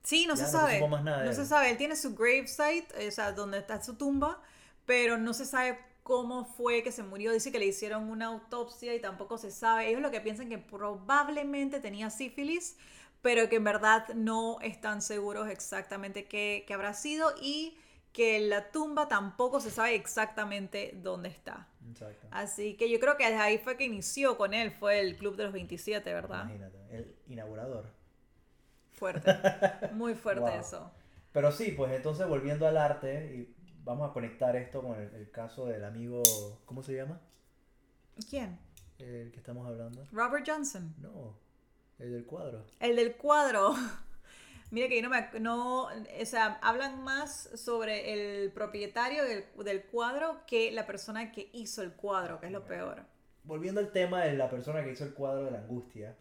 Sí, 0.03 0.27
no 0.27 0.35
Ya 0.35 0.45
se 0.45 0.51
no 0.53 0.59
sabe. 0.59 0.87
más 0.87 1.03
nada 1.03 1.23
no 1.23 1.29
él. 1.31 1.35
se 1.35 1.45
sabe. 1.45 1.71
Él 1.71 1.77
tiene 1.77 1.95
su 1.95 2.13
gravesite, 2.15 3.07
o 3.07 3.11
sea, 3.11 3.31
donde 3.31 3.57
está 3.57 3.81
su 3.83 3.95
tumba, 3.95 4.39
pero 4.85 5.17
no 5.17 5.33
se 5.33 5.45
sabe 5.45 5.79
cómo 6.03 6.45
fue 6.45 6.83
que 6.83 6.91
se 6.91 7.01
murió. 7.01 7.31
Dice 7.33 7.51
que 7.51 7.57
le 7.57 7.65
hicieron 7.65 8.09
una 8.11 8.27
autopsia 8.27 8.93
y 8.93 8.99
tampoco 9.01 9.39
se 9.39 9.49
sabe. 9.49 9.89
Ellos 9.89 10.01
lo 10.01 10.11
que 10.11 10.21
piensan 10.21 10.49
que 10.49 10.59
probablemente 10.59 11.79
tenía 11.79 12.11
sífilis, 12.11 12.77
pero 13.23 13.49
que 13.49 13.55
en 13.55 13.63
verdad 13.63 14.07
no 14.13 14.59
están 14.61 15.01
seguros 15.01 15.49
exactamente 15.49 16.25
qué, 16.25 16.63
qué 16.67 16.73
habrá 16.75 16.93
sido 16.93 17.33
y 17.41 17.75
que 18.15 18.39
la 18.39 18.71
tumba 18.71 19.09
tampoco 19.09 19.59
se 19.59 19.69
sabe 19.69 19.93
exactamente 19.93 20.93
dónde 21.03 21.27
está. 21.27 21.67
Exacto. 21.89 22.27
Así 22.31 22.75
que 22.77 22.89
yo 22.89 22.97
creo 23.01 23.17
que 23.17 23.25
desde 23.25 23.41
ahí 23.41 23.57
fue 23.57 23.75
que 23.75 23.83
inició 23.83 24.37
con 24.37 24.53
él, 24.53 24.71
fue 24.71 25.01
el 25.01 25.17
Club 25.17 25.35
de 25.35 25.43
los 25.43 25.51
27, 25.51 26.13
¿verdad? 26.13 26.43
Imagínate. 26.45 26.77
El 26.95 27.13
inaugurador. 27.27 27.89
Fuerte, 28.93 29.29
muy 29.93 30.13
fuerte 30.15 30.39
Wow. 30.49 30.59
eso. 30.61 30.91
Pero 31.33 31.51
sí, 31.51 31.73
pues 31.73 31.91
entonces 31.91 32.25
volviendo 32.25 32.65
al 32.65 32.77
arte, 32.77 33.35
y 33.35 33.53
vamos 33.83 34.09
a 34.09 34.13
conectar 34.13 34.55
esto 34.55 34.81
con 34.81 34.97
el, 34.97 35.13
el 35.13 35.29
caso 35.29 35.65
del 35.65 35.83
amigo, 35.83 36.23
¿cómo 36.63 36.81
se 36.81 36.95
llama? 36.95 37.19
¿Quién? 38.29 38.57
El 38.97 39.29
que 39.33 39.37
estamos 39.39 39.67
hablando. 39.67 40.05
Robert 40.13 40.45
Johnson. 40.47 40.95
No, 40.99 41.37
el 41.99 42.13
del 42.13 42.25
cuadro. 42.25 42.63
El 42.79 42.95
del 42.95 43.17
cuadro. 43.17 43.75
Mira 44.75 44.89
que 44.89 45.01
no 45.01 45.09
me... 45.09 45.25
No, 45.39 45.83
o 45.85 46.25
sea, 46.25 46.59
hablan 46.61 47.01
más 47.01 47.49
sobre 47.55 48.41
el 48.41 48.51
propietario 48.51 49.23
del, 49.23 49.45
del 49.63 49.83
cuadro 49.83 50.41
que 50.45 50.69
la 50.73 50.85
persona 50.85 51.31
que 51.31 51.49
hizo 51.53 51.81
el 51.81 51.93
cuadro, 51.93 52.41
que 52.41 52.47
es 52.47 52.51
lo 52.51 52.65
peor. 52.65 53.03
Volviendo 53.45 53.79
al 53.79 53.93
tema 53.93 54.25
de 54.25 54.33
la 54.33 54.49
persona 54.49 54.83
que 54.83 54.91
hizo 54.91 55.05
el 55.05 55.13
cuadro 55.13 55.45
de 55.45 55.51
la 55.51 55.59
angustia, 55.59 56.17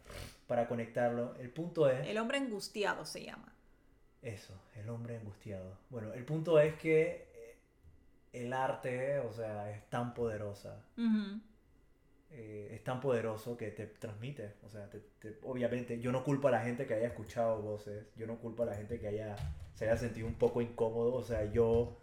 para 0.46 0.68
conectarlo, 0.68 1.34
el 1.40 1.50
punto 1.50 1.90
es... 1.90 2.06
El 2.06 2.16
hombre 2.16 2.38
angustiado 2.38 3.04
se 3.04 3.24
llama. 3.24 3.52
Eso, 4.22 4.54
el 4.76 4.88
hombre 4.88 5.16
angustiado. 5.16 5.76
Bueno, 5.90 6.12
el 6.12 6.24
punto 6.24 6.60
es 6.60 6.76
que 6.76 7.26
eh, 7.34 7.56
el 8.34 8.52
arte, 8.52 9.18
o 9.18 9.32
sea, 9.32 9.68
es 9.72 9.90
tan 9.90 10.14
poderosa. 10.14 10.80
Ujú. 10.96 11.40
Eh, 12.34 12.70
es 12.74 12.84
tan 12.84 13.00
poderoso 13.00 13.56
que 13.56 13.70
te 13.70 13.86
transmite. 13.86 14.54
O 14.66 14.68
sea, 14.70 14.90
te- 14.90 15.00
te- 15.20 15.38
obviamente, 15.42 16.00
yo 16.00 16.12
no 16.12 16.24
culpo 16.24 16.48
a 16.48 16.50
la 16.50 16.60
gente 16.60 16.86
que 16.86 16.94
haya 16.94 17.06
escuchado 17.08 17.62
voces. 17.62 18.04
Yo 18.16 18.26
no 18.26 18.36
culpo 18.38 18.64
a 18.64 18.66
la 18.66 18.74
gente 18.74 18.98
que 18.98 19.08
haya, 19.08 19.36
se 19.74 19.84
haya 19.88 19.96
sentido 19.96 20.26
un 20.26 20.34
poco 20.34 20.60
incómodo. 20.60 21.14
O 21.14 21.24
sea, 21.24 21.44
yo, 21.52 21.96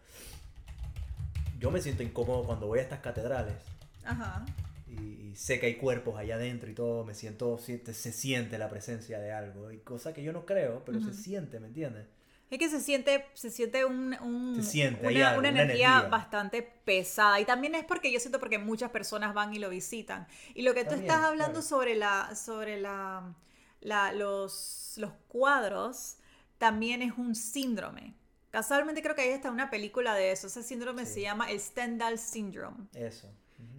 yo 1.60 1.72
me 1.72 1.82
siento 1.82 2.04
incómodo 2.04 2.44
cuando 2.44 2.68
voy 2.68 2.80
a 2.80 2.84
estas 2.84 3.00
catedrales. 3.02 3.56
Ajá. 4.04 4.46
Y, 4.88 5.30
y 5.32 5.36
sé 5.36 5.60
que 5.60 5.68
hay 5.68 5.76
cuerpos 5.76 6.18
allá 6.18 6.36
adentro 6.36 6.70
y 6.70 6.74
todo. 6.74 7.04
Me 7.06 7.14
siento, 7.14 7.58
siente, 7.58 7.94
se 7.94 8.12
siente 8.12 8.58
la 8.58 8.70
presencia 8.70 9.20
de 9.20 9.32
algo. 9.32 9.72
Y 9.72 9.78
cosa 9.80 10.14
que 10.14 10.24
yo 10.24 10.34
no 10.34 10.46
creo, 10.46 10.84
pero 10.86 11.00
se 11.02 11.14
siente, 11.14 11.60
¿me 11.60 11.68
entiendes? 11.68 12.08
Es 12.52 12.60
que 12.60 12.70
se 12.70 12.82
siente, 12.82 13.26
se 13.34 13.50
siente, 13.50 13.86
un, 13.86 14.14
un- 14.22 14.56
Se 14.62 14.64
siente, 14.72 15.08
una, 15.08 15.30
algo, 15.30 15.40
una 15.40 15.50
una 15.50 15.62
energía, 15.64 16.02
bastante 16.04 16.62
pesada. 16.62 17.40
Y 17.40 17.46
también 17.46 17.74
es 17.76 17.86
porque 17.86 18.12
yo 18.12 18.20
siento 18.20 18.40
porque 18.40 18.60
muchas 18.60 18.92
personas 18.92 19.34
van 19.34 19.54
y 19.56 19.60
lo 19.60 19.70
visitan. 19.70 20.28
Y 20.54 20.62
lo 20.62 20.74
que 20.74 20.84
tú 20.86 20.94
estás 20.96 21.24
hablando 21.24 21.62
claro. 21.62 21.62
sobre 21.62 21.96
la, 21.96 22.36
sobre 22.36 22.80
la, 22.80 23.34
la- 23.80 24.12
los, 24.14 24.94
los 24.98 25.12
cuadros, 25.30 26.18
también 26.58 27.02
es 27.02 27.18
un 27.18 27.36
síndrome. 27.36 28.14
Casualmente 28.52 29.02
creo 29.02 29.16
que 29.16 29.22
hay 29.22 29.32
hasta 29.32 29.50
una 29.50 29.70
película 29.70 30.14
de 30.14 30.32
eso. 30.32 30.48
Ese 30.48 30.62
síndrome 30.62 31.06
Sí. 31.06 31.14
se 31.16 31.22
llama 31.22 31.50
el 31.50 31.60
Stendhal 31.60 32.20
Syndrome. 32.20 32.88
Eso. 32.94 33.30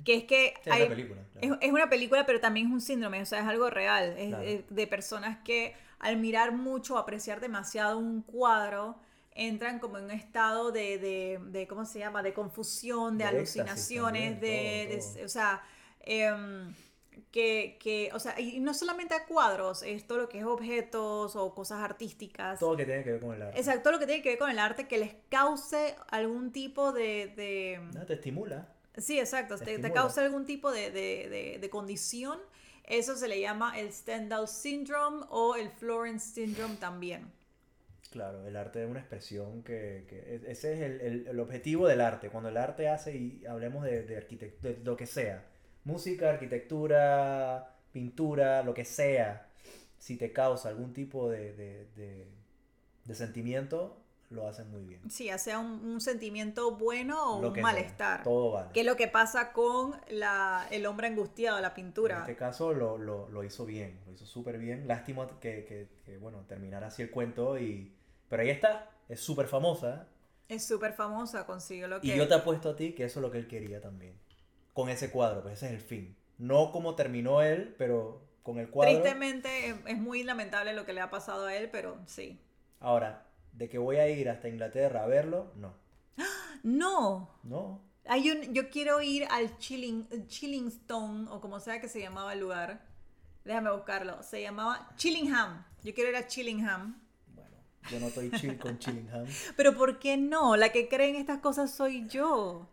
Que 0.05 0.15
es 0.17 0.25
que 0.25 0.55
Sí, 0.65 0.71
es 0.71 0.77
una 0.77 0.89
película. 0.89 1.23
claro. 1.33 1.55
es, 1.61 1.67
es 1.69 1.73
una 1.73 1.91
película, 1.91 2.25
pero 2.25 2.41
también 2.41 2.69
es 2.69 2.73
un 2.73 2.81
síndrome, 2.81 3.21
o 3.21 3.27
sea, 3.27 3.41
es 3.41 3.47
algo 3.47 3.69
real. 3.69 4.15
Es, 4.17 4.29
Claro. 4.29 4.43
es 4.45 4.65
de 4.71 4.87
personas 4.87 5.39
que 5.45 5.75
al 6.03 6.19
mirar 6.19 6.53
mucho, 6.53 6.99
apreciar 6.99 7.41
demasiado 7.41 7.99
un 7.99 8.21
cuadro, 8.23 8.97
entran 9.35 9.79
como 9.79 9.97
en 9.97 10.05
un 10.05 10.11
estado 10.11 10.71
de, 10.73 10.99
de, 10.99 11.41
de, 11.47 11.67
¿cómo 11.67 11.87
se 11.87 11.99
llama? 12.01 12.23
De 12.23 12.35
confusión, 12.35 13.17
de, 13.17 13.25
alucinaciones, 13.25 14.33
también, 14.33 14.41
de, 14.41 14.87
todo, 14.89 14.97
de- 15.15 15.15
todo. 15.17 15.25
o 15.25 15.29
sea, 15.29 15.63
em, 16.01 16.75
que, 17.31 17.79
que, 17.81 18.11
o 18.13 18.19
sea, 18.19 18.39
y 18.41 18.61
no 18.61 18.75
solamente 18.75 19.15
a 19.15 19.25
cuadros, 19.27 19.83
es 19.83 20.07
todo 20.07 20.19
lo 20.19 20.29
que 20.29 20.39
es 20.41 20.45
objetos 20.45 21.35
o 21.37 21.55
cosas 21.55 21.81
artísticas. 21.83 22.59
Todo 22.59 22.77
que 22.77 22.85
tiene 22.85 23.05
que 23.05 23.13
ver 23.13 23.21
con 23.21 23.35
el 23.35 23.43
arte. 23.43 23.59
Exacto, 23.59 23.83
todo 23.85 23.93
lo 23.95 23.99
que 23.99 24.07
tiene 24.07 24.23
que 24.23 24.29
ver 24.31 24.39
con 24.39 24.51
el 24.51 24.59
arte 24.59 24.87
que 24.89 24.99
les 24.99 25.15
cause 25.31 25.95
algún 26.11 26.53
tipo 26.53 26.93
de- 26.93 27.33
de 27.37 27.81
No, 27.95 28.05
te 28.05 28.15
estimula. 28.15 28.69
Sí, 28.99 29.19
exacto. 29.19 29.55
Te 29.55 29.61
Te, 29.61 29.65
te 29.65 29.73
estimula. 29.77 29.95
causa 30.03 30.23
algún 30.23 30.45
tipo 30.45 30.71
de, 30.73 30.91
de- 30.91 31.29
de- 31.31 31.59
de 31.61 31.71
condición. 31.71 32.39
Eso 32.93 33.17
se 33.17 33.27
le 33.29 33.41
llama 33.41 33.79
el 33.79 33.93
Stendhal 33.93 34.47
Syndrome 34.49 35.25
o 35.31 35.57
el 35.57 35.71
Florence 35.71 36.35
Syndrome 36.35 36.77
también. 36.77 37.33
Claro, 38.11 38.47
el 38.47 38.57
arte 38.57 38.83
es 38.85 38.91
una 38.91 39.01
expresión 39.01 39.63
que, 39.63 40.05
que 40.09 40.35
es- 40.37 40.45
ese 40.45 40.75
es 40.75 40.81
el, 40.83 41.01
el- 41.01 41.27
el 41.29 41.41
objetivo 41.41 41.87
del 41.89 42.01
arte. 42.03 42.29
Cuando 42.29 42.51
el 42.51 42.57
arte 42.59 42.89
hace, 42.89 43.17
y 43.17 43.47
hablemos 43.47 43.85
de, 43.85 44.03
de, 44.03 44.21
de 44.61 44.79
lo 44.85 44.97
que 44.97 45.07
sea, 45.07 45.47
música, 45.85 46.29
arquitectura, 46.31 47.75
pintura, 47.93 48.63
lo 48.63 48.75
que 48.75 48.85
sea, 48.85 49.49
si 49.99 50.17
te 50.17 50.33
causa 50.33 50.69
algún 50.69 50.93
tipo 50.93 51.31
de, 51.31 51.55
de- 51.55 52.27
de 53.07 53.15
sentimiento, 53.15 54.02
lo 54.33 54.49
hacen 54.49 54.71
muy 54.71 54.83
bien. 54.83 55.01
Sí, 55.11 55.27
ya 55.27 55.39
sea 55.39 55.59
un, 55.59 55.85
un 55.85 56.01
sentimiento 56.01 56.77
bueno 56.77 57.39
o 57.39 57.43
Lo 57.43 57.49
un 57.49 57.55
que 57.55 57.63
sea, 57.67 57.73
malestar. 57.73 58.23
todo 58.23 58.53
vale. 58.53 58.71
Que 58.73 58.81
es 58.81 58.87
lo 58.87 58.97
que 58.97 59.09
pasa 59.09 59.53
con 59.53 59.95
la, 60.09 60.67
el 60.71 60.87
hombre 60.87 61.09
angustiado, 61.09 61.61
la 61.61 61.69
En 61.69 61.75
pintura. 61.75 62.19
este 62.21 62.37
caso 62.37 62.73
lo, 62.73 62.99
lo, 62.99 63.29
lo 63.29 63.45
hizo 63.45 63.65
bien, 63.67 64.01
lo 64.07 64.13
hizo 64.13 64.27
súper 64.27 64.59
bien. 64.59 64.87
Lástima 64.89 65.27
que, 65.41 65.65
que, 65.65 65.89
que, 66.05 66.19
bueno, 66.19 66.45
terminara 66.49 66.89
así 66.89 67.03
el 67.03 67.11
cuento 67.11 67.59
y... 67.59 67.95
Pero 68.29 68.43
ahí 68.43 68.51
está, 68.51 68.91
es 69.09 69.21
súper 69.21 69.47
famosa. 69.47 70.09
Es 70.49 70.67
súper 70.67 70.93
famosa, 70.93 71.47
consiguió 71.47 71.89
lo 71.89 72.01
que... 72.01 72.09
Y 72.09 72.17
yo 72.17 72.29
te 72.29 72.35
apuesto 72.35 72.71
a 72.71 72.77
ti 72.77 72.93
que 72.95 73.05
eso 73.05 73.21
es 73.21 73.23
lo 73.23 73.31
que 73.31 73.39
él 73.39 73.49
quería 73.49 73.81
también. 73.81 74.19
Con 74.73 74.89
ese 74.89 75.11
cuadro, 75.11 75.43
pues 75.43 75.55
ese 75.55 75.67
es 75.67 75.73
el 75.73 75.81
fin. 75.81 76.17
No 76.39 76.73
como 76.73 76.95
terminó 76.95 77.43
él, 77.43 77.75
pero 77.79 78.23
con 78.43 78.59
el 78.59 78.69
cuadro. 78.71 78.93
Tristemente 78.93 79.75
es 79.87 79.99
muy 79.99 80.23
lamentable 80.25 80.73
lo 80.73 80.85
que 80.87 80.93
le 80.93 81.01
ha 81.01 81.11
pasado 81.11 81.47
a 81.47 81.55
él, 81.55 81.69
pero 81.71 81.99
sí. 82.07 82.41
Ahora, 82.81 83.27
de 83.53 83.69
que 83.69 83.79
voy 83.79 83.97
a 83.97 84.09
ir 84.09 84.29
hasta 84.29 84.49
Inglaterra 84.49 85.05
a 85.05 85.07
verlo, 85.07 85.53
no. 85.57 85.75
No, 86.63 87.29
No. 87.43 87.81
Hay 88.07 88.31
un, 88.31 88.53
yo 88.53 88.69
quiero 88.69 89.01
ir 89.01 89.27
al 89.31 89.59
Chilling, 89.59 90.27
Chillingstone, 90.27 91.29
o 91.31 91.41
como 91.41 91.61
sea 91.61 91.81
que 91.81 91.89
se 91.89 92.01
llamaba 92.01 92.33
el 92.33 92.41
lugar. 92.41 92.85
Déjame 93.45 93.71
buscarlo. 93.71 94.23
Se 94.23 94.43
llamaba 94.43 94.91
Chillingham. 94.97 95.65
Yo 95.85 95.95
quiero 95.95 96.11
ir 96.11 96.17
a 96.17 96.27
Chillingham. 96.27 97.01
Bueno, 97.29 97.57
yo 97.91 98.01
no 98.01 98.09
estoy 98.09 98.31
chill 98.33 98.59
con 98.59 98.79
Chillingham. 98.79 99.27
Pero 99.57 99.77
¿por 99.77 100.01
qué 100.01 100.17
no? 100.17 100.57
La 100.57 100.71
que 100.71 100.89
cree 100.89 101.11
en 101.11 101.17
estas 101.17 101.39
cosas 101.39 101.73
soy 101.73 102.09
yo. 102.09 102.69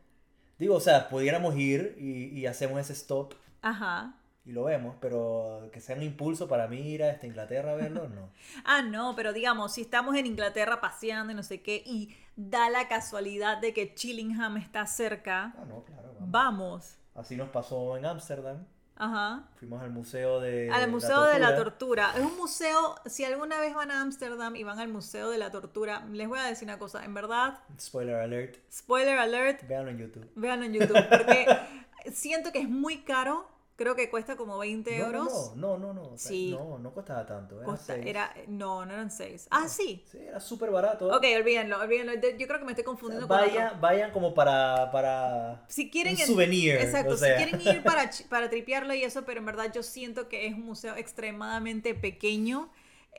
Digo, 0.58 0.76
o 0.76 0.80
sea, 0.80 1.10
pudiéramos 1.10 1.56
ir 1.56 1.96
y, 2.00 2.40
y 2.40 2.46
hacemos 2.48 2.80
ese 2.80 2.94
stop 2.94 3.34
Ajá. 3.62 4.16
Y 4.50 4.52
lo 4.52 4.64
vemos, 4.64 4.96
pero 5.00 5.70
que 5.72 5.80
sea 5.80 5.96
un 5.96 6.02
impulso 6.04 6.48
para 6.48 6.68
mí 6.68 6.78
ir 6.80 7.04
hasta 7.04 7.28
Inglaterra 7.28 7.72
a 7.74 7.76
verlo, 7.76 8.08
no. 8.10 8.30
Ah, 8.66 8.82
no, 8.82 9.16
pero 9.16 9.32
digamos, 9.32 9.74
si 9.74 9.82
estamos 9.82 10.16
en 10.16 10.26
Inglaterra 10.26 10.82
paseando 10.82 11.32
y 11.32 11.36
no 11.36 11.44
sé 11.44 11.62
qué, 11.62 11.84
y 11.86 12.16
da 12.36 12.70
la 12.70 12.88
casualidad 12.88 13.60
de 13.60 13.74
que 13.74 13.94
Chillingham 13.94 14.58
está 14.58 14.86
cerca, 14.88 15.54
Ah, 15.58 15.66
no, 15.68 15.84
claro. 15.84 16.14
vamos. 16.20 16.30
vamos. 16.32 16.96
Así 17.16 17.36
nos 17.36 17.50
pasó 17.50 17.96
en 17.98 18.06
Ámsterdam. 18.06 18.66
Ajá. 18.96 19.44
Fuimos 19.58 19.82
al 19.82 19.92
museo 19.92 20.42
de 20.42 20.70
Al 20.72 20.82
la 20.82 20.88
Museo 20.88 21.24
de 21.24 21.40
la 21.40 21.56
Tortura. 21.56 22.12
Es 22.18 22.26
un 22.26 22.36
museo, 22.36 22.96
si 23.06 23.24
alguna 23.24 23.60
vez 23.62 23.74
van 23.74 23.92
a 23.92 24.02
Ámsterdam 24.02 24.56
y 24.58 24.64
van 24.64 24.78
al 24.80 24.90
Museo 24.90 25.30
de 25.30 25.38
la 25.38 25.52
Tortura, 25.52 26.06
les 26.12 26.28
voy 26.28 26.38
a 26.40 26.44
decir 26.44 26.68
una 26.68 26.78
cosa, 26.80 27.06
en 27.06 27.14
verdad, 27.14 27.60
Spoiler 27.80 28.16
alert. 28.16 28.58
spoiler 28.72 29.18
alert, 29.20 29.66
Véanlo 29.68 29.92
en 29.92 30.00
YouTube. 30.00 30.30
véanlo 30.36 30.66
en 30.66 30.74
YouTube, 30.74 31.08
porque 31.10 31.46
siento 32.12 32.52
que 32.52 32.60
es 32.60 32.68
muy 32.70 32.98
caro, 33.04 33.48
creo 33.80 33.96
que 33.96 34.12
cuesta 34.12 34.36
como 34.36 34.60
20 34.60 35.00
No, 35.00 35.06
euros. 35.08 35.54
No, 35.56 35.78
no, 35.80 35.94
no, 35.94 36.10
no. 36.12 36.18
Sí. 36.18 36.52
No, 36.52 36.78
no 36.78 36.94
costaba 36.94 37.26
tanto. 37.26 37.56
Era 37.56 37.66
Costa- 37.66 37.96
seis. 37.96 38.06
era, 38.06 38.32
no, 38.48 38.86
no 38.86 38.94
eran 38.94 39.10
6. 39.10 39.48
Ah, 39.50 39.68
sí. 39.68 40.06
Sí, 40.12 40.20
era 40.20 40.40
súper 40.40 40.70
barato. 40.70 41.08
Ok, 41.08 41.24
olvídenlo, 41.36 41.80
olvídenlo. 41.80 42.14
Yo 42.14 42.46
creo 42.48 42.60
que 42.60 42.66
me 42.66 42.74
estoy 42.74 42.84
O 42.84 42.86
sea, 42.86 42.86
confundiendo 42.86 43.28
con 43.28 43.38
vayan, 43.38 43.82
vayan 43.82 44.12
como 44.12 44.36
para, 44.36 44.92
para 44.92 45.66
Si 45.70 45.90
quieren 45.90 46.14
un 46.14 46.22
en- 46.22 46.28
souvenir. 46.28 46.76
Exacto, 46.76 47.14
o 47.14 47.18
sea. 47.18 47.40
si 47.40 47.44
quieren 47.46 47.62
ir 47.76 47.82
para, 47.84 48.12
para 48.30 48.50
tripearlo 48.52 48.94
y 48.94 49.04
eso, 49.04 49.24
pero 49.26 49.40
en 49.40 49.46
verdad 49.48 49.72
yo 49.74 49.82
siento 49.82 50.30
que 50.30 50.46
es 50.46 50.54
un 50.54 50.66
museo 50.66 50.96
extremadamente 50.96 51.96
pequeño 51.96 52.70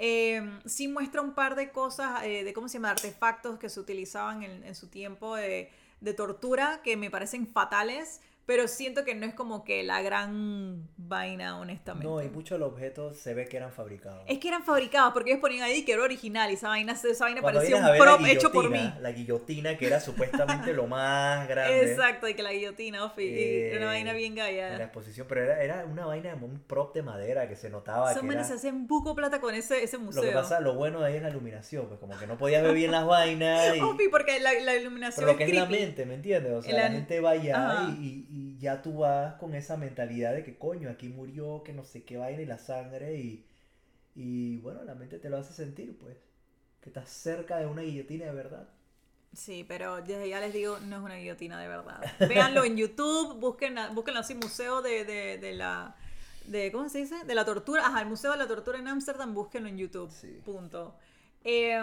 Eh, 0.03 0.41
sí 0.65 0.89
muestra 0.89 1.21
un 1.21 1.35
par 1.35 1.57
de 1.57 1.73
cosas, 1.73 2.23
eh, 2.25 2.43
de 2.45 2.53
cómo 2.55 2.69
se 2.69 2.75
llama, 2.79 2.91
artefactos 2.91 3.59
que 3.59 3.69
se 3.69 3.81
utilizaban 3.81 4.43
en, 4.43 4.65
en 4.65 4.75
su 4.75 4.87
tiempo 4.89 5.37
de, 5.37 5.69
de 6.01 6.15
tortura 6.15 6.81
que 6.83 6.97
me 6.97 7.11
parecen 7.11 7.47
fatales. 7.47 8.21
Pero 8.51 8.67
siento 8.67 9.05
que 9.05 9.15
no 9.15 9.27
es 9.27 9.35
como 9.35 9.63
que 9.63 9.85
la 9.85 10.03
gran 10.03 10.89
vaina, 10.97 11.61
honestamente. 11.61 12.09
No, 12.09 12.21
y 12.21 12.29
muchos 12.29 12.57
de 12.59 12.65
los 12.65 12.73
objetos 12.73 13.17
se 13.17 13.33
ve 13.33 13.47
que 13.47 13.57
eran 13.59 13.71
fabricados. 13.71 14.25
Es 14.27 14.39
que 14.41 14.49
eran 14.49 14.65
fabricados 14.65 15.13
porque 15.13 15.31
ellos 15.31 15.41
ponían 15.41 15.63
ahí 15.63 15.85
que 15.85 15.93
era 15.93 16.03
original 16.03 16.51
y 16.51 16.55
esa 16.55 16.67
vaina, 16.67 16.95
esa 16.95 17.25
vaina 17.25 17.43
Cuando 17.43 17.61
parecía 17.61 17.77
un 17.77 17.85
la 17.87 17.97
prop 17.97 18.21
hecho 18.27 18.51
por 18.51 18.69
mí. 18.69 18.93
La 19.01 19.13
guillotina 19.13 19.79
que 19.79 19.87
era 19.87 20.01
supuestamente 20.01 20.73
lo 20.73 20.89
más 20.89 21.47
grande. 21.49 21.93
Exacto, 21.93 22.27
y 22.29 22.35
que 22.35 22.43
la 22.43 22.51
guillotina, 22.53 23.05
Ofi, 23.05 23.23
Eh, 23.23 23.69
era 23.71 23.77
una 23.83 23.87
vaina 23.93 24.13
bien 24.15 24.33
En 24.33 24.39
la 24.39 24.45
gaya. 24.47 24.83
exposición, 24.83 25.27
pero 25.29 25.45
era, 25.45 25.63
era 25.63 25.85
una 25.85 26.07
vaina, 26.07 26.35
un 26.35 26.59
prop 26.59 26.93
de 26.93 27.03
madera 27.03 27.49
que 27.49 27.55
se 27.55 27.71
notaba 27.71 28.13
manes 28.17 28.35
era- 28.35 28.45
se 28.45 28.55
hacen 28.55 28.89
buco 28.89 29.15
plata 29.15 29.41
con 29.41 29.55
ese, 29.55 29.85
ese 29.85 29.97
Lo 29.99 30.03
museo. 30.07 30.23
que 30.25 30.33
pasa, 30.33 30.59
lo 30.59 30.75
bueno 30.75 30.99
de 31.03 31.07
ahí 31.07 31.17
es 31.19 31.23
la 31.23 31.31
iluminación, 31.31 31.87
pues 31.87 32.01
como 32.01 32.19
que 32.19 32.27
no 32.27 32.37
podías 32.37 32.65
ver 32.65 32.75
bien 32.75 32.91
las 32.91 33.07
vainas 33.07 33.77
y... 33.77 33.81
Ofi, 33.81 34.09
porque 34.09 34.41
la, 34.41 34.53
la 34.55 34.75
iluminación 34.75 35.23
Pero 35.25 35.33
lo 35.35 35.39
que 35.39 35.45
es 35.45 35.51
es 35.51 35.57
la 35.57 35.67
creepy. 35.69 35.85
mente, 35.85 36.05
¿me 36.07 36.15
entiendes? 36.15 36.53
O 36.53 36.63
sea, 36.63 36.75
La- 36.75 36.83
la 36.85 36.91
gente 36.91 37.21
va 37.21 37.31
allá 37.31 37.57
Ajá. 37.83 37.97
y- 38.01 38.27
y 38.29 38.40
ya 38.61 38.83
tú 38.83 38.99
vas 38.99 39.35
con 39.35 39.55
esa 39.55 39.77
mentalidad 39.77 40.35
de 40.35 40.45
que 40.45 40.59
coño, 40.59 40.91
aquí 40.91 41.09
murió, 41.09 41.63
que 41.65 41.73
no 41.73 41.85
sé 41.85 42.05
qué 42.05 42.19
vaina 42.19 42.43
y 42.43 42.47
la 42.47 42.59
sangre 42.59 43.17
y, 43.17 43.47
y 44.15 44.59
bueno, 44.59 44.85
la 44.85 44.95
mente 44.95 45.19
te 45.19 45.31
lo 45.31 45.39
hace 45.39 45.55
sentir, 45.55 45.99
pues, 45.99 46.17
que 46.83 46.91
estás 46.91 47.09
cerca 47.09 47.57
de 47.59 47.67
una 47.67 47.83
guillotina 47.83 48.27
de 48.27 48.33
verdad. 48.33 48.69
Sí, 49.33 49.65
pero 49.67 50.03
desde 50.03 50.29
ya 50.29 50.41
les 50.41 50.53
digo, 50.53 50.79
no 50.81 50.97
es 50.97 51.03
una 51.03 51.17
guillotina 51.17 51.61
de 51.61 51.69
verdad. 51.69 52.01
Véanlo 52.29 52.65
en 52.65 52.77
YouTube, 52.77 53.39
busquen, 53.39 53.77
búsquenlo 53.95 54.21
así, 54.21 54.35
Museo 54.35 54.83
de, 54.83 55.05
de, 55.05 55.39
de 55.39 55.53
la... 55.55 55.97
De, 56.47 56.73
¿Cómo 56.73 56.89
se 56.89 56.99
dice? 56.99 57.25
De 57.25 57.35
la 57.35 57.45
tortura. 57.45 57.87
Ajá, 57.87 58.01
el 58.01 58.09
Museo 58.09 58.33
de 58.33 58.39
la 58.39 58.49
Tortura 58.49 58.79
en 58.79 58.89
Ámsterdam, 58.89 59.35
búsquenlo 59.35 59.69
en 59.69 59.79
YouTube. 59.79 60.11
Sí. 60.11 60.41
Punto. 60.45 60.97
Eh, 61.45 61.79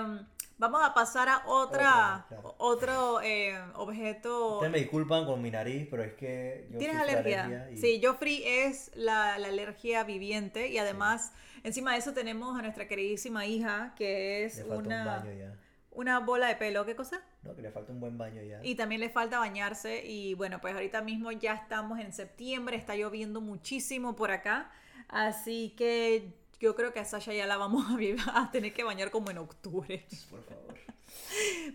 vamos 0.57 0.81
a 0.83 0.93
pasar 0.93 1.29
a 1.29 1.43
otra, 1.47 2.25
Otra, 2.25 2.25
claro. 2.29 2.55
otro 2.57 3.21
eh, 3.21 3.57
objeto. 3.75 4.55
Ustedes 4.55 4.71
me 4.71 4.79
disculpan 4.79 5.25
con 5.25 5.41
mi 5.41 5.51
nariz, 5.51 5.87
pero 5.89 6.03
es 6.03 6.13
que 6.13 6.67
yo 6.71 6.77
¿Tienes 6.79 6.97
sufro 6.97 7.11
alergia? 7.19 7.69
y- 7.71 7.77
Sí, 7.77 8.01
Joffrey 8.03 8.43
es 8.45 8.91
la, 8.95 9.37
la 9.39 9.47
alergia 9.49 10.03
viviente 10.03 10.67
y 10.69 10.77
además, 10.77 11.33
encima 11.63 11.93
de 11.93 11.99
eso 11.99 12.13
tenemos 12.13 12.57
a 12.57 12.61
nuestra 12.61 12.87
queridísima 12.87 13.45
hija, 13.45 13.93
que 13.95 14.45
es 14.45 14.63
un 14.67 14.87
una, 14.87 15.05
baño 15.05 15.31
ya. 15.33 15.53
una 15.91 16.19
bola 16.19 16.47
de 16.47 16.55
pelo. 16.55 16.85
¿Qué 16.85 16.95
cosa? 16.95 17.21
No, 17.43 17.55
que 17.55 17.61
le 17.61 17.71
falta 17.71 17.91
un 17.91 17.99
buen 17.99 18.17
baño 18.17 18.41
ya. 18.43 18.59
Y 18.63 18.75
también 18.75 18.99
le 19.01 19.09
falta 19.09 19.39
bañarse 19.39 20.05
y 20.05 20.33
bueno, 20.33 20.59
pues 20.59 20.73
ahorita 20.73 21.01
mismo 21.01 21.31
ya 21.31 21.53
estamos 21.53 21.99
en 21.99 22.11
septiembre, 22.13 22.75
está 22.77 22.95
lloviendo 22.95 23.39
muchísimo 23.41 24.15
por 24.15 24.31
acá, 24.31 24.69
así 25.07 25.73
que 25.77 26.33
yo 26.59 26.75
creo 26.75 26.93
que 26.93 26.99
a 26.99 27.05
Sasha 27.05 27.33
ya 27.33 27.45
la 27.47 27.57
vamos 27.57 27.85
a, 27.89 27.97
a 28.41 28.51
tener 28.51 28.73
que 28.73 28.83
bañar 28.83 29.11
como 29.11 29.29
en 29.31 29.37
octubre. 29.39 30.05
Por 30.29 30.43
favor. 30.43 30.75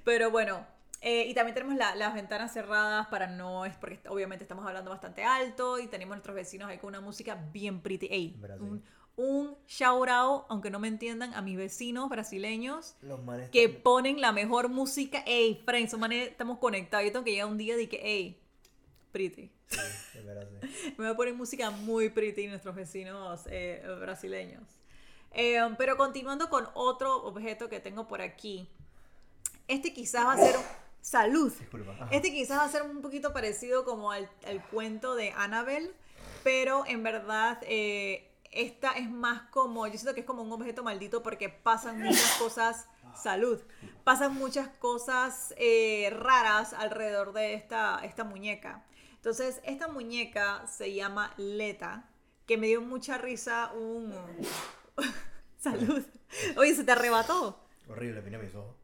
Pero 0.04 0.30
bueno, 0.30 0.66
eh, 1.00 1.26
y 1.28 1.34
también 1.34 1.54
tenemos 1.54 1.76
la- 1.76 1.94
las 1.96 2.14
ventanas 2.14 2.52
cerradas 2.52 3.06
para 3.08 3.26
no, 3.26 3.64
es 3.64 3.76
porque 3.76 4.00
obviamente 4.08 4.44
estamos 4.44 4.66
hablando 4.66 4.90
bastante 4.90 5.24
alto 5.24 5.78
y 5.78 5.86
tenemos 5.86 6.16
nuestros 6.16 6.34
vecinos 6.36 6.68
ahí 6.68 6.78
con 6.78 6.88
una 6.88 7.00
música 7.00 7.34
bien 7.52 7.80
pretty. 7.80 8.06
Ey, 8.10 8.36
un, 8.60 8.82
un 9.16 9.56
shout 9.66 10.08
out, 10.08 10.44
aunque 10.48 10.70
no 10.70 10.78
me 10.78 10.88
entiendan, 10.88 11.34
a 11.34 11.42
mis 11.42 11.56
vecinos 11.56 12.08
brasileños 12.08 12.96
Los 13.02 13.20
que 13.50 13.64
están- 13.64 13.82
ponen 13.82 14.20
la 14.20 14.32
mejor 14.32 14.68
música. 14.68 15.22
Ey, 15.26 15.60
friends, 15.64 15.94
estamos 16.12 16.58
conectados. 16.58 17.04
Yo 17.06 17.12
tengo 17.12 17.24
que 17.24 17.32
llegar 17.32 17.46
un 17.48 17.58
día 17.58 17.76
de 17.76 17.88
que, 17.88 17.96
ey, 18.02 18.38
pretty. 19.12 19.50
Sí, 19.72 20.18
de 20.18 20.24
verdad, 20.24 20.48
sí. 20.62 20.94
Me 20.98 21.04
voy 21.04 21.06
a 21.06 21.16
poner 21.16 21.34
música 21.34 21.70
muy 21.70 22.10
pretty 22.10 22.46
nuestros 22.46 22.74
vecinos 22.74 23.42
eh, 23.46 23.82
brasileños. 24.00 24.64
Eh, 25.32 25.60
pero 25.78 25.96
continuando 25.96 26.48
con 26.50 26.68
otro 26.74 27.24
objeto 27.24 27.68
que 27.68 27.80
tengo 27.80 28.06
por 28.06 28.20
aquí. 28.20 28.68
Este 29.68 29.92
quizás 29.92 30.26
va 30.26 30.32
a 30.34 30.38
ser... 30.38 30.56
Salud. 31.00 31.52
Disculpa. 31.52 32.08
Este 32.12 32.30
quizás 32.30 32.58
va 32.58 32.64
a 32.64 32.68
ser 32.68 32.82
un 32.82 33.02
poquito 33.02 33.32
parecido 33.32 33.84
como 33.84 34.12
al, 34.12 34.30
al 34.46 34.64
cuento 34.68 35.16
de 35.16 35.32
Annabelle, 35.32 35.90
pero 36.44 36.84
en 36.86 37.02
verdad 37.02 37.58
eh, 37.62 38.32
esta 38.52 38.92
es 38.92 39.10
más 39.10 39.42
como, 39.50 39.86
yo 39.86 39.94
siento 39.94 40.14
que 40.14 40.20
es 40.20 40.26
como 40.26 40.42
un 40.42 40.52
objeto 40.52 40.84
maldito 40.84 41.22
porque 41.22 41.48
pasan 41.48 42.00
muchas 42.00 42.36
cosas, 42.38 42.86
salud, 43.16 43.60
pasan 44.04 44.34
muchas 44.34 44.68
cosas 44.68 45.54
eh, 45.56 46.10
raras 46.12 46.72
alrededor 46.74 47.32
de 47.32 47.54
esta, 47.54 48.00
esta 48.04 48.24
muñeca. 48.24 48.84
Entonces, 49.22 49.60
esta 49.62 49.86
muñeca 49.86 50.66
se 50.66 50.94
llama 50.94 51.32
Leta, 51.36 52.10
que 52.44 52.56
me 52.56 52.66
dio 52.66 52.80
mucha 52.80 53.18
risa 53.18 53.70
un... 53.72 54.12
salud. 55.60 56.04
Oye, 56.56 56.74
se 56.74 56.82
te 56.82 56.90
arrebató. 56.90 57.64
Horrible, 57.88 58.20
mira 58.22 58.40
mis 58.40 58.52
ojos. 58.56 58.74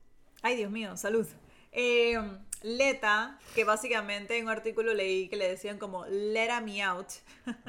Ay, 0.40 0.54
Dios 0.54 0.70
mío, 0.70 0.96
salud. 0.96 1.26
Eh, 1.72 2.16
Leta, 2.62 3.40
que 3.56 3.64
básicamente 3.64 4.38
en 4.38 4.44
un 4.44 4.50
artículo 4.50 4.94
leí 4.94 5.28
que 5.28 5.34
le 5.34 5.48
decían 5.48 5.76
como 5.76 6.06
Let 6.06 6.60
me 6.60 6.84
out. 6.84 7.08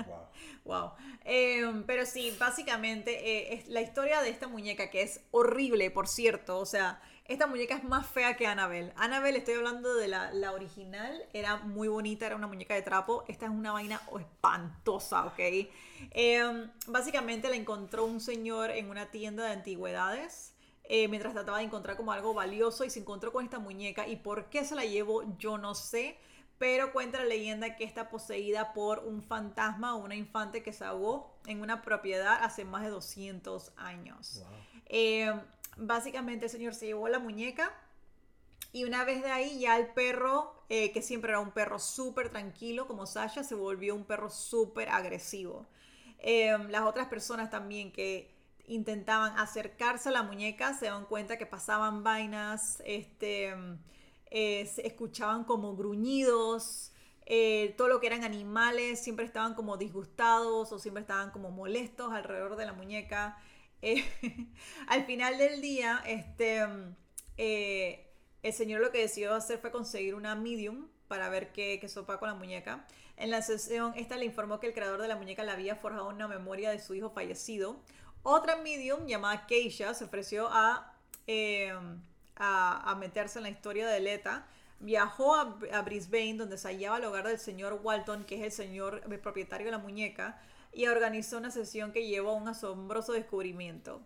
Wow. 0.06 0.28
wow. 0.66 0.92
Eh, 1.26 1.84
pero 1.88 2.06
sí, 2.06 2.36
básicamente 2.40 3.32
eh, 3.32 3.54
es 3.56 3.68
la 3.68 3.82
historia 3.82 4.22
de 4.22 4.30
esta 4.30 4.48
muñeca 4.48 4.92
que 4.92 5.02
es 5.02 5.22
horrible, 5.32 5.90
por 5.90 6.08
cierto. 6.08 6.60
O 6.60 6.68
sea, 6.68 7.02
esta 7.30 7.48
muñeca 7.48 7.76
es 7.76 7.84
más 7.84 8.08
fea 8.08 8.36
que 8.36 8.48
Annabelle. 8.48 8.92
Annabelle, 8.96 9.38
estoy 9.38 9.54
hablando 9.54 9.94
de 9.94 10.08
la, 10.08 10.34
la 10.34 10.52
original, 10.52 11.26
era 11.32 11.58
muy 11.58 11.88
bonita, 11.88 12.26
era 12.26 12.36
una 12.36 12.48
muñeca 12.48 12.74
de 12.74 12.82
trapo. 12.82 13.24
Esta 13.28 13.46
es 13.46 13.52
una 13.52 13.72
vaina 13.72 14.02
espantosa, 14.20 15.26
¿ok? 15.28 15.40
Eh, 15.40 16.68
básicamente 16.88 17.48
la 17.48 17.56
encontró 17.56 18.06
un 18.06 18.20
señor 18.20 18.72
en 18.72 18.90
una 18.90 19.12
tienda 19.12 19.46
de 19.46 19.52
antigüedades 19.52 20.56
eh, 20.92 21.08
mientras 21.08 21.34
trataba 21.34 21.60
de 21.60 21.66
encontrar 21.66 21.96
como 21.96 22.12
algo 22.12 22.34
valioso 22.34 22.84
y 22.84 22.90
se 22.90 23.00
encontró 23.00 23.32
con 23.32 23.46
esta 23.46 23.60
muñeca 23.60 24.08
y 24.08 24.16
por 24.16 24.50
qué 24.50 24.66
se 24.66 24.74
la 24.74 24.86
llevó 24.86 25.22
yo 25.38 25.60
no 25.60 25.76
sé, 25.76 26.18
pero 26.58 26.92
cuenta 26.92 27.20
la 27.20 27.26
leyenda 27.26 27.76
que 27.76 27.84
está 27.84 28.10
poseída 28.10 28.74
por 28.74 28.98
un 29.06 29.22
fantasma 29.22 29.96
o 29.96 30.00
una 30.00 30.16
infante 30.16 30.64
que 30.64 30.74
se 30.74 30.84
ahogó 30.84 31.38
en 31.46 31.62
una 31.62 31.84
propiedad 31.84 32.44
hace 32.44 32.66
más 32.66 32.82
de 32.82 32.90
200 32.90 33.72
años. 33.78 34.40
Wow. 34.40 34.58
Eh, 34.88 35.32
básicamente 35.80 36.46
el 36.46 36.52
señor 36.52 36.74
se 36.76 36.88
llevó 36.88 37.08
la 37.08 37.20
muñeca 37.20 37.74
y 38.72 38.84
una 38.84 39.04
vez 39.04 39.24
de 39.24 39.32
ahí 39.32 39.60
ya 39.60 39.78
el 39.78 39.88
perro, 39.88 40.64
eh, 40.70 40.92
que 40.92 41.02
siempre 41.02 41.32
era 41.32 41.40
un 41.40 41.52
perro 41.52 41.80
súper 41.80 42.30
tranquilo 42.30 42.88
como 42.88 43.06
Sasha, 43.06 43.44
se 43.44 43.56
volvió 43.56 43.96
un 43.96 44.06
perro 44.06 44.30
súper 44.30 44.90
agresivo. 44.90 45.68
Eh, 46.20 46.56
las 46.70 46.84
otras 46.84 47.08
personas 47.08 47.50
también 47.50 47.92
que 47.92 48.32
intentaban 48.68 49.38
acercarse 49.40 50.10
a 50.10 50.12
la 50.12 50.24
muñeca 50.24 50.74
se 50.74 50.86
dan 50.86 51.06
cuenta 51.06 51.38
que 51.38 51.46
pasaban 51.46 52.04
vainas, 52.04 52.82
este, 52.86 53.56
eh, 54.30 54.66
se 54.68 54.86
escuchaban 54.86 55.44
como 55.44 55.76
gruñidos, 55.76 56.92
eh, 57.26 57.76
todo 57.78 57.88
lo 57.88 58.00
que 58.00 58.08
eran 58.08 58.24
animales 58.24 59.00
siempre 59.04 59.26
estaban 59.26 59.54
como 59.54 59.78
disgustados 59.78 60.72
o 60.72 60.80
siempre 60.80 61.02
estaban 61.02 61.32
como 61.32 61.52
molestos 61.52 62.12
alrededor 62.12 62.56
de 62.56 62.66
la 62.66 62.74
muñeca. 62.74 63.38
Eh, 63.82 64.04
al 64.88 65.06
final 65.06 65.38
del 65.38 65.62
día, 65.62 66.04
este, 66.06 66.66
eh, 67.38 68.08
el 68.44 68.54
señor 68.54 68.82
lo 68.82 68.92
que 68.92 69.00
decidió 69.00 69.34
hacer 69.34 69.60
fue 69.60 69.72
conseguir 69.72 70.16
una 70.16 70.36
medium 70.36 70.88
para 71.08 71.30
ver 71.30 71.52
qué, 71.52 71.80
qué 71.80 71.90
sopa 71.90 72.20
con 72.20 72.30
la 72.30 72.36
muñeca. 72.36 72.86
En 73.18 73.32
la 73.32 73.42
sesión, 73.42 73.94
esta 73.98 74.16
le 74.16 74.26
informó 74.26 74.60
que 74.60 74.68
el 74.68 74.74
creador 74.74 75.02
de 75.02 75.10
la 75.10 75.18
muñeca 75.18 75.44
le 75.44 75.52
había 75.52 75.76
forjado 75.76 76.08
una 76.08 76.28
memoria 76.28 76.72
de 76.72 76.80
su 76.80 76.94
hijo 76.94 77.10
fallecido. 77.10 77.78
Otra 78.24 78.56
medium 78.58 79.08
llamada 79.08 79.46
Keisha 79.46 79.94
se 79.94 80.06
ofreció 80.06 80.48
a, 80.50 80.94
eh, 81.28 81.74
a, 82.38 82.96
meterse 82.98 83.40
en 83.40 83.44
la 83.44 83.50
historia 83.50 83.88
de 83.88 84.00
Leta. 84.00 84.46
Viajó 84.80 85.36
a, 85.36 85.58
a 85.74 85.82
Brisbane, 85.82 86.36
donde 86.36 86.58
se 86.58 86.70
hallaba 86.70 86.98
el 86.98 87.06
hogar 87.06 87.28
del 87.28 87.40
señor 87.40 87.82
Walton, 87.84 88.24
que 88.24 88.36
es 88.36 88.42
el 88.44 88.52
señor 88.52 89.02
el 89.10 89.20
propietario 89.20 89.66
de 89.66 89.72
la 89.72 89.80
muñeca, 89.80 90.42
y 90.74 90.88
organizó 90.88 91.38
una 91.38 91.52
sesión 91.52 91.92
que 91.92 92.08
llevó 92.08 92.32
a 92.32 92.36
un 92.36 92.48
asombroso 92.48 93.14
descubrimiento. 93.14 94.02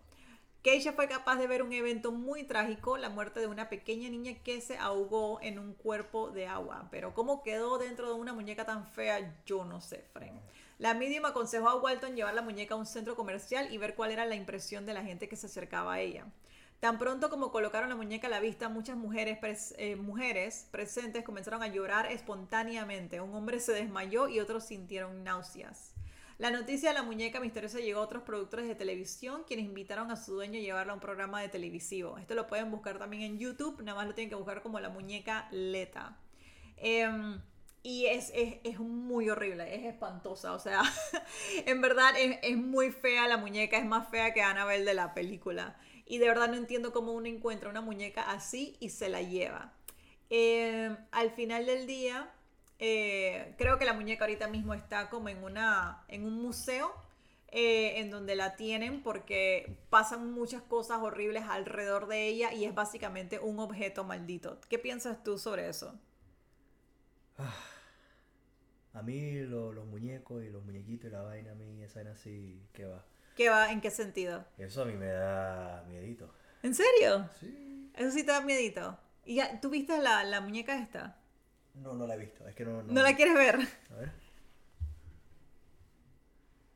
Keisha 0.64 0.94
fue 0.94 1.08
capaz 1.08 1.36
de 1.36 1.46
ver 1.46 1.62
un 1.62 1.74
evento 1.74 2.10
muy 2.10 2.44
trágico, 2.44 2.96
la 2.96 3.10
muerte 3.10 3.38
de 3.38 3.46
una 3.46 3.68
pequeña 3.68 4.08
niña 4.08 4.32
que 4.42 4.62
se 4.62 4.78
ahogó 4.78 5.38
en 5.42 5.58
un 5.58 5.74
cuerpo 5.74 6.30
de 6.30 6.46
agua. 6.46 6.88
Pero 6.90 7.12
cómo 7.12 7.42
quedó 7.42 7.76
dentro 7.76 8.08
de 8.08 8.14
una 8.14 8.32
muñeca 8.32 8.64
tan 8.64 8.86
fea, 8.86 9.42
yo 9.44 9.66
no 9.66 9.82
sé, 9.82 10.06
Fren. 10.14 10.40
La 10.78 10.94
medium 10.94 11.26
aconsejó 11.26 11.68
a 11.68 11.76
Walton 11.76 12.16
llevar 12.16 12.34
la 12.34 12.40
muñeca 12.40 12.74
a 12.74 12.78
un 12.78 12.86
centro 12.86 13.14
comercial 13.14 13.72
y 13.72 13.78
ver 13.78 13.94
cuál 13.94 14.10
era 14.10 14.24
la 14.24 14.36
impresión 14.36 14.86
de 14.86 14.94
la 14.94 15.04
gente 15.04 15.28
que 15.28 15.36
se 15.36 15.46
acercaba 15.46 15.92
a 15.92 16.00
ella. 16.00 16.26
Tan 16.80 16.98
pronto 16.98 17.30
como 17.30 17.50
colocaron 17.50 17.88
la 17.88 17.96
muñeca 17.96 18.26
a 18.26 18.30
la 18.30 18.40
vista, 18.40 18.68
muchas 18.68 18.96
mujeres, 18.96 19.74
eh, 19.78 19.96
mujeres 19.96 20.68
presentes 20.70 21.24
comenzaron 21.24 21.62
a 21.62 21.68
llorar 21.68 22.10
espontáneamente. 22.10 23.20
Un 23.20 23.34
hombre 23.34 23.60
se 23.60 23.72
desmayó 23.72 24.28
y 24.28 24.40
otros 24.40 24.64
sintieron 24.64 25.24
náuseas. 25.24 25.93
La 26.38 26.50
noticia 26.50 26.88
de 26.90 26.94
la 26.94 27.02
muñeca 27.02 27.40
misteriosa 27.40 27.78
llegó 27.78 28.00
a 28.00 28.04
otros 28.04 28.22
productores 28.24 28.66
de 28.66 28.74
televisión, 28.74 29.44
quienes 29.46 29.66
invitaron 29.66 30.10
a 30.10 30.16
su 30.16 30.34
dueño 30.34 30.58
a 30.58 30.62
llevarla 30.62 30.92
a 30.92 30.94
un 30.96 31.00
programa 31.00 31.40
de 31.40 31.48
televisivo. 31.48 32.18
Esto 32.18 32.34
lo 32.34 32.46
pueden 32.48 32.70
buscar 32.70 32.98
también 32.98 33.22
en 33.22 33.38
YouTube, 33.38 33.80
nada 33.82 33.96
más 33.98 34.06
lo 34.08 34.14
tienen 34.14 34.30
que 34.30 34.34
buscar 34.36 34.62
como 34.62 34.80
la 34.80 34.88
muñeca 34.90 35.48
Leta. 35.52 36.18
Em, 36.76 37.40
Y 37.82 38.06
es, 38.06 38.32
es, 38.34 38.56
es 38.64 38.78
muy 38.80 39.28
horrible, 39.30 39.74
es 39.74 39.84
espantosa. 39.84 40.54
O 40.54 40.58
sea, 40.58 40.82
en 41.66 41.80
verdad 41.82 42.14
es, 42.18 42.38
es 42.42 42.56
muy 42.56 42.90
fea 42.92 43.28
la 43.28 43.36
muñeca, 43.36 43.78
es 43.78 43.86
más 43.86 44.08
fea 44.10 44.32
que 44.32 44.42
Annabelle 44.42 44.84
de 44.84 44.94
la 44.94 45.14
película. 45.14 45.76
Y 46.06 46.18
de 46.18 46.28
verdad 46.28 46.48
no 46.48 46.56
entiendo 46.56 46.92
cómo 46.92 47.12
uno 47.12 47.26
encuentra 47.28 47.70
una 47.70 47.80
muñeca 47.82 48.22
así 48.30 48.76
y 48.80 48.90
se 48.90 49.08
la 49.08 49.22
lleva. 49.22 49.74
Eh, 50.30 50.96
al 51.12 51.30
final 51.32 51.66
del 51.66 51.86
día, 51.86 52.30
eh, 52.78 53.54
creo 53.58 53.78
que 53.78 53.84
la 53.84 53.92
muñeca 53.94 54.24
ahorita 54.24 54.48
mismo 54.48 54.74
está 54.74 55.08
como 55.10 55.28
en, 55.28 55.42
una, 55.44 56.04
en 56.08 56.24
un 56.26 56.40
museo 56.42 56.92
eh, 57.48 58.00
en 58.00 58.10
donde 58.10 58.34
la 58.36 58.56
tienen 58.56 59.02
porque 59.02 59.76
pasan 59.90 60.32
muchas 60.32 60.62
cosas 60.62 60.98
horribles 61.00 61.44
alrededor 61.48 62.08
de 62.08 62.26
ella 62.26 62.52
y 62.52 62.64
es 62.64 62.74
básicamente 62.74 63.38
un 63.38 63.58
objeto 63.60 64.04
maldito. 64.04 64.60
¿Qué 64.68 64.78
piensas 64.78 65.22
tú 65.22 65.38
sobre 65.38 65.68
eso? 65.68 65.94
A 68.92 69.02
mí 69.02 69.40
lo- 69.40 69.72
los 69.72 69.86
muñecos 69.86 70.42
y 70.44 70.50
los 70.50 70.64
muñequitos 70.64 71.08
y 71.08 71.12
la 71.12 71.22
vaina, 71.22 71.52
a 71.52 71.54
mí 71.54 71.82
esa 71.82 71.96
vaina 71.96 72.12
así, 72.12 72.62
¿qué 72.72 72.86
va? 72.86 73.04
¿Qué 73.36 73.48
va? 73.50 73.72
¿En 73.72 73.80
qué 73.80 73.90
sentido? 73.90 74.44
Eso 74.58 74.82
a 74.82 74.84
mí 74.84 74.94
me 74.94 75.06
da 75.08 75.84
miedito. 75.88 76.32
¿En 76.62 76.74
serio? 76.74 77.28
Sí. 77.40 77.90
Eso 77.96 78.10
sí 78.12 78.24
te 78.24 78.30
da 78.32 78.40
miedito. 78.40 78.96
¿Y 79.24 79.36
ya, 79.36 79.60
tú 79.60 79.70
viste 79.70 79.98
la, 79.98 80.22
la 80.24 80.40
muñeca 80.40 80.78
esta? 80.80 81.16
No, 81.74 81.94
no 81.94 82.06
la 82.06 82.14
he 82.14 82.18
visto, 82.18 82.46
es 82.46 82.54
que 82.54 82.64
no... 82.64 82.82
¿No 82.82 83.02
la 83.02 83.16
quieres 83.16 83.34
ver? 83.34 83.56
A 83.90 83.96
ver. 83.96 84.12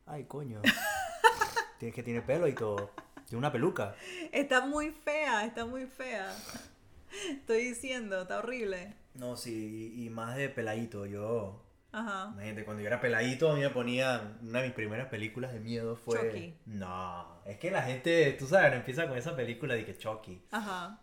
Ay, 0.05 0.25
coño. 0.25 0.61
Tienes 1.79 1.95
que 1.95 2.03
tiene 2.03 2.21
pelo 2.21 2.47
y 2.47 2.53
todo. 2.53 2.91
Tiene 3.25 3.37
una 3.37 3.51
peluca. 3.51 3.95
Está 4.31 4.65
muy 4.65 4.91
fea, 4.91 5.45
está 5.45 5.65
muy 5.65 5.85
fea. 5.85 6.35
Estoy 7.29 7.63
diciendo, 7.63 8.23
está 8.23 8.39
horrible. 8.39 8.95
No, 9.13 9.37
sí, 9.37 9.93
y, 9.95 10.05
y 10.05 10.09
más 10.09 10.35
de 10.35 10.49
peladito. 10.49 11.05
Yo, 11.05 11.63
Ajá. 11.91 12.31
imagínate, 12.33 12.65
cuando 12.65 12.81
yo 12.81 12.87
era 12.87 12.99
peladito, 12.99 13.51
a 13.51 13.55
mí 13.55 13.61
me 13.61 13.69
ponía. 13.69 14.37
Una 14.41 14.59
de 14.61 14.67
mis 14.67 14.75
primeras 14.75 15.07
películas 15.09 15.53
de 15.53 15.59
miedo 15.59 15.95
fue. 15.95 16.19
Chucky. 16.19 16.57
No, 16.65 17.41
es 17.45 17.57
que 17.57 17.71
la 17.71 17.83
gente, 17.83 18.33
tú 18.33 18.47
sabes, 18.47 18.71
no 18.71 18.77
empieza 18.77 19.07
con 19.07 19.17
esa 19.17 19.35
película 19.35 19.75
de 19.75 19.85
que 19.85 19.97
Chucky. 19.97 20.41
Ajá. 20.51 20.99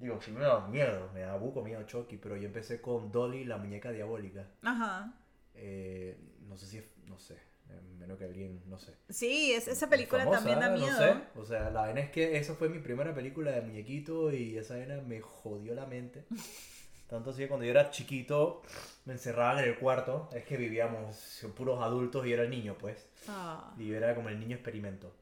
Digo, 0.00 0.18
sí 0.20 0.30
me 0.32 0.40
da 0.40 0.66
miedo, 0.66 1.10
me 1.12 1.20
da 1.20 1.36
buco 1.36 1.62
miedo 1.62 1.82
Chucky, 1.84 2.16
pero 2.16 2.36
yo 2.36 2.46
empecé 2.46 2.80
con 2.80 3.12
Dolly, 3.12 3.44
la 3.44 3.58
muñeca 3.58 3.92
diabólica. 3.92 4.46
Ajá. 4.62 5.12
Eh, 5.54 6.16
no 6.48 6.56
sé 6.56 6.66
si 6.66 6.78
es. 6.78 6.84
No 7.06 7.18
sé, 7.18 7.34
eh, 7.34 7.80
menos 7.98 8.16
que 8.18 8.24
alguien, 8.24 8.62
no 8.66 8.78
sé. 8.78 8.94
Sí, 9.10 9.52
es, 9.52 9.68
esa 9.68 9.88
película 9.90 10.24
famosa, 10.24 10.38
también 10.38 10.60
da 10.60 10.68
no 10.70 10.78
miedo. 10.78 10.96
sé. 10.96 11.14
O 11.38 11.44
sea, 11.44 11.70
la 11.70 11.82
vaina 11.82 12.00
es 12.00 12.10
que 12.10 12.38
esa 12.38 12.54
fue 12.54 12.68
mi 12.70 12.78
primera 12.78 13.14
película 13.14 13.50
de 13.50 13.60
muñequito 13.60 14.32
y 14.32 14.56
esa 14.56 14.76
vaina 14.76 15.00
me 15.02 15.20
jodió 15.20 15.74
la 15.74 15.84
mente. 15.86 16.24
Tanto 17.08 17.30
así 17.30 17.40
que 17.42 17.48
cuando 17.48 17.66
yo 17.66 17.72
era 17.72 17.90
chiquito 17.90 18.62
me 19.04 19.14
encerraban 19.14 19.58
en 19.58 19.70
el 19.70 19.78
cuarto. 19.78 20.30
Es 20.32 20.44
que 20.44 20.56
vivíamos 20.56 21.44
puros 21.56 21.82
adultos 21.82 22.24
y 22.24 22.30
yo 22.30 22.34
era 22.34 22.44
el 22.44 22.50
niño, 22.50 22.76
pues. 22.78 23.06
Ah. 23.28 23.74
Y 23.76 23.88
yo 23.88 23.96
era 23.96 24.14
como 24.14 24.28
el 24.28 24.38
niño 24.38 24.54
experimento. 24.54 25.12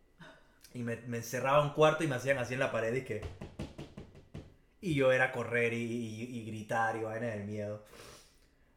Y 0.74 0.82
me, 0.82 0.96
me 1.06 1.16
encerraba 1.16 1.60
en 1.62 1.68
un 1.68 1.72
cuarto 1.72 2.04
y 2.04 2.06
me 2.06 2.14
hacían 2.16 2.36
así 2.38 2.54
en 2.54 2.60
la 2.60 2.70
pared 2.70 2.94
y 2.94 3.02
que... 3.02 3.22
Y 4.80 4.94
yo 4.94 5.12
era 5.12 5.32
correr 5.32 5.72
y, 5.72 5.76
y- 5.82 6.38
y 6.40 6.44
gritar 6.46 6.96
y 6.96 7.00
vaina 7.02 7.26
del 7.28 7.44
miedo. 7.44 7.84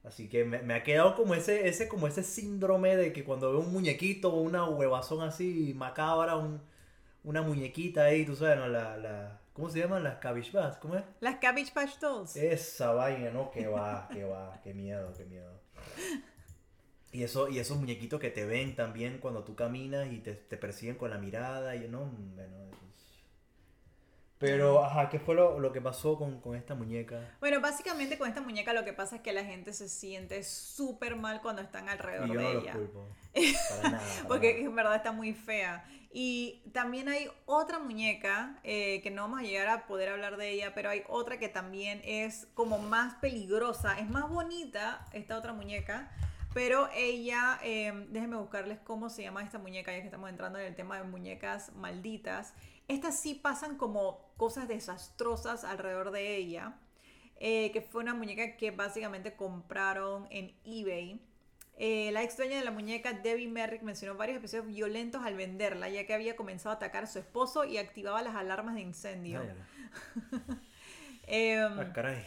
Así 0.03 0.27
que 0.29 0.43
me, 0.45 0.61
me 0.63 0.73
ha 0.73 0.83
quedado 0.83 1.15
como 1.15 1.35
ese, 1.35 1.67
ese, 1.67 1.87
como 1.87 2.07
ese 2.07 2.23
síndrome 2.23 2.95
de 2.95 3.13
que 3.13 3.23
cuando 3.23 3.51
veo 3.51 3.61
un 3.61 3.71
muñequito 3.71 4.33
o 4.33 4.41
una 4.41 4.65
huevazón 4.67 5.21
así 5.27 5.73
macabra, 5.75 6.37
un, 6.37 6.59
una 7.23 7.41
muñequita 7.43 8.05
ahí, 8.05 8.25
tú 8.25 8.35
sabes, 8.35 8.57
¿no? 8.57 8.67
La, 8.67 8.97
la, 8.97 9.39
¿Cómo 9.53 9.69
se 9.69 9.79
llaman? 9.79 10.03
Las 10.03 10.15
cabbage 10.17 10.51
Patch, 10.51 10.79
¿cómo 10.79 10.95
es? 10.95 11.03
Las 11.19 11.35
Cabbage 11.35 11.71
Patch 11.73 11.99
Dolls. 11.99 12.35
Esa 12.37 12.93
vaina, 12.93 13.29
¿no? 13.31 13.51
Que 13.51 13.67
va, 13.67 14.07
que 14.11 14.23
va, 14.23 14.59
qué 14.63 14.73
miedo, 14.73 15.13
qué 15.17 15.25
miedo. 15.25 15.51
Y, 17.11 17.23
eso, 17.23 17.49
y 17.49 17.59
esos 17.59 17.77
muñequitos 17.77 18.19
que 18.21 18.29
te 18.29 18.45
ven 18.45 18.75
también 18.75 19.17
cuando 19.19 19.43
tú 19.43 19.55
caminas 19.55 20.11
y 20.11 20.19
te, 20.19 20.33
te 20.33 20.55
persiguen 20.57 20.95
con 20.95 21.09
la 21.09 21.17
mirada 21.17 21.75
y 21.75 21.87
no, 21.89 22.05
bueno, 22.05 22.55
eso 22.71 22.73
es- 22.73 22.90
Pero, 24.41 24.83
ajá, 24.83 25.09
¿qué 25.09 25.19
fue 25.19 25.35
lo, 25.35 25.59
lo 25.59 25.71
que 25.71 25.79
pasó 25.81 26.17
con, 26.17 26.41
con 26.41 26.55
esta 26.55 26.75
muñeca? 26.75 27.37
Bueno, 27.39 27.61
básicamente 27.61 28.17
con 28.17 28.27
esta 28.27 28.41
muñeca 28.41 28.73
lo 28.73 28.83
que 28.83 28.93
pasa 28.93 29.17
es 29.17 29.21
que 29.21 29.31
la 29.33 29.43
gente 29.45 29.71
se 29.73 29.87
siente 29.87 30.43
súper 30.43 31.15
mal 31.15 31.41
cuando 31.41 31.61
están 31.61 31.89
alrededor 31.89 32.27
Y 32.27 32.33
yo 32.33 32.39
de 32.39 32.45
no 32.45 32.53
los 32.53 32.63
ella. 32.63 32.73
culpo. 32.73 33.07
Para 33.69 33.83
nada. 33.89 34.19
para 34.23 34.27
Porque 34.27 34.53
nada. 34.53 34.65
en 34.65 34.75
verdad 34.75 34.95
está 34.95 35.11
muy 35.11 35.33
fea. 35.33 35.85
Y 36.13 36.61
también 36.73 37.07
hay 37.07 37.29
otra 37.45 37.79
muñeca, 37.79 38.59
eh, 38.63 38.99
que 39.01 39.11
no 39.11 39.21
vamos 39.21 39.39
a 39.39 39.43
llegar 39.43 39.67
a 39.69 39.87
poder 39.87 40.09
hablar 40.09 40.37
de 40.37 40.49
ella, 40.49 40.73
pero 40.75 40.89
hay 40.89 41.03
otra 41.07 41.39
que 41.39 41.47
también 41.47 42.01
es 42.03 42.47
como 42.53 42.79
más 42.79 43.15
peligrosa, 43.15 43.97
es 43.97 44.09
más 44.09 44.29
bonita 44.29 45.07
esta 45.13 45.37
otra 45.37 45.53
muñeca, 45.53 46.11
pero 46.53 46.89
ella, 46.93 47.59
eh, 47.63 47.93
déjenme 48.09 48.35
buscarles 48.35 48.79
cómo 48.83 49.09
se 49.09 49.21
llama 49.23 49.41
esta 49.41 49.57
muñeca, 49.57 49.93
ya 49.93 49.99
que 49.99 50.05
estamos 50.07 50.29
entrando 50.29 50.59
en 50.59 50.65
el 50.65 50.75
tema 50.75 50.97
de 50.97 51.03
muñecas 51.05 51.71
malditas. 51.75 52.53
Estas 52.91 53.17
sí 53.19 53.35
pasan 53.35 53.77
como 53.77 54.33
cosas 54.37 54.67
desastrosas 54.67 55.63
alrededor 55.63 56.11
de 56.11 56.35
ella, 56.35 56.75
eh, 57.37 57.71
que 57.71 57.81
fue 57.81 58.01
una 58.03 58.13
muñeca 58.13 58.57
que 58.57 58.71
básicamente 58.71 59.35
compraron 59.35 60.27
en 60.29 60.53
eBay. 60.65 61.21
Eh, 61.77 62.11
la 62.11 62.21
ex 62.23 62.35
dueña 62.37 62.57
de 62.59 62.65
la 62.65 62.71
muñeca, 62.71 63.13
Debbie 63.13 63.47
Merrick, 63.47 63.81
mencionó 63.81 64.15
varios 64.17 64.37
episodios 64.37 64.67
violentos 64.67 65.23
al 65.23 65.35
venderla, 65.35 65.89
ya 65.89 66.05
que 66.05 66.13
había 66.13 66.35
comenzado 66.35 66.71
a 66.73 66.75
atacar 66.75 67.05
a 67.05 67.07
su 67.07 67.19
esposo 67.19 67.63
y 67.63 67.77
activaba 67.77 68.21
las 68.21 68.35
alarmas 68.35 68.75
de 68.75 68.81
incendio. 68.81 69.41
Ay, 69.41 69.55
Em, 71.27 71.79
ah, 71.79 71.93
caray. 71.93 72.23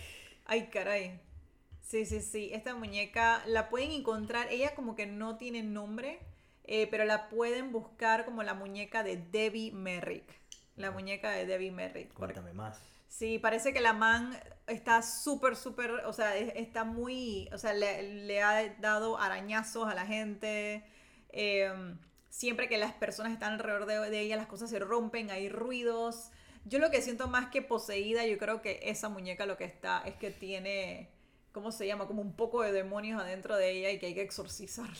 ay, 0.46 0.68
caray. 0.70 1.20
Sí, 1.82 2.06
sí, 2.06 2.20
sí. 2.20 2.50
Esta 2.52 2.74
muñeca 2.74 3.42
la 3.46 3.68
pueden 3.68 3.90
encontrar. 3.92 4.48
Ella 4.50 4.74
como 4.74 4.94
que 4.96 5.06
no 5.06 5.36
tiene 5.36 5.62
nombre, 5.62 6.20
eh, 6.64 6.86
pero 6.90 7.04
la 7.04 7.28
pueden 7.28 7.72
buscar 7.72 8.24
como 8.24 8.42
la 8.42 8.54
muñeca 8.54 9.02
de 9.02 9.16
Debbie 9.18 9.72
Merrick. 9.72 10.24
La 10.76 10.90
muñeca 10.90 11.30
de 11.30 11.46
Debbie 11.46 11.70
Merrick. 11.70 12.12
Cuéntame 12.12 12.52
más. 12.52 12.80
Sí, 13.08 13.38
parece 13.38 13.72
que 13.72 13.80
la 13.80 13.92
man 13.92 14.36
está 14.66 15.02
súper, 15.02 15.54
súper, 15.56 15.90
o 16.06 16.12
sea, 16.12 16.36
es- 16.36 16.52
está 16.56 16.84
muy, 16.84 17.48
o 17.52 17.58
sea, 17.58 17.72
le, 17.72 18.02
le 18.24 18.42
ha 18.42 18.74
dado 18.80 19.18
arañazos 19.18 19.88
a 19.88 19.94
la 19.94 20.06
gente. 20.06 20.84
eh, 21.36 21.72
siempre 22.30 22.68
que 22.68 22.78
las 22.78 22.92
personas 22.92 23.32
están 23.32 23.52
alrededor 23.54 23.86
de, 23.86 24.10
de 24.10 24.20
ella, 24.20 24.36
las 24.36 24.46
cosas 24.48 24.70
se 24.70 24.78
rompen, 24.80 25.30
hay 25.30 25.48
ruidos. 25.48 26.30
Yo 26.64 26.78
lo 26.80 26.90
que 26.90 27.02
siento 27.02 27.28
más 27.28 27.48
que 27.50 27.62
poseída, 27.62 28.24
yo 28.26 28.38
creo 28.38 28.62
que 28.62 28.80
esa 28.82 29.08
muñeca 29.08 29.46
lo 29.46 29.56
que 29.56 29.64
está 29.64 30.02
es 30.04 30.14
que 30.16 30.30
tiene, 30.30 31.10
¿cómo 31.52 31.70
se 31.72 31.86
llama? 31.86 32.06
Como 32.08 32.22
un 32.22 32.34
poco 32.36 32.62
de 32.62 32.72
demonios 32.72 33.20
adentro 33.20 33.56
de 33.56 33.70
ella 33.70 33.90
y 33.90 33.98
que 33.98 34.06
hay 34.06 34.14
que 34.14 34.22
exorcizarla. 34.22 34.96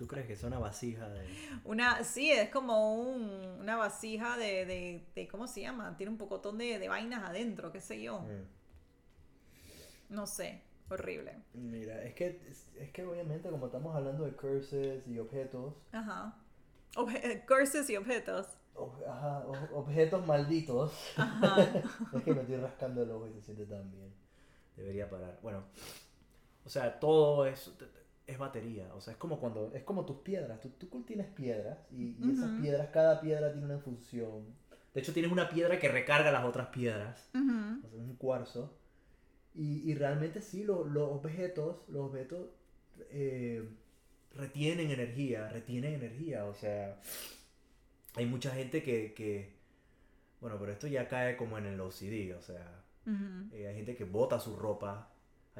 ¿Tú 0.00 0.06
crees 0.06 0.26
que 0.26 0.32
es 0.32 0.42
una 0.44 0.58
vasija 0.58 1.10
de... 1.10 1.28
Una, 1.62 2.02
sí, 2.04 2.30
es 2.30 2.48
como 2.48 2.94
un- 2.98 3.58
una 3.60 3.76
vasija 3.76 4.38
de, 4.38 4.64
de, 4.64 5.04
de- 5.14 5.28
¿cómo 5.28 5.46
se 5.46 5.60
llama? 5.60 5.94
Tiene 5.98 6.10
un 6.10 6.16
pocotón 6.16 6.56
de, 6.56 6.78
de 6.78 6.88
vainas 6.88 7.22
adentro, 7.28 7.70
qué 7.70 7.82
sé 7.82 8.00
yo. 8.00 8.20
Mm. 8.22 8.46
No 10.08 10.26
sé, 10.26 10.62
horrible. 10.88 11.42
Mira, 11.52 12.02
es 12.02 12.14
que, 12.14 12.40
es, 12.48 12.72
es 12.78 12.90
que 12.92 13.04
obviamente 13.04 13.50
como 13.50 13.66
estamos 13.66 13.94
hablando 13.94 14.24
de 14.24 14.32
curses 14.32 15.06
y 15.06 15.18
objetos, 15.18 15.74
Ajá. 15.92 16.34
Obje- 16.96 17.20
eh, 17.22 17.44
curses 17.46 17.88
y 17.90 17.96
objetos. 17.98 18.46
ob- 18.74 19.06
ajá, 19.06 19.44
ob- 19.46 19.68
objetos 19.74 20.26
malditos, 20.26 20.92
Ajá. 21.18 21.62
es 22.16 22.22
que 22.24 22.32
me 22.32 22.40
estoy 22.40 22.56
rascando 22.56 23.02
el 23.02 23.10
ojo 23.10 23.28
y 23.28 23.34
se 23.34 23.42
siente 23.42 23.66
tan 23.66 23.90
bien. 23.92 24.12
Debería 24.76 25.10
parar. 25.10 25.38
Bueno, 25.42 25.62
o 26.64 26.68
sea, 26.70 26.98
todo 26.98 27.44
es, 27.46 27.70
es 28.30 28.38
batería. 28.38 28.92
O 28.94 29.00
sea, 29.00 29.12
es 29.12 29.18
como 29.18 29.38
cuando, 29.40 29.72
es 29.74 29.82
como 29.82 30.04
tus 30.06 30.18
piedras. 30.18 30.60
Tú, 30.60 30.70
tú 30.70 31.02
tienes 31.02 31.26
piedras 31.26 31.78
y, 31.92 32.16
y 32.24 32.30
esas 32.32 32.50
Ujú. 32.50 32.62
piedras, 32.62 32.88
cada 32.92 33.20
piedra 33.20 33.52
tiene 33.52 33.66
una 33.66 33.78
función. 33.78 34.44
De 34.94 35.00
hecho, 35.00 35.12
tienes 35.12 35.30
una 35.30 35.48
piedra 35.48 35.78
que 35.78 35.88
recarga 35.88 36.32
las 36.32 36.44
otras 36.44 36.68
piedras. 36.68 37.30
Ujú. 37.34 37.86
o 37.86 37.88
sea, 37.90 37.98
un 37.98 38.16
cuarzo. 38.16 38.76
Y, 39.54 39.90
y 39.90 39.94
realmente 39.94 40.40
sí, 40.42 40.64
lo- 40.64 40.84
los 40.84 41.10
objetos, 41.10 41.78
los 41.88 42.06
objetos 42.08 42.48
eh, 43.10 43.68
retienen 44.34 44.90
energía, 44.90 45.48
retienen 45.48 45.94
energía. 45.94 46.44
O 46.46 46.54
sea, 46.54 47.00
hay 48.14 48.26
mucha 48.26 48.50
gente 48.52 48.82
que, 48.82 49.12
que, 49.14 49.52
bueno, 50.40 50.56
pero 50.58 50.72
esto 50.72 50.86
ya 50.86 51.08
cae 51.08 51.36
como 51.36 51.58
en 51.58 51.66
el 51.66 51.80
OCD, 51.80 52.34
o 52.36 52.42
sea, 52.42 52.84
Ujú. 53.06 53.54
eh, 53.54 53.68
hay 53.68 53.74
gente 53.76 53.96
que 53.96 54.04
bota 54.04 54.38
su 54.40 54.56
ropa, 54.56 55.09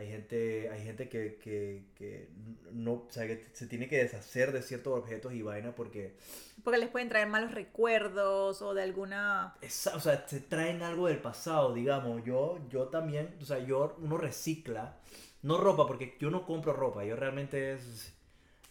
hay 0.01 0.09
gente, 0.09 0.71
hay 0.71 0.83
gente 0.85 1.09
que, 1.09 1.37
que, 1.37 1.85
que 1.97 2.29
no, 2.73 2.93
o 2.95 3.09
sea, 3.11 3.27
que 3.27 3.47
se 3.53 3.67
tiene 3.67 3.89
que 3.89 3.99
deshacer 3.99 4.53
de 4.53 4.63
ciertos 4.63 4.99
objetos 4.99 5.33
y 5.35 5.43
vaina 5.43 5.75
porque 5.75 6.17
Porque 6.63 6.79
les 6.79 6.89
pueden 6.91 7.09
traer 7.09 7.29
malos 7.29 7.53
recuerdos 7.53 8.63
o 8.63 8.75
de 8.75 8.83
alguna... 8.83 9.55
Esa- 9.61 9.95
o 9.97 10.01
sea, 10.01 10.27
se 10.27 10.41
traen 10.41 10.83
algo 10.83 11.07
del 11.09 11.19
pasado, 11.21 11.75
digamos. 11.75 12.25
Yo, 12.25 12.59
yo 12.71 12.89
también, 12.89 13.37
o 13.41 13.45
sea, 13.45 13.59
yo, 13.59 13.97
uno 14.01 14.17
recicla, 14.17 14.97
no 15.43 15.59
ropa, 15.59 15.87
porque 15.87 16.17
yo 16.19 16.31
no 16.31 16.47
compro 16.47 16.73
ropa, 16.73 17.05
yo 17.05 17.15
realmente 17.17 17.75
es, 17.75 18.15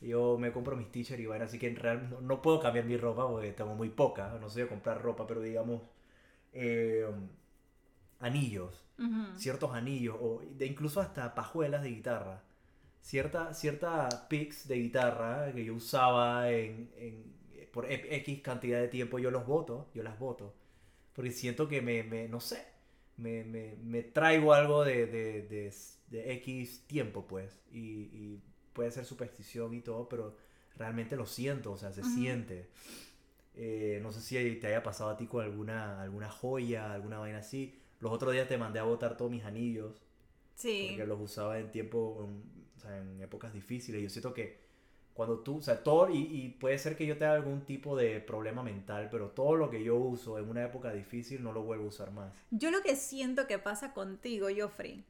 yo 0.02 0.38
me 0.40 0.52
compro 0.52 0.76
mis 0.76 0.92
t-shirts 0.92 1.22
y 1.22 1.26
vaina, 1.28 1.46
así 1.46 1.60
que 1.60 1.68
en 1.68 1.76
real, 1.76 2.10
no, 2.10 2.22
no 2.22 2.42
puedo 2.42 2.60
cambiar 2.60 2.86
mi 2.86 2.98
ropa 2.98 3.28
porque 3.30 3.52
tengo 3.54 3.76
muy 3.76 3.90
poca, 3.90 4.38
no 4.42 4.50
sé 4.50 4.68
comprar 4.68 5.02
ropa, 5.02 5.28
pero 5.28 5.42
digamos, 5.42 5.82
eh, 6.54 7.08
anillos, 8.20 8.86
ciertos 9.36 9.74
anillos, 9.74 10.18
o 10.20 10.42
de 10.58 10.66
incluso 10.66 11.02
hasta 11.02 11.34
pajuelas 11.36 11.84
de 11.84 11.90
guitarra. 11.92 12.44
cierta, 13.02 13.54
cierta 13.54 14.28
picks 14.30 14.68
de 14.68 14.76
guitarra 14.78 15.52
que 15.54 15.66
yo 15.66 15.76
usaba 15.76 16.52
en, 16.52 16.92
en- 16.98 17.34
por 17.74 17.86
e- 17.92 18.16
X 18.18 18.42
cantidad 18.42 18.80
de 18.82 18.88
tiempo, 18.90 19.20
yo 19.20 19.32
los 19.32 19.46
voto, 19.48 19.90
yo 19.94 20.04
las 20.04 20.20
voto. 20.20 20.54
Porque 21.14 21.32
siento 21.32 21.68
que 21.68 21.82
me, 21.82 22.04
me- 22.04 22.28
no 22.30 22.40
sé, 22.42 22.66
me, 23.18 23.44
me- 23.46 23.76
me 23.84 24.04
traigo 24.04 24.54
algo 24.54 24.84
de, 24.86 25.08
de, 25.08 25.44
de- 25.44 25.74
de 26.10 26.34
X 26.36 26.84
tiempo, 26.88 27.26
pues. 27.28 27.60
Y, 27.72 27.80
y 28.14 28.42
puede 28.74 28.92
ser 28.92 29.06
superstición 29.06 29.74
y 29.74 29.82
todo, 29.82 30.10
pero 30.10 30.36
realmente 30.78 31.16
lo 31.16 31.26
siento, 31.26 31.74
o 31.74 31.78
sea, 31.78 31.92
se 31.94 32.04
siente. 32.04 32.70
Eh, 33.56 34.00
no 34.02 34.12
sé 34.12 34.22
si 34.22 34.56
te 34.60 34.68
haya 34.68 34.84
pasado 34.84 35.10
a 35.10 35.18
ti 35.18 35.28
con 35.28 35.44
alguna, 35.44 36.02
alguna 36.02 36.30
joya, 36.30 36.94
alguna 36.94 37.20
vaina 37.20 37.40
así. 37.40 37.76
Los 38.00 38.12
otros 38.12 38.34
días 38.34 38.48
te 38.48 38.58
mandé 38.58 38.80
a 38.80 38.84
botar 38.84 39.18
todos 39.18 39.32
mis 39.32 39.44
anillos 39.44 40.02
Sí. 40.56 40.88
porque 40.90 41.06
los 41.08 41.20
usaba 41.22 41.58
en 41.60 41.72
tiempo, 41.72 42.26
en, 42.28 42.44
o 42.78 42.80
sea, 42.80 42.98
en 42.98 43.22
épocas 43.22 43.54
difíciles. 43.54 44.02
Yo 44.02 44.10
siento 44.10 44.34
que 44.34 44.60
cuando 45.14 45.40
tú, 45.40 45.58
o 45.58 45.62
sea, 45.62 45.84
todo, 45.84 46.10
y, 46.10 46.18
y 46.18 46.50
puede 46.50 46.78
ser 46.78 46.96
que 46.96 47.06
yo 47.06 47.18
tenga 47.18 47.34
algún 47.34 47.66
tipo 47.66 47.96
de 47.98 48.20
problema 48.22 48.64
mental, 48.64 49.10
pero 49.12 49.30
todo 49.32 49.56
lo 49.56 49.70
que 49.70 49.84
yo 49.84 49.96
uso 49.98 50.38
en 50.40 50.50
una 50.50 50.64
época 50.64 50.92
difícil 50.94 51.44
no 51.44 51.52
lo 51.52 51.64
vuelvo 51.64 51.86
a 51.86 51.88
usar 51.88 52.12
más. 52.12 52.34
Yo 52.52 52.72
lo 52.72 52.82
que 52.82 52.96
siento 52.96 53.48
que 53.48 53.60
pasa 53.60 53.94
contigo, 53.94 54.48
Joffrey, 54.56 55.04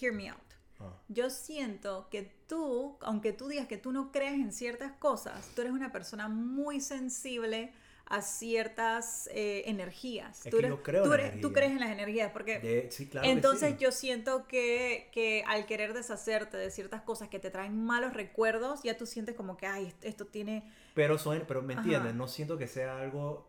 hear 0.00 0.12
me 0.12 0.28
out. 0.30 0.38
Ah, 0.80 0.94
Yo 1.08 1.28
siento 1.30 2.08
que 2.10 2.22
tú, 2.48 2.96
aunque 3.02 3.32
tú 3.32 3.48
digas 3.48 3.66
que 3.66 3.76
tú 3.76 3.92
no 3.92 4.10
crees 4.10 4.34
en 4.34 4.52
ciertas 4.52 4.92
cosas, 4.92 5.50
tú 5.54 5.60
eres 5.60 5.72
una 5.72 5.92
persona 5.92 6.28
muy 6.28 6.80
sensible 6.80 7.72
a 8.12 8.20
ciertas 8.22 9.28
eh, 9.32 9.62
energías. 9.66 10.44
Es 10.44 10.50
tú 10.50 10.58
que 10.58 10.66
eres- 10.66 10.70
yo 10.70 10.82
creo 10.82 11.02
tú 11.04 11.14
en 11.14 11.20
eres- 11.20 11.40
tú 11.40 11.48
energía. 11.48 11.52
crees 11.52 11.72
en 11.72 11.80
las 11.80 11.90
energías, 11.90 12.30
porque 12.32 12.58
de- 12.60 12.90
sí, 12.90 13.08
claro 13.08 13.24
que 13.24 13.32
entonces 13.32 13.70
sí. 13.70 13.76
yo 13.78 13.90
siento 13.92 14.46
que, 14.48 15.08
que 15.12 15.44
al 15.46 15.66
querer 15.66 15.94
deshacerte 15.94 16.56
de 16.58 16.70
ciertas 16.70 17.02
cosas 17.02 17.28
que 17.28 17.38
te 17.38 17.50
traen 17.50 17.82
malos 17.84 18.12
recuerdos, 18.14 18.82
ya 18.82 18.96
tú 18.98 19.06
sientes 19.06 19.34
como 19.34 19.56
que, 19.56 19.66
ay, 19.66 19.92
esto, 20.02 20.26
tiene... 20.26 20.70
Pero, 20.94 21.18
son, 21.18 21.44
pero 21.48 21.62
me 21.62 21.74
Ajá. 21.74 21.82
entiendes, 21.82 22.14
no 22.14 22.28
siento 22.28 22.58
que 22.58 22.66
sea 22.68 22.98
algo. 23.00 23.48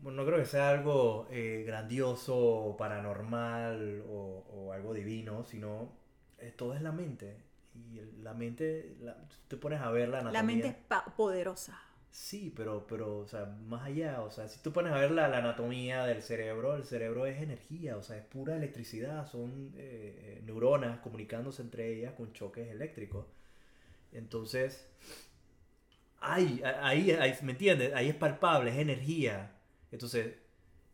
Bueno, 0.00 0.22
no 0.22 0.26
creo 0.28 0.38
que 0.38 0.46
sea 0.46 0.70
algo 0.70 1.26
eh, 1.30 1.64
grandioso, 1.66 2.76
paranormal 2.78 4.04
o, 4.08 4.44
o 4.54 4.72
algo 4.72 4.94
divino, 4.94 5.44
sino 5.44 5.90
eh, 6.38 6.52
todo 6.56 6.74
es 6.74 6.82
la 6.82 6.92
mente. 6.92 7.36
Y 7.74 7.98
el- 7.98 8.22
la 8.22 8.32
mente, 8.34 8.96
la- 9.00 9.16
tú 9.28 9.36
te 9.48 9.56
pones 9.56 9.80
a 9.80 9.90
ver 9.90 10.08
la 10.08 10.18
anatomía. 10.20 10.40
La 10.40 10.46
mente 10.46 10.68
es 10.68 10.76
poderosa. 11.16 11.80
Sí, 12.10 12.52
pero, 12.56 12.86
pero, 12.86 13.18
o 13.18 13.26
sea, 13.28 13.44
más 13.68 13.86
allá, 13.86 14.22
o 14.22 14.30
sea, 14.30 14.48
si 14.48 14.60
tú 14.60 14.72
pones 14.72 14.92
a 14.92 14.98
ver 14.98 15.10
la, 15.12 15.26
anatomía 15.26 16.04
del 16.06 16.22
cerebro, 16.22 16.74
el 16.74 16.84
cerebro 16.84 17.26
es 17.26 17.40
energía, 17.40 17.96
o 17.96 18.02
sea, 18.02 18.16
es 18.16 18.24
pura 18.24 18.56
electricidad, 18.56 19.26
son 19.30 19.72
eh, 19.76 20.38
eh, 20.38 20.42
neuronas 20.44 20.98
comunicándose 21.00 21.62
entre 21.62 21.92
ellas 21.94 22.14
con 22.14 22.32
choques 22.32 22.68
eléctricos. 22.70 23.26
Entonces, 24.12 24.86
ahí, 26.20 26.60
ahí, 26.82 27.10
ahí, 27.12 27.34
¿me 27.42 27.52
entiendes? 27.52 27.94
Ahí 27.94 28.08
es 28.08 28.14
palpable, 28.14 28.70
es 28.70 28.78
energía. 28.78 29.52
Entonces, 29.92 30.34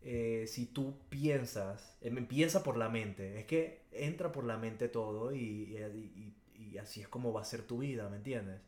eh, 0.03 0.45
si 0.47 0.67
tú 0.67 0.95
piensas, 1.09 1.97
eh, 2.01 2.09
empieza 2.15 2.63
por 2.63 2.77
la 2.77 2.89
mente, 2.89 3.39
es 3.39 3.45
que 3.45 3.81
entra 3.91 4.31
por 4.31 4.45
la 4.45 4.57
mente 4.57 4.87
todo 4.89 5.33
y- 5.33 5.39
y- 5.75 6.35
y 6.73 6.77
así 6.77 7.01
es 7.01 7.07
como 7.07 7.33
va 7.33 7.41
a 7.41 7.45
ser 7.45 7.63
tu 7.63 7.79
vida, 7.79 8.09
¿me 8.09 8.17
entiendes? 8.17 8.59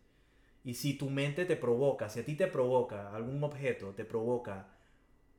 Y 0.67 0.73
si 0.75 0.93
tu 0.95 1.09
mente 1.09 1.45
te 1.45 1.55
provoca, 1.57 2.09
si 2.09 2.19
a 2.21 2.25
ti 2.25 2.35
te 2.35 2.47
provoca 2.47 3.15
algún 3.15 3.43
objeto, 3.43 3.93
te 3.99 4.05
provoca 4.05 4.67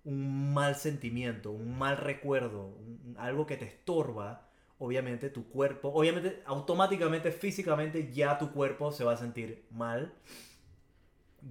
un 0.05 0.55
mal 0.55 0.77
sentimiento, 0.77 1.53
un 1.53 1.79
mal 1.79 1.97
recuerdo, 1.99 2.67
un- 2.67 3.17
algo 3.19 3.47
que 3.47 3.57
te 3.57 3.67
estorba, 3.67 4.49
obviamente 4.79 5.31
tu 5.31 5.49
cuerpo, 5.49 5.91
obviamente 5.95 6.43
automáticamente, 6.47 7.33
físicamente 7.33 8.13
ya 8.13 8.39
tu 8.39 8.53
cuerpo 8.53 8.93
se 8.93 9.05
va 9.05 9.15
a 9.15 9.19
sentir 9.19 9.65
mal, 9.71 10.13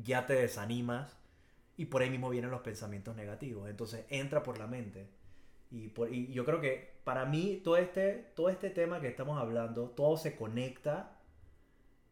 ya 0.03 0.25
te 0.25 0.33
desanimas 0.33 1.17
y 1.77 1.85
por 1.85 2.01
ahí 2.01 2.09
mismo 2.09 2.29
vienen 2.29 2.51
los 2.51 2.61
pensamientos 2.61 3.15
negativos. 3.15 3.69
Entonces 3.69 4.05
entra 4.09 4.43
por 4.43 4.57
la 4.59 4.67
mente. 4.67 5.07
Y, 5.71 5.89
por- 5.89 6.13
y 6.13 6.31
yo 6.33 6.45
creo 6.45 6.61
que 6.61 6.99
para 7.03 7.25
mí 7.25 7.61
todo 7.63 7.77
este, 7.77 8.31
todo 8.35 8.49
este 8.49 8.69
tema 8.71 9.01
que 9.01 9.07
estamos 9.09 9.39
hablando, 9.39 9.89
todo 9.91 10.17
se 10.17 10.35
conecta 10.35 11.19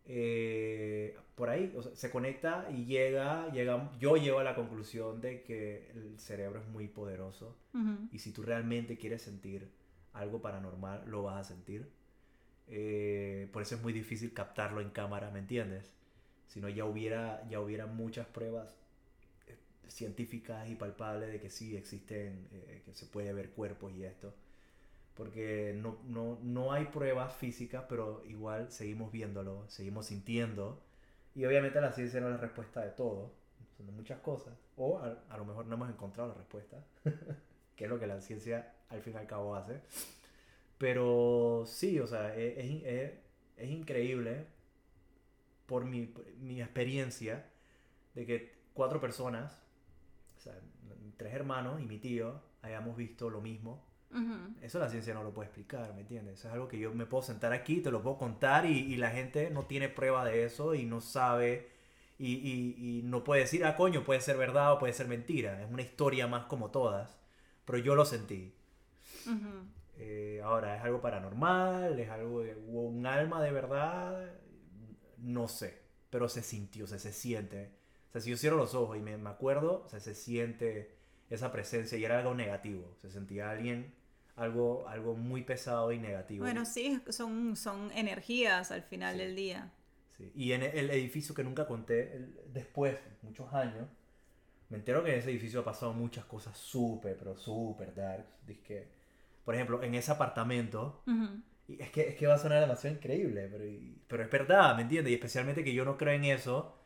eh, 0.05 0.64
por 1.35 1.49
ahí, 1.49 1.73
o 1.75 1.83
sea, 1.83 1.95
se 1.95 2.09
conecta 2.09 2.67
y 2.71 2.85
llega, 2.85 3.51
llega, 3.51 3.91
yo 3.99 4.15
llego 4.15 4.39
a 4.39 4.43
la 4.43 4.55
conclusión 4.55 5.19
de 5.19 5.43
que 5.43 5.91
el 5.91 6.17
cerebro 6.17 6.61
es 6.61 6.67
muy 6.67 6.87
poderoso 6.87 7.55
y 8.11 8.19
si 8.19 8.31
tú 8.31 8.41
realmente 8.41 8.97
quieres 8.97 9.21
sentir 9.21 9.69
algo 10.13 10.41
paranormal, 10.41 11.03
lo 11.07 11.23
vas 11.23 11.41
a 11.41 11.43
sentir. 11.43 11.89
Eh, 12.67 13.49
por 13.51 13.61
eso 13.61 13.75
es 13.75 13.81
muy 13.81 13.91
difícil 13.91 14.33
captarlo 14.33 14.79
en 14.79 14.89
cámara, 14.89 15.29
¿me 15.29 15.39
entiendes? 15.39 15.91
Si 16.47 16.61
no, 16.61 16.69
ya 16.69 16.85
hubiera, 16.85 17.45
ya 17.49 17.59
hubiera 17.59 17.85
muchas 17.85 18.25
pruebas 18.27 18.73
eh, 19.47 19.57
científicas 19.89 20.69
y 20.69 20.75
palpables 20.75 21.31
de 21.31 21.41
que 21.41 21.49
sí 21.49 21.75
existen, 21.75 22.47
eh, 22.53 22.81
que 22.85 22.93
se 22.93 23.05
puede 23.05 23.33
ver 23.33 23.49
cuerpos 23.49 23.93
y 23.93 24.05
esto. 24.05 24.33
Porque 25.15 25.77
no, 25.77 25.97
no, 26.07 26.39
no 26.43 26.71
hay 26.71 26.85
pruebas 26.85 27.35
físicas, 27.35 27.83
pero 27.89 28.23
igual 28.25 28.71
seguimos 28.71 29.11
viéndolo, 29.11 29.65
seguimos 29.67 30.07
sintiendo. 30.07 30.81
Y 31.35 31.45
obviamente 31.45 31.81
la 31.81 31.91
ciencia 31.91 32.19
no 32.21 32.27
es 32.27 32.33
la 32.35 32.41
respuesta 32.41 32.81
de 32.81 32.91
todo, 32.91 33.33
son 33.77 33.93
muchas 33.95 34.19
cosas. 34.21 34.53
O 34.77 34.99
a, 34.99 35.37
lo 35.37 35.45
mejor 35.45 35.65
no 35.67 35.75
hemos 35.75 35.89
encontrado 35.89 36.29
la 36.29 36.35
respuesta, 36.35 36.77
que 37.75 37.85
es 37.85 37.89
lo 37.89 37.99
que 37.99 38.07
la 38.07 38.21
ciencia 38.21 38.73
al 38.89 39.01
fin 39.01 39.13
y 39.13 39.17
al 39.17 39.27
cabo 39.27 39.55
hace. 39.55 39.81
Pero 40.77 41.63
sí, 41.67 41.99
o 41.99 42.07
sea, 42.07 42.35
es, 42.35 42.57
es, 42.57 42.83
es- 42.85 43.13
es 43.57 43.69
increíble 43.71 44.47
por 45.65 45.85
mi, 45.85 46.13
mi 46.39 46.61
experiencia 46.61 47.45
de 48.15 48.25
que 48.25 48.55
cuatro 48.73 49.01
personas, 49.01 49.61
o 50.37 50.41
sea, 50.41 50.55
tres 51.17 51.33
hermanos 51.33 51.81
y 51.81 51.85
mi 51.87 51.99
tío, 51.99 52.41
hayamos 52.61 52.97
visto 52.97 53.29
lo 53.29 53.41
mismo. 53.41 53.83
Ujú. 54.11 54.55
Eso 54.61 54.79
la 54.79 54.89
ciencia 54.89 55.13
no 55.13 55.23
lo 55.23 55.33
puede 55.33 55.47
explicar, 55.47 55.93
¿me 55.93 56.01
entiendes? 56.01 56.39
Eso 56.39 56.47
es 56.47 56.53
algo 56.53 56.67
que 56.67 56.79
yo 56.79 56.93
me 56.93 57.05
puedo 57.05 57.21
sentar 57.23 57.53
aquí, 57.53 57.81
te 57.81 57.91
lo 57.91 58.01
puedo 58.01 58.17
contar 58.17 58.65
y, 58.65 58.71
y 58.93 58.95
la 58.97 59.11
gente 59.11 59.49
no 59.51 59.65
tiene 59.65 59.89
prueba 59.89 60.25
de 60.25 60.45
eso 60.45 60.73
y 60.75 60.85
no 60.85 61.01
sabe 61.01 61.69
y, 62.17 62.33
y- 62.35 62.99
y 62.99 63.03
no 63.03 63.23
puede 63.23 63.41
decir, 63.41 63.65
ah, 63.65 63.75
coño, 63.75 64.03
puede 64.03 64.21
ser 64.21 64.37
verdad 64.37 64.73
o 64.73 64.79
puede 64.79 64.93
ser 64.93 65.07
mentira. 65.07 65.61
Es 65.61 65.69
una 65.71 65.81
historia 65.83 66.27
más 66.27 66.45
como 66.45 66.71
todas, 66.71 67.17
pero 67.65 67.77
yo 67.79 67.95
lo 67.95 68.05
sentí. 68.05 68.55
Ujú. 69.25 69.51
Eh, 69.97 70.41
ahora, 70.43 70.75
¿es 70.77 70.83
algo 70.83 71.01
paranormal? 71.01 71.97
¿Es 71.99 72.09
algo 72.09 72.41
de 72.41 72.55
hubo 72.55 72.83
un 72.87 73.05
alma 73.05 73.41
de 73.41 73.51
verdad? 73.51 74.29
No 75.17 75.47
sé, 75.47 75.81
pero 76.09 76.29
se 76.29 76.43
sintió, 76.43 76.85
o 76.85 76.87
sea, 76.87 76.99
se 76.99 77.13
siente. 77.13 77.71
O 78.09 78.11
sea, 78.13 78.21
si 78.21 78.29
yo 78.31 78.37
cierro 78.37 78.57
los 78.57 78.75
ojos 78.75 78.97
y 78.97 79.01
me, 79.01 79.17
me 79.17 79.29
acuerdo, 79.29 79.83
o 79.85 79.89
sea, 79.89 79.99
se 79.99 80.15
siente 80.15 80.94
esa 81.29 81.51
presencia 81.51 81.97
y 81.97 82.05
era 82.05 82.19
algo 82.19 82.33
negativo. 82.35 82.95
Se 83.01 83.09
sentía 83.09 83.49
alguien, 83.51 83.93
algo, 84.35 84.87
algo 84.87 85.15
muy 85.15 85.43
pesado 85.43 85.91
y 85.91 85.99
negativo. 85.99 86.43
Bueno, 86.45 86.65
sí, 86.65 86.99
son, 87.09 87.55
son 87.55 87.91
energías 87.93 88.71
al 88.71 88.83
final 88.83 89.13
Sí. 89.15 89.19
del 89.19 89.35
día. 89.35 89.71
Sí, 90.17 90.31
Y 90.35 90.51
en 90.53 90.63
el 90.63 90.89
edificio 90.91 91.35
que 91.35 91.43
nunca 91.43 91.67
conté, 91.67 92.15
el- 92.15 92.39
después, 92.53 92.97
muchos 93.21 93.53
años, 93.53 93.87
me 94.69 94.77
entero 94.77 95.03
que 95.03 95.11
en 95.13 95.19
ese 95.19 95.29
edificio 95.29 95.59
ha 95.61 95.65
pasado 95.65 95.93
muchas 95.93 96.25
cosas 96.25 96.57
súper, 96.57 97.17
pero 97.17 97.35
súper 97.37 97.93
darks. 97.93 98.25
Dizque, 98.47 98.87
por 99.43 99.55
ejemplo, 99.55 99.83
en 99.83 99.93
ese 99.95 100.11
apartamento, 100.11 101.03
Ujú. 101.05 101.41
y 101.67 101.81
es 101.81 101.89
que, 101.91 102.09
es 102.09 102.15
que 102.15 102.27
va 102.27 102.35
a 102.35 102.37
sonar 102.39 102.61
demasiado 102.61 102.95
increíble, 102.95 103.47
pero, 103.51 103.65
y- 103.65 103.97
pero 104.07 104.23
es 104.23 104.29
verdad, 104.31 104.75
¿me 104.75 104.83
entiendes? 104.83 105.11
Y 105.11 105.15
especialmente 105.15 105.63
que 105.63 105.73
yo 105.73 105.85
no 105.85 105.97
creo 105.97 106.13
en 106.13 106.23
eso, 106.25 106.77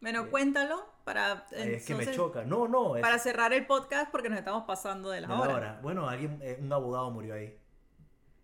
Bueno, 0.00 0.24
Eh, 0.24 0.28
cuéntalo 0.30 0.86
para, 1.04 1.46
es 1.52 1.84
que 1.86 1.94
me 1.94 2.10
choca. 2.10 2.44
No, 2.44 2.68
no, 2.68 2.96
es 2.96 3.02
para 3.02 3.18
cerrar 3.18 3.52
el 3.52 3.66
podcast 3.66 4.10
porque 4.10 4.28
nos 4.28 4.38
estamos 4.38 4.64
pasando 4.64 5.08
de 5.10 5.16
de 5.16 5.20
la 5.22 5.28
la 5.28 5.40
hora. 5.40 5.54
hora. 5.54 5.80
Bueno, 5.82 6.08
alguien, 6.08 6.38
eh, 6.42 6.58
un 6.60 6.72
abogado 6.72 7.10
murió 7.10 7.34
ahí. 7.34 7.56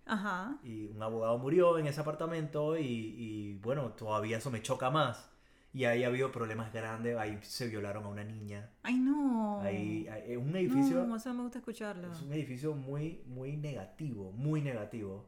Ajá. 0.07 0.59
Y 0.63 0.87
un 0.89 1.03
abogado 1.03 1.39
murió 1.39 1.79
en 1.79 1.87
ese 1.87 2.01
apartamento 2.01 2.77
y, 2.77 2.85
y, 2.85 3.55
bueno, 3.55 3.93
todavía 3.93 4.37
eso 4.39 4.51
me 4.51 4.61
choca 4.63 4.91
más. 4.91 5.31
Y 5.73 5.87
ahí 5.87 6.05
ha 6.05 6.09
habido 6.09 6.31
problemas 6.31 6.73
grandes, 6.73 7.17
ahí 7.17 7.39
se 7.43 7.67
violaron 7.69 8.05
a 8.05 8.09
una 8.09 8.23
niña. 8.23 8.71
Ay, 8.83 8.95
no. 8.99 9.61
Ahí, 9.61 10.07
es 10.27 10.37
un 10.37 10.55
edificio, 10.55 11.05
No, 11.05 11.17
eso 11.17 11.33
me 11.35 11.43
gusta 11.43 11.59
escucharlo. 11.59 12.13
es 12.13 12.23
un 12.23 12.33
edificio 12.33 12.75
muy, 12.75 13.23
muy 13.27 13.57
negativo, 13.57 14.31
muy 14.33 14.61
negativo, 14.61 15.27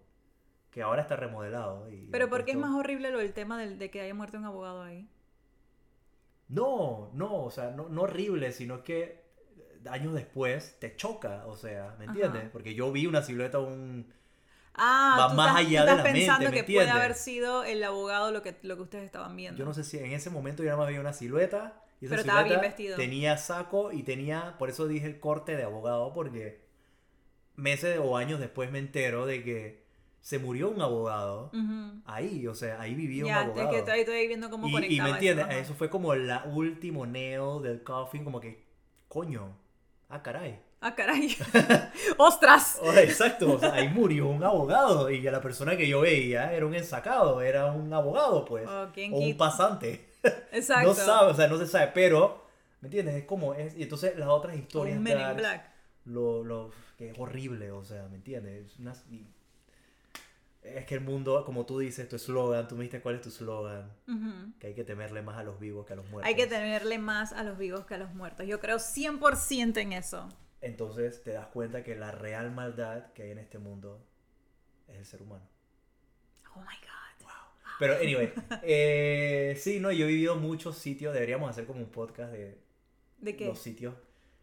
que 0.71 0.83
ahora 0.83 1.03
está 1.03 1.17
remodelado. 1.17 1.91
Y 1.91 2.09
Pero 2.13 2.29
¿por 2.29 2.45
qué 2.45 2.53
es 2.53 2.59
más 2.59 2.73
horrible 2.75 3.11
lo 3.11 3.19
del 3.19 3.33
tema 3.33 3.59
del, 3.59 3.79
de 3.79 3.91
que 3.91 4.01
haya 4.03 4.15
muerto 4.15 4.39
un 4.39 4.45
abogado 4.45 4.83
ahí? 4.83 5.09
No, 6.49 7.11
no, 7.15 7.45
o 7.45 7.51
sea, 7.51 7.71
no, 7.71 7.89
no 7.89 8.03
horrible, 8.03 8.53
sino 8.53 8.85
que 8.85 9.25
años 9.91 10.15
después 10.15 10.77
te 10.81 10.97
choca, 10.97 11.47
o 11.47 11.57
sea, 11.57 11.95
¿me 11.99 12.07
entiendes? 12.07 12.43
Ajá. 12.43 12.51
Porque 12.53 12.75
yo 12.75 12.93
vi 12.93 13.07
una 13.07 13.23
silueta, 13.23 13.59
un... 13.59 14.13
Ah, 14.75 15.17
Va 15.19 15.31
tú 15.31 15.35
más 15.37 15.49
estás, 15.49 15.67
allá 15.67 15.81
tú 15.81 15.87
de 15.87 15.91
estás 15.93 15.97
la 15.97 16.03
mente, 16.05 16.19
pensando 16.19 16.51
¿me 16.51 16.57
que 16.57 16.65
puede 16.65 16.91
haber 16.91 17.15
sido 17.15 17.65
el 17.65 17.83
abogado 17.83 18.31
lo 18.31 18.43
que, 18.43 18.57
lo 18.63 18.77
que 18.77 18.83
ustedes 18.83 19.05
estaban 19.05 19.35
viendo. 19.35 19.59
Yo 19.59 19.65
no 19.65 19.73
sé 19.75 19.85
si 19.85 19.99
en 19.99 20.13
ese 20.13 20.31
momento 20.31 20.63
yo 20.63 20.69
nada 20.71 20.83
más 20.83 20.89
vi 20.89 20.99
una 20.99 21.13
silueta 21.15 21.83
y 22.01 22.07
esa 22.07 22.17
Pero 22.17 22.21
estaba 22.21 22.43
bien 22.43 22.61
silueta 22.61 22.69
vestido. 22.69 22.97
tenía 22.97 23.37
saco 23.39 23.93
y 23.93 24.03
tenía, 24.03 24.57
por 24.59 24.69
eso 24.69 24.87
dije 24.87 25.07
el 25.07 25.19
corte 25.19 25.57
de 25.57 25.65
abogado, 25.65 26.13
porque 26.13 26.61
meses 27.55 27.99
o 28.03 28.17
años 28.19 28.39
después 28.39 28.71
me 28.71 28.79
entero 28.79 29.25
de 29.27 29.43
que 29.43 29.86
se 30.27 30.41
murió 30.41 30.71
un 30.71 30.81
abogado 30.83 31.51
Ujú. 31.55 32.01
ahí, 32.05 32.49
o 32.49 32.55
sea, 32.57 32.81
ahí 32.81 32.95
vivía 32.97 33.25
Ya, 33.27 33.43
un 33.43 33.43
es 33.43 33.45
abogado. 33.51 33.71
que 33.71 33.79
estoy, 33.79 34.01
estoy 34.01 34.27
viendo 34.27 34.51
cómo 34.51 34.67
y, 34.67 34.71
y 34.73 34.99
me 35.01 35.05
eso, 35.07 35.15
entiendes, 35.15 35.45
ajá. 35.45 35.59
eso 35.59 35.75
fue 35.75 35.89
como 35.89 36.17
la 36.17 36.43
último 36.47 37.07
nail 37.07 37.63
del 37.63 37.85
coffin, 37.85 38.25
como 38.25 38.41
que, 38.41 38.61
coño, 39.07 39.57
ah, 40.09 40.21
caray. 40.25 40.59
Ah, 40.81 40.97
caray. 40.97 41.29
¡Ostras! 42.19 42.81
Exacto, 42.97 43.53
o 43.55 43.59
sea, 43.61 43.75
ahí 43.75 43.89
murió 43.89 44.27
un 44.27 44.43
abogado 44.43 45.11
y 45.11 45.21
la 45.21 45.41
persona 45.41 45.77
que 45.77 45.87
yo 45.87 46.01
veía 46.01 46.53
era 46.53 46.67
un 46.67 46.75
ensacado, 46.75 47.41
era 47.41 47.71
un 47.71 47.93
abogado, 47.93 48.45
pues, 48.45 48.67
Oh, 48.69 48.89
¿quién 48.93 49.13
o 49.13 49.19
un 49.19 49.37
pasante. 49.37 50.09
Exacto. 50.51 50.89
No 50.89 50.95
sabe, 50.95 51.31
o 51.31 51.35
sea, 51.35 51.47
no 51.47 51.57
se 51.57 51.69
sabe, 51.69 51.93
pero, 51.95 52.43
¿me 52.81 52.89
entiendes? 52.89 53.15
Es 53.15 53.25
como 53.27 53.55
es, 53.55 53.77
y 53.77 53.85
entonces 53.85 54.19
las 54.19 54.27
otras 54.29 54.57
historias 54.57 54.97
un 54.99 55.05
Men 55.05 55.21
in 55.21 55.37
Black. 55.37 55.71
lo, 56.05 56.43
lo 56.43 56.73
que 56.99 57.11
es 57.11 57.15
horrible, 57.17 57.71
o 57.71 57.85
sea, 57.85 58.09
¿me 58.09 58.17
entiendes? 58.17 58.73
Es, 58.73 58.79
una- 58.81 58.95
y- 59.13 59.25
es 60.75 60.85
que 60.87 60.95
el 60.95 61.01
mundo, 61.01 61.45
como 61.45 61.65
tú 61.67 61.79
dices, 61.79 62.09
tu 62.09 62.17
eslogan, 62.17 62.67
tú 62.69 62.75
me 62.75 62.83
dijiste 62.83 63.01
cuál 63.01 63.17
es 63.17 63.23
tu 63.23 63.29
eslogan, 63.29 63.93
que 64.59 64.69
hay 64.69 64.75
que 64.75 64.85
temerle 64.85 65.23
más 65.23 65.37
a 65.37 65.43
los 65.45 65.59
vivos 65.61 65.87
que 65.87 65.93
a 65.93 65.97
los 65.97 66.09
muertos. 66.11 66.29
Hay 66.29 66.35
que 66.35 66.47
tenerle 66.47 66.99
más 66.99 67.33
a 67.33 67.43
los 67.43 67.59
vivos 67.59 67.87
que 67.87 67.95
a 67.95 67.99
los 67.99 68.15
muertos. 68.15 68.47
Yo 68.47 68.61
creo 68.61 68.79
100% 68.79 69.79
en 69.79 69.93
eso. 69.93 70.29
Entonces 70.61 71.23
te 71.23 71.33
das 71.33 71.47
cuenta 71.49 71.85
que 71.85 71.95
la 71.95 72.11
real 72.11 72.51
maldad 72.51 73.13
que 73.13 73.23
hay 73.23 73.31
en 73.31 73.39
este 73.39 73.59
mundo 73.59 74.05
es 74.89 74.97
el 74.97 75.05
ser 75.05 75.23
humano. 75.23 75.47
Oh 76.55 76.61
my 76.61 76.65
God. 76.65 76.97
Pero, 77.79 77.97
anyway, 77.97 78.33
eh, 78.63 79.55
sí, 79.59 79.81
no, 79.81 79.93
yo 79.93 80.07
he 80.07 80.09
vivido 80.09 80.37
muchos 80.37 80.79
sitios, 80.79 81.13
deberíamos 81.13 81.51
hacer 81.51 81.67
como 81.67 81.81
un 81.81 81.91
podcast 81.91 82.33
de 82.33 82.59
¿De 83.19 83.37
qué? 83.37 83.47
los 83.47 83.59
sitios 83.59 83.95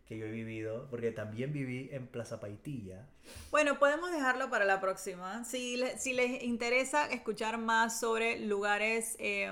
que 0.08 0.18
yo 0.18 0.26
he 0.26 0.32
vivido, 0.32 0.88
porque 0.90 1.12
también 1.12 1.54
viví 1.54 1.90
en 1.94 2.08
Plaza 2.08 2.40
Paitilla. 2.40 3.08
Bueno, 3.52 3.80
podemos 3.80 4.12
dejarlo 4.12 4.50
para 4.50 4.66
la 4.66 4.82
próxima. 4.82 5.46
Si, 5.46 5.78
le- 5.78 5.98
si 5.98 6.14
les 6.14 6.44
interesa 6.44 7.06
escuchar 7.08 7.58
más 7.58 8.00
sobre 8.00 8.40
lugares, 8.40 9.16
eh, 9.20 9.52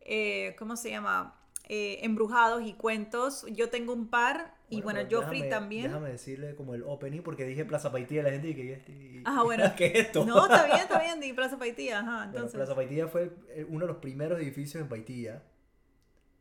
eh, 0.00 0.56
¿cómo 0.58 0.76
se 0.76 0.90
llama? 0.90 1.38
Eh, 1.68 2.00
embrujados 2.02 2.62
y 2.66 2.72
cuentos, 2.74 3.44
yo 3.52 3.70
tengo 3.70 3.92
un 3.92 4.08
par. 4.08 4.54
Y 4.68 4.80
bueno, 4.82 5.00
pero 5.08 5.20
Joffrey 5.22 5.42
déjame- 5.42 5.50
también. 5.50 5.82
Déjame 5.84 6.10
decirle 6.10 6.56
como 6.56 6.74
el 6.74 6.82
opening, 6.82 7.22
porque 7.22 7.44
dije 7.44 7.64
Plaza 7.64 7.92
Paitilla 7.92 8.22
y 8.22 8.24
la 8.24 8.30
gente 8.30 8.48
dice 8.48 8.60
que 8.84 8.92
y- 8.92 9.22
Ah, 9.24 9.44
bueno. 9.44 9.62
¿qué 9.76 9.86
es 9.86 9.94
esto? 10.06 10.24
No, 10.26 10.46
está 10.46 10.66
bien, 10.66 10.78
está 10.78 10.98
bien, 11.00 11.20
di 11.20 11.32
Plaza 11.32 11.56
Paitilla, 11.58 12.00
ajá. 12.00 12.10
Bueno, 12.16 12.24
Entonces, 12.30 12.54
Plaza 12.56 12.74
Paitilla 12.74 13.06
fue 13.06 13.30
uno 13.68 13.80
de 13.86 13.92
los 13.92 13.98
primeros 13.98 14.40
edificios 14.40 14.82
en 14.82 14.88
Paitilla. 14.88 15.44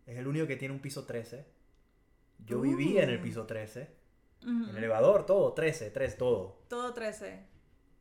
Es 0.07 0.17
el 0.17 0.25
único 0.27 0.47
que 0.47 0.55
tiene 0.55 0.73
un 0.73 0.79
piso 0.79 1.05
13. 1.05 1.45
Yo 2.45 2.61
vivía 2.61 3.03
en 3.03 3.09
el 3.09 3.19
Uh. 3.19 3.23
piso 3.23 3.45
13. 3.45 3.89
ujú, 4.43 4.69
El 4.69 4.77
elevador, 4.77 5.25
todo, 5.25 5.53
13, 5.53 5.89
3, 5.91 6.17
todo. 6.17 6.61
todo 6.67 6.93
13. 6.93 7.45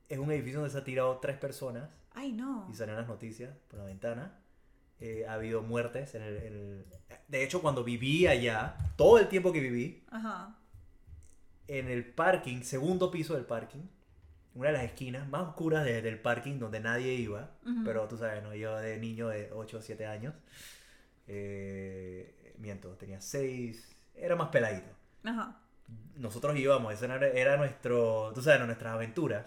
Es 0.09 0.19
un 0.19 0.31
edificio 0.31 0.61
donde 0.61 0.73
se 0.73 0.79
han 0.79 0.85
tirado 0.85 1.19
tres 1.19 1.39
personas 1.39 1.89
Ay, 2.13 2.33
no. 2.33 2.69
y 2.71 2.75
salen 2.75 2.97
las 2.97 3.07
noticias 3.07 3.57
por 3.69 3.79
la 3.79 3.87
ventana. 3.87 4.39
Eh, 5.01 5.25
ha 5.27 5.35
habido 5.35 5.63
muertes 5.63 6.15
en 6.15 6.23
el, 6.23 6.37
en 6.37 6.53
el- 6.53 6.85
De 7.29 7.43
hecho, 7.43 7.61
cuando 7.63 7.83
viví 7.85 8.27
allá, 8.27 8.77
todo 8.97 9.19
el 9.19 9.29
tiempo 9.29 9.53
que 9.53 9.61
viví, 9.61 10.05
Ajá. 10.11 10.57
en 11.69 11.89
el 11.89 12.05
parking, 12.05 12.61
segundo 12.63 13.11
piso 13.11 13.35
del 13.35 13.45
parking, 13.47 13.83
una 14.55 14.69
de 14.69 14.75
las 14.75 14.85
esquinas 14.85 15.27
más 15.29 15.49
oscuras 15.49 15.85
de- 15.85 16.01
del 16.03 16.21
parking 16.21 16.59
donde 16.59 16.79
nadie 16.81 17.15
iba, 17.15 17.51
Ujú. 17.65 17.83
pero 17.85 18.07
tú 18.07 18.17
sabes, 18.19 18.43
¿no? 18.43 18.55
yo 18.55 18.77
de 18.77 18.99
niño 18.99 19.29
de 19.29 19.51
8 19.53 19.79
o 19.79 19.83
7 19.83 20.07
años, 20.07 20.35
eh, 21.27 22.55
miento, 22.59 22.91
tenía 22.97 23.21
6, 23.21 23.94
era 24.15 24.37
más 24.37 24.49
peladito. 24.49 24.89
Ajá. 25.25 25.59
nosotros 26.17 26.57
íbamos, 26.57 26.93
ese 26.95 27.07
era, 27.07 27.27
era 27.29 27.57
nuestro, 27.57 28.33
tú 28.35 28.43
sabes, 28.43 28.65
nuestras 28.67 28.95
aventuras. 28.95 29.47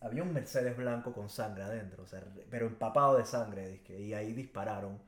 Había 0.00 0.22
un 0.22 0.32
Mercedes 0.32 0.76
blanco 0.76 1.12
con 1.12 1.28
sangre 1.30 1.64
adentro, 1.64 2.02
o 2.04 2.06
sea, 2.06 2.22
pero 2.50 2.66
empapado 2.66 3.16
de 3.16 3.24
sangre, 3.24 3.80
y 3.88 4.12
ahí 4.12 4.32
dispararon, 4.32 4.98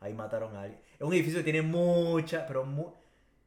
ahí 0.00 0.14
mataron 0.14 0.56
a 0.56 0.62
alguien. 0.62 0.80
Es 0.98 1.02
un 1.02 1.12
edificio 1.12 1.40
que 1.40 1.44
tiene 1.52 1.62
mucha, 1.62 2.46
pero 2.46 2.64
mu- 2.64 2.94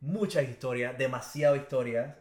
mucha 0.01 0.41
historia, 0.41 0.93
demasiada 0.93 1.57
historia, 1.57 2.19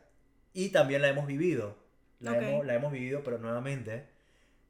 y 0.54 0.70
también 0.70 1.02
la 1.02 1.08
hemos 1.08 1.26
vivido. 1.26 1.76
La, 2.20 2.32
Ok. 2.32 2.42
hemos, 2.42 2.66
la 2.66 2.74
hemos 2.74 2.92
vivido, 2.92 3.22
pero 3.24 3.38
nuevamente, 3.38 4.06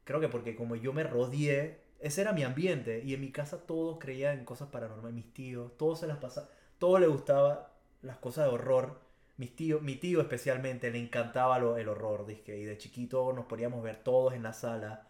creo 0.05 0.19
que 0.19 0.29
porque 0.29 0.55
como 0.55 0.75
yo 0.75 0.93
me 0.93 1.03
rodeé, 1.03 1.81
ese 1.99 2.21
era 2.21 2.33
mi 2.33 2.43
ambiente, 2.43 3.01
y 3.05 3.13
en 3.13 3.21
mi 3.21 3.31
casa 3.31 3.65
todos 3.65 3.99
creían 3.99 4.39
en 4.39 4.45
cosas 4.45 4.69
paranormales, 4.69 5.15
mis 5.15 5.33
tíos, 5.33 5.77
todos 5.77 5.99
se 6.01 6.07
las 6.07 6.17
pasaban, 6.17 6.49
todos 6.79 6.99
les 6.99 7.09
gustaba 7.09 7.72
las 8.03 8.17
cosas 8.17 8.45
de 8.47 8.51
horror. 8.53 9.01
Mis 9.37 9.55
tíos, 9.55 9.81
mi 9.81 9.95
tío 9.95 10.21
especialmente 10.21 10.91
le 10.91 10.99
encantaba 10.99 11.57
lo- 11.59 11.77
el 11.77 11.89
horror, 11.89 12.25
dizque, 12.27 12.57
y 12.57 12.65
de 12.65 12.77
chiquito 12.77 13.33
nos 13.33 13.45
podíamos 13.45 13.83
ver 13.83 13.97
todos 14.03 14.33
en 14.33 14.43
la 14.43 14.53
sala 14.53 15.07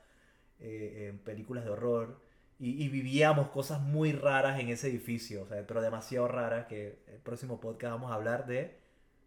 eh, 0.60 1.10
en 1.10 1.20
películas 1.20 1.66
de 1.66 1.72
horror 1.72 2.22
y, 2.60 2.84
y 2.84 2.90
vivíamos 2.90 3.50
cosas 3.50 3.82
muy 3.82 4.14
raras 4.14 4.60
en 4.60 4.70
ese 4.70 4.88
edificio, 4.90 5.44
o 5.44 5.48
sea, 5.48 5.66
pero 5.68 5.82
demasiado 5.82 6.28
raras 6.28 6.68
que 6.68 7.00
el 7.08 7.20
próximo 7.20 7.60
podcast 7.60 7.94
vamos 7.94 8.12
a 8.12 8.16
hablar 8.16 8.46
de 8.48 8.78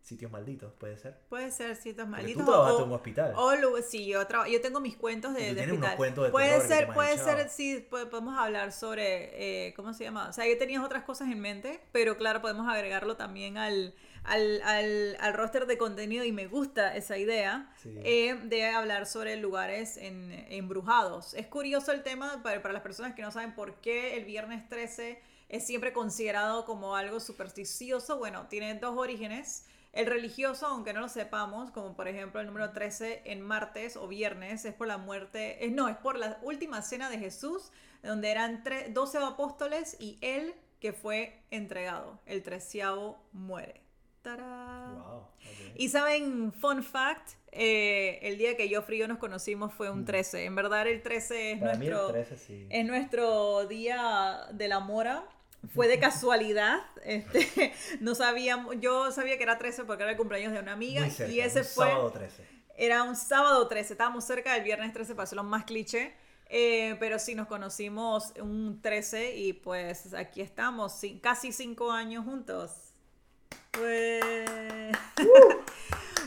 sitios 0.07 0.31
malditos, 0.31 0.73
puede 0.75 0.97
ser. 0.97 1.19
Puede 1.29 1.51
ser 1.51 1.75
sitios 1.75 1.97
Porque 2.07 2.11
malditos. 2.11 2.45
tú 2.45 2.49
trabajaste 2.51 2.81
o- 2.81 2.85
en 2.85 2.91
un 2.91 2.95
hospital. 2.95 3.33
o 3.37 3.83
sí, 3.83 4.07
yo, 4.07 4.25
traba- 4.29 4.49
yo 4.49 4.61
tengo 4.61 4.79
mis 4.79 4.97
cuentos 4.97 5.35
de, 5.35 5.41
de 5.41 5.47
tienes 5.55 5.65
unos 5.67 5.79
hospital. 5.79 5.97
cuentos 5.97 6.25
de 6.27 6.31
puede 6.31 6.49
terror 6.51 6.69
ser, 6.69 6.95
puede 6.95 7.19
ser, 7.19 7.49
sí, 7.51 7.85
po- 7.91 8.09
podemos 8.09 8.39
hablar 8.39 8.71
sobre, 8.71 9.67
eh, 9.67 9.75
¿cómo 9.75 9.93
se 9.93 10.05
llama? 10.05 10.29
O 10.29 10.33
sea, 10.33 10.47
yo 10.47 10.57
tenía 10.59 10.81
otras 10.85 11.03
cosas 11.03 11.29
en 11.29 11.41
mente, 11.41 11.81
pero 11.91 12.17
claro, 12.17 12.41
podemos 12.41 12.69
agregarlo 12.73 13.17
también 13.17 13.59
al, 13.59 13.95
al, 14.23 14.63
al, 14.63 15.17
al 15.19 15.35
roster 15.35 15.67
de 15.67 15.77
contenido 15.77 16.25
y 16.25 16.31
me 16.31 16.47
gusta 16.47 16.95
esa 16.97 17.19
idea 17.19 17.73
Sí. 17.83 17.93
eh, 18.05 18.39
de 18.45 18.65
hablar 18.65 19.07
sobre 19.07 19.35
lugares 19.37 19.97
en, 19.97 20.31
embrujados. 20.51 21.35
Es 21.35 21.49
curioso 21.49 21.91
el 21.91 22.05
tema 22.05 22.45
para, 22.45 22.63
para 22.63 22.73
las 22.75 22.83
personas 22.85 23.15
que 23.15 23.23
no 23.23 23.33
saben 23.33 23.57
por 23.57 23.75
qué 23.81 24.17
el 24.17 24.25
viernes 24.25 24.69
13 24.69 25.21
es 25.49 25.67
siempre 25.67 25.93
considerado 25.93 26.65
como 26.65 26.95
algo 26.95 27.19
supersticioso. 27.19 28.19
Bueno, 28.19 28.47
tiene 28.49 28.75
dos 28.75 28.97
orígenes. 28.97 29.65
El 29.93 30.07
religioso, 30.07 30.67
aunque 30.67 30.93
no 30.93 31.01
lo 31.01 31.09
sepamos, 31.09 31.71
como 31.71 31.97
por 31.97 32.07
ejemplo 32.09 32.41
el 32.41 32.47
número 32.47 32.71
13 32.73 33.23
en 33.25 33.41
martes 33.41 33.97
o 33.97 34.07
viernes, 34.09 34.65
es 34.65 34.75
por 34.75 34.87
la 34.87 34.99
muerte, 34.99 35.65
eh, 35.65 35.71
no, 35.71 35.89
es 35.89 35.97
por 35.97 36.19
la 36.19 36.39
última 36.43 36.83
cena 36.83 37.09
de 37.09 37.19
Jesús, 37.19 37.73
donde 38.03 38.31
eran 38.31 38.63
tre- 38.63 38.93
12 38.93 39.19
apóstoles 39.19 39.97
y 39.99 40.19
él 40.21 40.55
que 40.81 40.93
fue 40.93 41.41
entregado. 41.51 42.21
El 42.27 42.43
treceavo 42.43 43.19
muere. 43.33 43.81
Wow. 44.25 45.23
Y 45.77 45.89
saben, 45.89 46.53
fun 46.53 46.83
fact, 46.83 47.31
eh, 47.53 48.19
el 48.23 48.39
día 48.39 48.57
que 48.57 48.69
yo 48.69 48.85
yo 48.89 49.07
nos 49.09 49.19
conocimos 49.19 49.73
fue 49.73 49.89
un 49.91 50.05
13. 50.05 50.45
En 50.45 50.55
verdad 50.57 50.87
el 50.89 51.01
13 51.03 51.53
es 51.53 51.57
Mm. 51.59 51.61
Para 51.61 51.75
mí 51.77 51.87
el 51.87 51.93
nuestro, 51.93 52.13
13 52.13 52.37
sí. 52.37 52.67
es 52.69 52.85
nuestro 52.85 53.67
día 53.67 54.41
de 54.53 54.69
la 54.69 54.81
mora. 54.81 55.25
Fue 55.75 55.89
de 55.89 55.99
casualidad, 55.99 56.81
este, 57.05 57.75
no 58.01 58.15
sabíamos, 58.15 58.77
yo 58.79 59.11
sabía 59.11 59.37
que 59.37 59.43
era 59.43 59.59
13 59.59 59.85
porque 59.85 60.05
era 60.05 60.13
el 60.13 60.19
cumpleaños 60.19 60.53
de 60.53 60.61
una 60.61 60.73
amiga 60.73 61.01
Muy 61.03 61.11
cerca, 61.11 61.33
y 61.33 61.41
ese 61.41 61.61
un 61.61 61.65
fue, 61.65 61.87
sábado 61.87 62.11
13. 62.13 62.47
era 62.77 63.03
un 63.03 63.17
sábado 63.17 63.67
13, 63.67 63.93
estábamos 63.95 64.25
cerca 64.25 64.55
del 64.55 64.63
viernes 64.63 64.93
13 64.93 65.15
para 65.15 65.25
hacerlo 65.25 65.43
más 65.43 65.65
cliché, 65.65 66.15
eh, 66.49 66.97
pero 67.01 67.19
sí 67.19 67.35
nos 67.35 67.49
conocimos 67.49 68.33
un 68.41 68.81
13 68.81 69.37
y 69.37 69.55
pues 69.55 70.15
aquí 70.15 70.41
estamos, 70.41 71.01
casi 71.21 71.53
cinco 71.53 71.91
años 71.91 72.25
juntos. 72.25 72.71
Pues... 73.73 74.93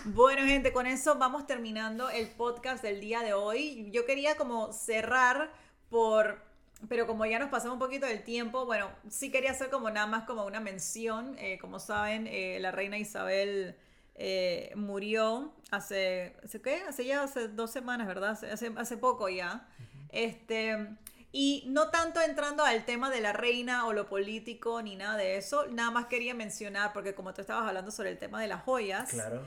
Bueno, 0.06 0.46
gente, 0.46 0.72
con 0.72 0.88
eso 0.88 1.16
vamos 1.16 1.46
terminando 1.46 2.10
el 2.10 2.30
podcast 2.30 2.82
del 2.82 3.02
día 3.02 3.22
de 3.22 3.34
hoy. 3.34 3.90
Yo 3.92 4.06
quería 4.06 4.36
como 4.38 4.72
cerrar 4.72 5.52
por, 5.90 6.42
pero 6.88 7.08
como 7.08 7.26
ya 7.26 7.40
nos 7.40 7.50
pasamos 7.50 7.74
un 7.74 7.80
poquito 7.80 8.06
del 8.06 8.24
tiempo, 8.24 8.66
bueno, 8.66 8.90
sí 9.10 9.32
quería 9.32 9.52
hacer 9.52 9.70
como 9.70 9.90
nada 9.90 10.08
más 10.08 10.24
como 10.24 10.46
una 10.46 10.60
mención. 10.60 11.36
Eh, 11.38 11.58
como 11.60 11.80
saben, 11.80 12.26
eh, 12.28 12.58
la 12.62 12.72
reina 12.72 12.98
Isabel 12.98 13.76
eh, 14.16 14.72
murió 14.76 15.54
hace, 15.72 16.36
¿hace 16.44 16.62
qué? 16.62 16.82
Hace 16.88 17.06
ya 17.06 17.24
hace 17.24 17.50
dos 17.50 17.72
semanas, 17.72 18.08
¿verdad? 18.08 18.32
Hace, 18.32 18.72
hace, 18.76 18.98
poco 18.98 19.28
ya. 19.28 19.68
Este, 20.10 20.88
y 21.34 21.66
no 21.68 21.90
tanto 21.90 22.22
entrando 22.22 22.64
al 22.64 22.86
tema 22.86 23.10
de 23.10 23.20
la 23.20 23.34
reina 23.34 23.86
o 23.86 23.94
lo 23.94 24.08
político 24.08 24.82
ni 24.82 24.96
nada 24.96 25.18
de 25.18 25.38
eso, 25.38 25.68
nada 25.68 25.92
más 25.92 26.06
quería 26.06 26.34
mencionar, 26.34 26.94
porque 26.94 27.14
como 27.14 27.34
tú 27.34 27.42
estabas 27.42 27.68
hablando 27.68 27.92
sobre 27.92 28.10
el 28.10 28.18
tema 28.18 28.42
de 28.42 28.48
las 28.48 28.64
joyas, 28.64 29.10
Claro. 29.10 29.46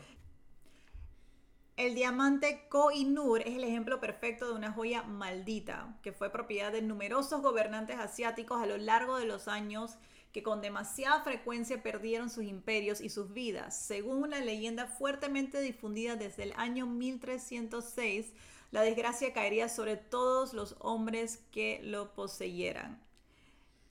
El 1.76 1.94
diamante 1.94 2.66
Koh-i-Noor 2.68 3.40
es 3.42 3.56
el 3.56 3.64
ejemplo 3.64 3.98
perfecto 3.98 4.46
de 4.46 4.54
una 4.54 4.72
joya 4.72 5.02
maldita, 5.02 5.96
que 6.02 6.12
fue 6.12 6.30
propiedad 6.30 6.70
de 6.70 6.82
numerosos 6.82 7.40
gobernantes 7.40 7.98
asiáticos 7.98 8.60
a 8.60 8.66
lo 8.66 8.76
largo 8.76 9.18
de 9.18 9.26
los 9.26 9.48
años 9.48 9.96
que 10.32 10.42
con 10.42 10.62
demasiada 10.62 11.22
frecuencia 11.22 11.82
perdieron 11.82 12.30
sus 12.30 12.44
imperios 12.44 13.00
y 13.00 13.10
sus 13.10 13.32
vidas. 13.32 13.78
Según 13.78 14.22
una 14.22 14.40
leyenda 14.40 14.86
fuertemente 14.86 15.60
difundida 15.60 16.16
desde 16.16 16.44
el 16.44 16.54
año 16.56 16.86
1306, 16.86 18.32
la 18.70 18.82
desgracia 18.82 19.32
caería 19.34 19.68
sobre 19.68 19.96
todos 19.96 20.54
los 20.54 20.76
hombres 20.80 21.42
que 21.52 21.80
lo 21.82 22.14
poseyeran. 22.14 23.02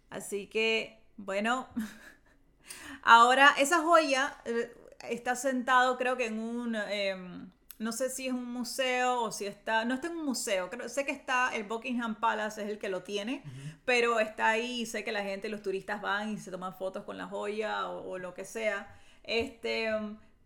Así 0.10 0.48
que, 0.48 1.00
bueno, 1.18 1.68
ahora 3.04 3.54
esa 3.60 3.84
joya 3.84 4.38
eh, 4.46 4.74
está 5.10 5.36
sentado 5.36 5.98
creo 5.98 6.18
que 6.18 6.28
en 6.28 6.40
un... 6.40 6.76
em, 6.76 7.52
no 7.82 7.92
sé 7.92 8.10
si 8.12 8.28
es 8.28 8.34
un 8.34 8.46
museo 8.46 9.24
o 9.24 9.32
si 9.32 9.48
está, 9.48 9.86
no 9.86 9.96
está 9.96 10.08
en 10.08 10.18
un 10.18 10.26
museo, 10.26 10.70
creo, 10.70 10.88
sé 10.88 11.04
que 11.04 11.12
está 11.12 11.50
el 11.56 11.64
Buckingham 11.64 12.14
Palace, 12.14 12.62
es 12.62 12.70
el 12.70 12.78
que 12.78 12.90
lo 12.90 13.02
tiene, 13.02 13.44
pero 13.86 14.20
está 14.20 14.50
ahí 14.50 14.82
y 14.82 14.86
sé 14.86 15.04
que 15.04 15.12
la 15.12 15.24
gente, 15.24 15.50
los 15.50 15.64
turistas 15.64 16.00
van 16.00 16.30
y 16.30 16.38
se 16.38 16.52
toman 16.52 16.76
fotos 16.76 17.04
con 17.04 17.18
la 17.18 17.26
joya 17.26 17.90
o, 17.90 18.20
lo 18.20 18.36
que 18.36 18.46
sea. 18.46 18.96
Este, 19.24 19.90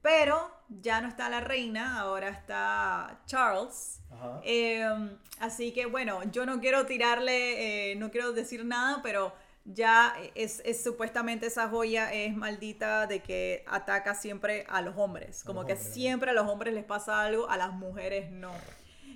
pero 0.02 0.50
ya 0.70 1.02
no 1.02 1.10
está 1.10 1.28
la 1.28 1.42
reina, 1.42 2.00
ahora 2.00 2.30
está 2.30 3.20
Charles. 3.26 4.00
Em, 4.44 5.18
así 5.40 5.74
que 5.74 5.88
bueno, 5.88 6.24
yo 6.32 6.46
no 6.46 6.62
quiero 6.62 6.86
tirarle, 6.86 7.92
eh, 7.92 7.96
no 7.98 8.12
quiero 8.12 8.32
decir 8.32 8.64
nada, 8.64 9.02
pero 9.04 9.34
ya 9.66 10.16
es, 10.36 10.62
supuestamente 10.82 11.48
esa 11.48 11.68
joya 11.68 12.14
es 12.14 12.36
maldita 12.36 13.08
de 13.08 13.22
que 13.22 13.66
ataca 13.68 14.16
siempre 14.16 14.66
a 14.70 14.82
los 14.82 14.96
hombres. 14.98 15.44
Como 15.44 15.66
que 15.66 15.76
siempre 15.76 16.32
a 16.32 16.34
los 16.34 16.48
hombres 16.48 16.74
les 16.74 16.86
pasa 16.86 17.22
algo, 17.22 17.50
a 17.50 17.58
las 17.58 17.74
mujeres 17.74 18.32
no. 18.32 18.52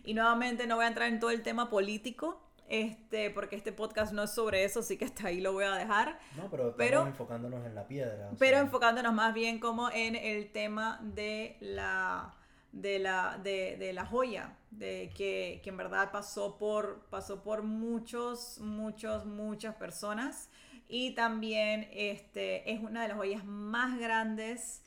Y 0.03 0.13
nuevamente 0.13 0.65
no 0.65 0.75
voy 0.75 0.85
a 0.85 0.87
entrar 0.87 1.07
en 1.07 1.19
todo 1.19 1.29
el 1.29 1.43
tema 1.43 1.69
político, 1.69 2.41
este, 2.67 3.29
porque 3.29 3.55
este 3.55 3.71
podcast 3.71 4.11
no 4.11 4.23
es 4.23 4.31
sobre 4.31 4.63
eso, 4.63 4.79
así 4.79 4.97
que 4.97 5.05
hasta 5.05 5.27
ahí 5.27 5.39
lo 5.39 5.53
voy 5.53 5.65
a 5.65 5.75
dejar. 5.75 6.19
No, 6.35 6.49
pero 6.49 6.69
estamos 6.69 7.07
enfocándonos 7.07 7.65
en 7.65 7.75
la 7.75 7.87
piedra. 7.87 8.29
Pero 8.37 8.57
enfocándonos 8.57 9.13
más 9.13 9.33
bien 9.33 9.59
como 9.59 9.91
en 9.91 10.15
el 10.15 10.51
tema 10.51 10.99
de 11.03 11.57
la 11.59 12.33
de 12.71 12.99
la, 12.99 13.39
de, 13.43 13.91
la 13.93 14.05
joya, 14.05 14.55
de 14.71 15.11
que, 15.15 15.61
en 15.63 15.77
verdad 15.77 16.11
pasó 16.11 16.57
por, 16.57 17.05
pasó 17.09 17.43
por 17.43 17.63
muchos, 17.63 18.59
muchos, 18.59 19.25
muchas 19.25 19.75
personas. 19.75 20.49
Y 20.87 21.13
también 21.13 21.87
este, 21.91 22.71
es 22.71 22.81
una 22.81 23.03
de 23.03 23.09
las 23.09 23.17
joyas 23.17 23.45
más 23.45 23.99
grandes 23.99 24.83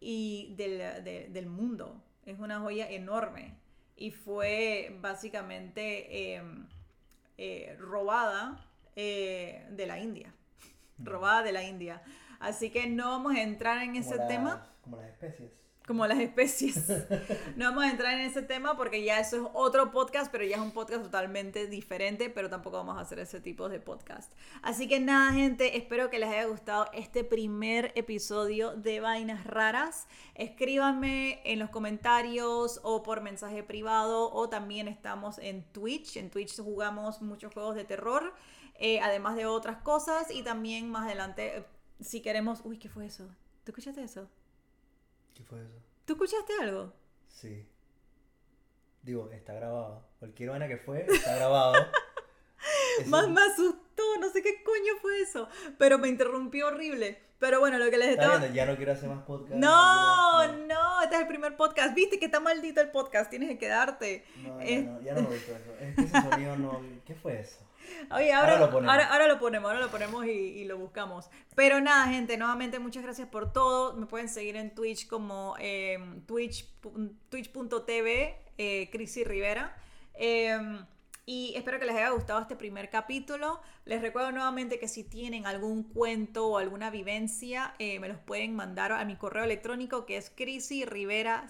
y 0.00 0.54
del, 0.56 1.46
mundo. 1.46 2.02
Es 2.24 2.38
una 2.38 2.60
joya 2.60 2.90
enorme. 2.90 3.54
Y 3.96 4.10
fue 4.10 4.94
básicamente 5.00 6.34
em, 6.34 6.66
eh, 7.38 7.76
robada 7.78 8.66
eh, 8.94 9.66
de 9.70 9.86
la 9.86 9.98
India. 9.98 10.34
Mm. 10.98 11.06
Robada 11.06 11.42
de 11.42 11.52
la 11.52 11.62
India. 11.62 12.02
Así 12.38 12.70
que 12.70 12.86
no 12.86 13.10
vamos 13.10 13.34
a 13.34 13.42
entrar 13.42 13.82
en 13.82 13.96
ese 13.96 14.18
tema. 14.28 14.70
Como 14.82 14.98
las 14.98 15.08
especies 15.08 15.65
como 15.86 16.06
las 16.06 16.18
especies. 16.18 16.84
No 17.56 17.66
vamos 17.66 17.84
a 17.84 17.90
entrar 17.90 18.14
en 18.14 18.20
ese 18.20 18.42
tema 18.42 18.76
porque 18.76 19.02
ya 19.02 19.18
eso 19.18 19.36
es 19.36 19.42
otro 19.54 19.90
podcast, 19.90 20.30
pero 20.30 20.44
ya 20.44 20.56
es 20.56 20.62
un 20.62 20.72
podcast 20.72 21.02
totalmente 21.02 21.66
diferente, 21.66 22.28
pero 22.28 22.50
tampoco 22.50 22.76
vamos 22.76 22.98
a 22.98 23.00
hacer 23.00 23.18
ese 23.18 23.40
tipo 23.40 23.68
de 23.68 23.80
podcast. 23.80 24.32
Así 24.62 24.88
que 24.88 25.00
nada, 25.00 25.32
gente, 25.32 25.76
espero 25.76 26.10
que 26.10 26.18
les 26.18 26.28
haya 26.28 26.44
gustado 26.46 26.86
este 26.92 27.24
primer 27.24 27.92
episodio 27.94 28.76
de 28.76 29.00
Vainas 29.00 29.44
Raras. 29.44 30.06
Escríbanme 30.34 31.40
en 31.44 31.58
los 31.58 31.70
comentarios 31.70 32.80
o 32.82 33.02
por 33.02 33.22
mensaje 33.22 33.62
privado 33.62 34.32
o 34.32 34.48
también 34.48 34.88
estamos 34.88 35.38
en 35.38 35.62
Twitch. 35.72 36.16
En 36.16 36.30
Twitch 36.30 36.60
jugamos 36.60 37.22
muchos 37.22 37.54
juegos 37.54 37.74
de 37.74 37.84
terror, 37.84 38.34
eh, 38.78 39.00
además 39.00 39.36
de 39.36 39.46
otras 39.46 39.78
cosas 39.78 40.30
y 40.30 40.42
también 40.42 40.90
más 40.90 41.06
adelante, 41.06 41.64
si 42.00 42.20
queremos... 42.20 42.60
Uy, 42.64 42.78
¿qué 42.78 42.88
fue 42.88 43.06
eso? 43.06 43.28
¿Tú 43.64 43.72
escuchaste 43.72 44.02
eso? 44.02 44.28
¿Qué 45.36 45.44
fue 45.44 45.62
eso? 45.62 45.82
¿Tú 46.06 46.14
escuchaste 46.14 46.52
algo? 46.62 46.92
Sí. 47.28 47.68
Digo, 49.02 49.30
está 49.30 49.52
grabado. 49.52 50.02
Cualquier 50.18 50.50
vaina 50.50 50.66
que 50.66 50.78
fue, 50.78 51.04
está 51.06 51.36
grabado. 51.36 51.74
Más 53.06 53.28
me 53.28 53.42
asustó, 53.42 54.02
no 54.18 54.30
sé 54.30 54.42
qué 54.42 54.62
coño 54.64 54.94
fue 55.02 55.20
eso. 55.20 55.46
Pero 55.76 55.98
me 55.98 56.08
interrumpió 56.08 56.68
horrible. 56.68 57.20
Pero 57.38 57.60
bueno, 57.60 57.76
lo 57.76 57.90
que 57.90 57.98
les 57.98 58.08
estaba. 58.08 58.46
ya 58.48 58.64
no 58.64 58.76
quiero 58.76 58.92
hacer 58.92 59.10
más 59.10 59.22
podcast. 59.24 59.56
No, 59.56 60.56
no, 60.56 61.02
este 61.02 61.16
es 61.16 61.20
el 61.20 61.28
primer 61.28 61.54
podcast. 61.54 61.94
Viste 61.94 62.18
que 62.18 62.24
está 62.24 62.40
maldito 62.40 62.80
el 62.80 62.90
podcast, 62.90 63.28
tienes 63.28 63.50
que 63.50 63.58
quedarte. 63.58 64.24
No, 64.42 64.58
ya, 64.64 64.80
no, 64.80 65.00
ya 65.02 65.14
no 65.14 65.20
me 65.20 65.28
gustó 65.28 65.52
eso. 65.52 65.76
Es 65.78 65.94
que 65.94 66.02
ese 66.02 66.22
sonido 66.22 66.56
no. 66.56 66.80
¿Qué 67.04 67.14
fue 67.14 67.40
eso? 67.40 67.58
Oye, 68.10 68.32
ahora, 68.32 68.58
lo 68.58 68.70
ponemos. 68.70 68.96
Ahora, 69.10 69.26
lo 69.26 69.38
ponemos, 69.38 69.70
ahora 69.70 69.80
lo 69.84 69.90
ponemos 69.90 70.26
y, 70.26 70.64
lo 70.64 70.78
buscamos. 70.78 71.30
Pero 71.54 71.80
nada, 71.80 72.06
gente, 72.08 72.36
nuevamente 72.36 72.78
muchas 72.78 73.02
gracias 73.02 73.28
por 73.28 73.52
todo. 73.52 73.94
Me 73.94 74.06
pueden 74.06 74.28
seguir 74.28 74.56
en 74.56 74.74
Twitch 74.74 75.06
como 75.06 75.54
eh, 75.58 75.98
twitch, 76.26 76.66
twitch.tv, 77.28 78.38
eh, 78.58 78.88
Crisi 78.90 79.24
Rivera. 79.24 79.76
Em, 80.14 80.84
y 81.28 81.54
espero 81.56 81.80
que 81.80 81.86
les 81.86 81.96
haya 81.96 82.10
gustado 82.10 82.40
este 82.40 82.54
primer 82.54 82.88
capítulo. 82.88 83.60
Les 83.84 84.00
recuerdo 84.00 84.30
nuevamente 84.30 84.78
que 84.78 84.86
si 84.86 85.02
tienen 85.02 85.46
algún 85.46 85.82
cuento 85.82 86.46
o 86.46 86.58
alguna 86.58 86.90
vivencia, 86.90 87.74
eh, 87.80 87.98
me 87.98 88.08
los 88.08 88.18
pueden 88.18 88.54
mandar 88.54 88.92
a 88.92 89.04
mi 89.04 89.16
correo 89.16 89.42
electrónico 89.42 90.06
que 90.06 90.16
es 90.16 90.30
crisiriverac 90.30 91.48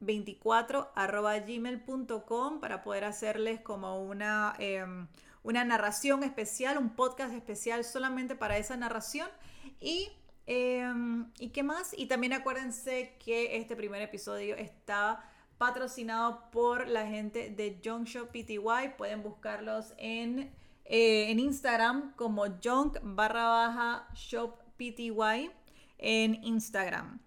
24 0.00 0.92
gmail.com 1.46 2.60
para 2.60 2.82
poder 2.82 3.04
hacerles 3.04 3.60
como 3.60 4.02
una, 4.02 4.54
em, 4.58 5.06
una 5.42 5.64
narración 5.64 6.22
especial, 6.22 6.78
un 6.78 6.90
podcast 6.90 7.34
especial 7.34 7.84
solamente 7.84 8.34
para 8.34 8.58
esa 8.58 8.76
narración. 8.76 9.28
Y, 9.80 10.10
em, 10.46 11.30
¿Y 11.38 11.50
qué 11.50 11.62
más? 11.62 11.94
Y 11.96 12.06
también 12.06 12.32
acuérdense 12.32 13.16
que 13.24 13.56
este 13.56 13.76
primer 13.76 14.02
episodio 14.02 14.56
está 14.56 15.24
patrocinado 15.58 16.50
por 16.50 16.88
la 16.88 17.06
gente 17.06 17.50
de 17.50 17.80
Junk 17.84 18.08
PTY. 18.30 18.94
Pueden 18.96 19.22
buscarlos 19.22 19.92
en, 19.98 20.52
eh, 20.84 21.30
en 21.30 21.40
Instagram 21.40 22.14
como 22.14 22.44
Junk 22.62 22.98
barra 23.02 23.48
baja 23.48 24.08
Shop 24.14 24.56
PTY 24.76 25.50
en 25.98 26.44
Instagram 26.44 27.20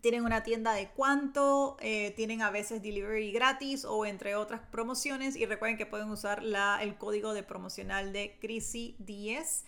tienen 0.00 0.24
una 0.24 0.42
tienda 0.42 0.72
de 0.72 0.88
cuánto, 0.90 1.76
eh, 1.80 2.12
tienen 2.16 2.42
a 2.42 2.50
veces 2.50 2.82
delivery 2.82 3.32
gratis 3.32 3.84
o 3.84 4.06
entre 4.06 4.34
otras 4.34 4.60
promociones 4.70 5.36
y 5.36 5.46
recuerden 5.46 5.76
que 5.76 5.86
pueden 5.86 6.10
usar 6.10 6.42
la, 6.42 6.78
el 6.82 6.96
código 6.96 7.34
de 7.34 7.42
promocional 7.42 8.12
de 8.12 8.38
CRISI10 8.40 9.64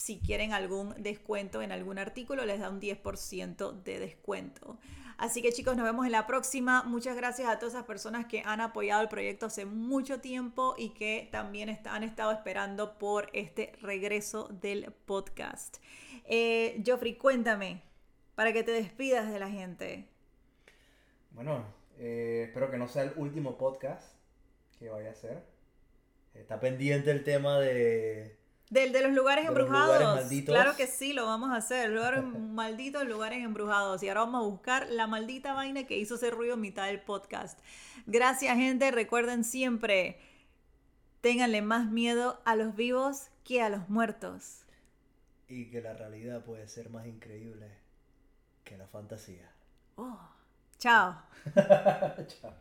si 0.00 0.18
quieren 0.18 0.54
algún 0.54 0.94
descuento 0.96 1.60
en 1.60 1.72
algún 1.72 1.98
artículo, 1.98 2.46
les 2.46 2.58
da 2.58 2.70
un 2.70 2.80
10% 2.80 3.82
de 3.82 3.98
descuento. 3.98 4.78
Así 5.18 5.42
que 5.42 5.52
chicos, 5.52 5.76
nos 5.76 5.84
vemos 5.84 6.06
en 6.06 6.12
la 6.12 6.26
próxima. 6.26 6.82
Muchas 6.84 7.14
gracias 7.14 7.46
a 7.46 7.58
todas 7.58 7.74
esas 7.74 7.84
personas 7.84 8.24
que 8.24 8.42
han 8.46 8.62
apoyado 8.62 9.02
el 9.02 9.08
proyecto 9.08 9.44
hace 9.44 9.66
mucho 9.66 10.18
tiempo 10.22 10.74
y 10.78 10.94
que 10.94 11.28
también 11.30 11.78
han 11.84 12.02
estado 12.02 12.32
esperando 12.32 12.96
por 12.96 13.28
este 13.34 13.72
regreso 13.82 14.48
del 14.62 14.90
podcast. 15.04 15.76
Eh, 16.24 16.82
Joffrey, 16.86 17.16
cuéntame, 17.16 17.82
para 18.40 18.54
que 18.54 18.62
te 18.62 18.70
despidas 18.70 19.30
de 19.30 19.38
la 19.38 19.50
gente. 19.50 20.08
Bueno, 21.32 21.62
eh, 21.98 22.44
espero 22.46 22.70
que 22.70 22.78
no 22.78 22.88
sea 22.88 23.02
el 23.02 23.12
último 23.16 23.58
podcast 23.58 24.14
que 24.78 24.88
vaya 24.88 25.10
a 25.10 25.12
hacer. 25.12 25.42
Está 26.32 26.58
pendiente 26.58 27.10
el 27.10 27.22
tema 27.22 27.58
de... 27.60 28.38
Del 28.70 28.92
de 28.92 29.02
los 29.02 29.12
lugares 29.12 29.44
embrujados. 29.46 30.26
claro 30.46 30.74
que 30.74 30.86
sí, 30.86 31.12
lo 31.12 31.26
vamos 31.26 31.50
a 31.50 31.56
hacer. 31.56 31.90
Lugares 31.90 32.24
malditos, 32.24 33.06
lugares 33.06 33.44
embrujados. 33.44 34.02
Y 34.02 34.08
ahora 34.08 34.20
vamos 34.20 34.42
a 34.42 34.48
buscar 34.48 34.88
la 34.88 35.06
maldita 35.06 35.52
vaina 35.52 35.86
que 35.86 35.98
hizo 35.98 36.14
ese 36.14 36.30
ruido 36.30 36.54
en 36.54 36.62
mitad 36.62 36.86
del 36.86 37.02
podcast. 37.02 37.60
Gracias, 38.06 38.56
gente. 38.56 38.90
Recuerden 38.90 39.44
siempre, 39.44 40.18
ténganle 41.20 41.60
más 41.60 41.90
miedo 41.90 42.40
a 42.46 42.56
los 42.56 42.74
vivos 42.74 43.28
que 43.44 43.60
a 43.60 43.68
los 43.68 43.90
muertos. 43.90 44.64
Y 45.46 45.66
que 45.66 45.82
la 45.82 45.92
realidad 45.92 46.42
puede 46.42 46.66
ser 46.68 46.88
más 46.88 47.06
increíble 47.06 47.89
que 48.70 48.78
la 48.78 48.86
fantasía. 48.86 49.50
Oh, 49.96 50.16
chao. 50.78 51.16
chao. 52.28 52.54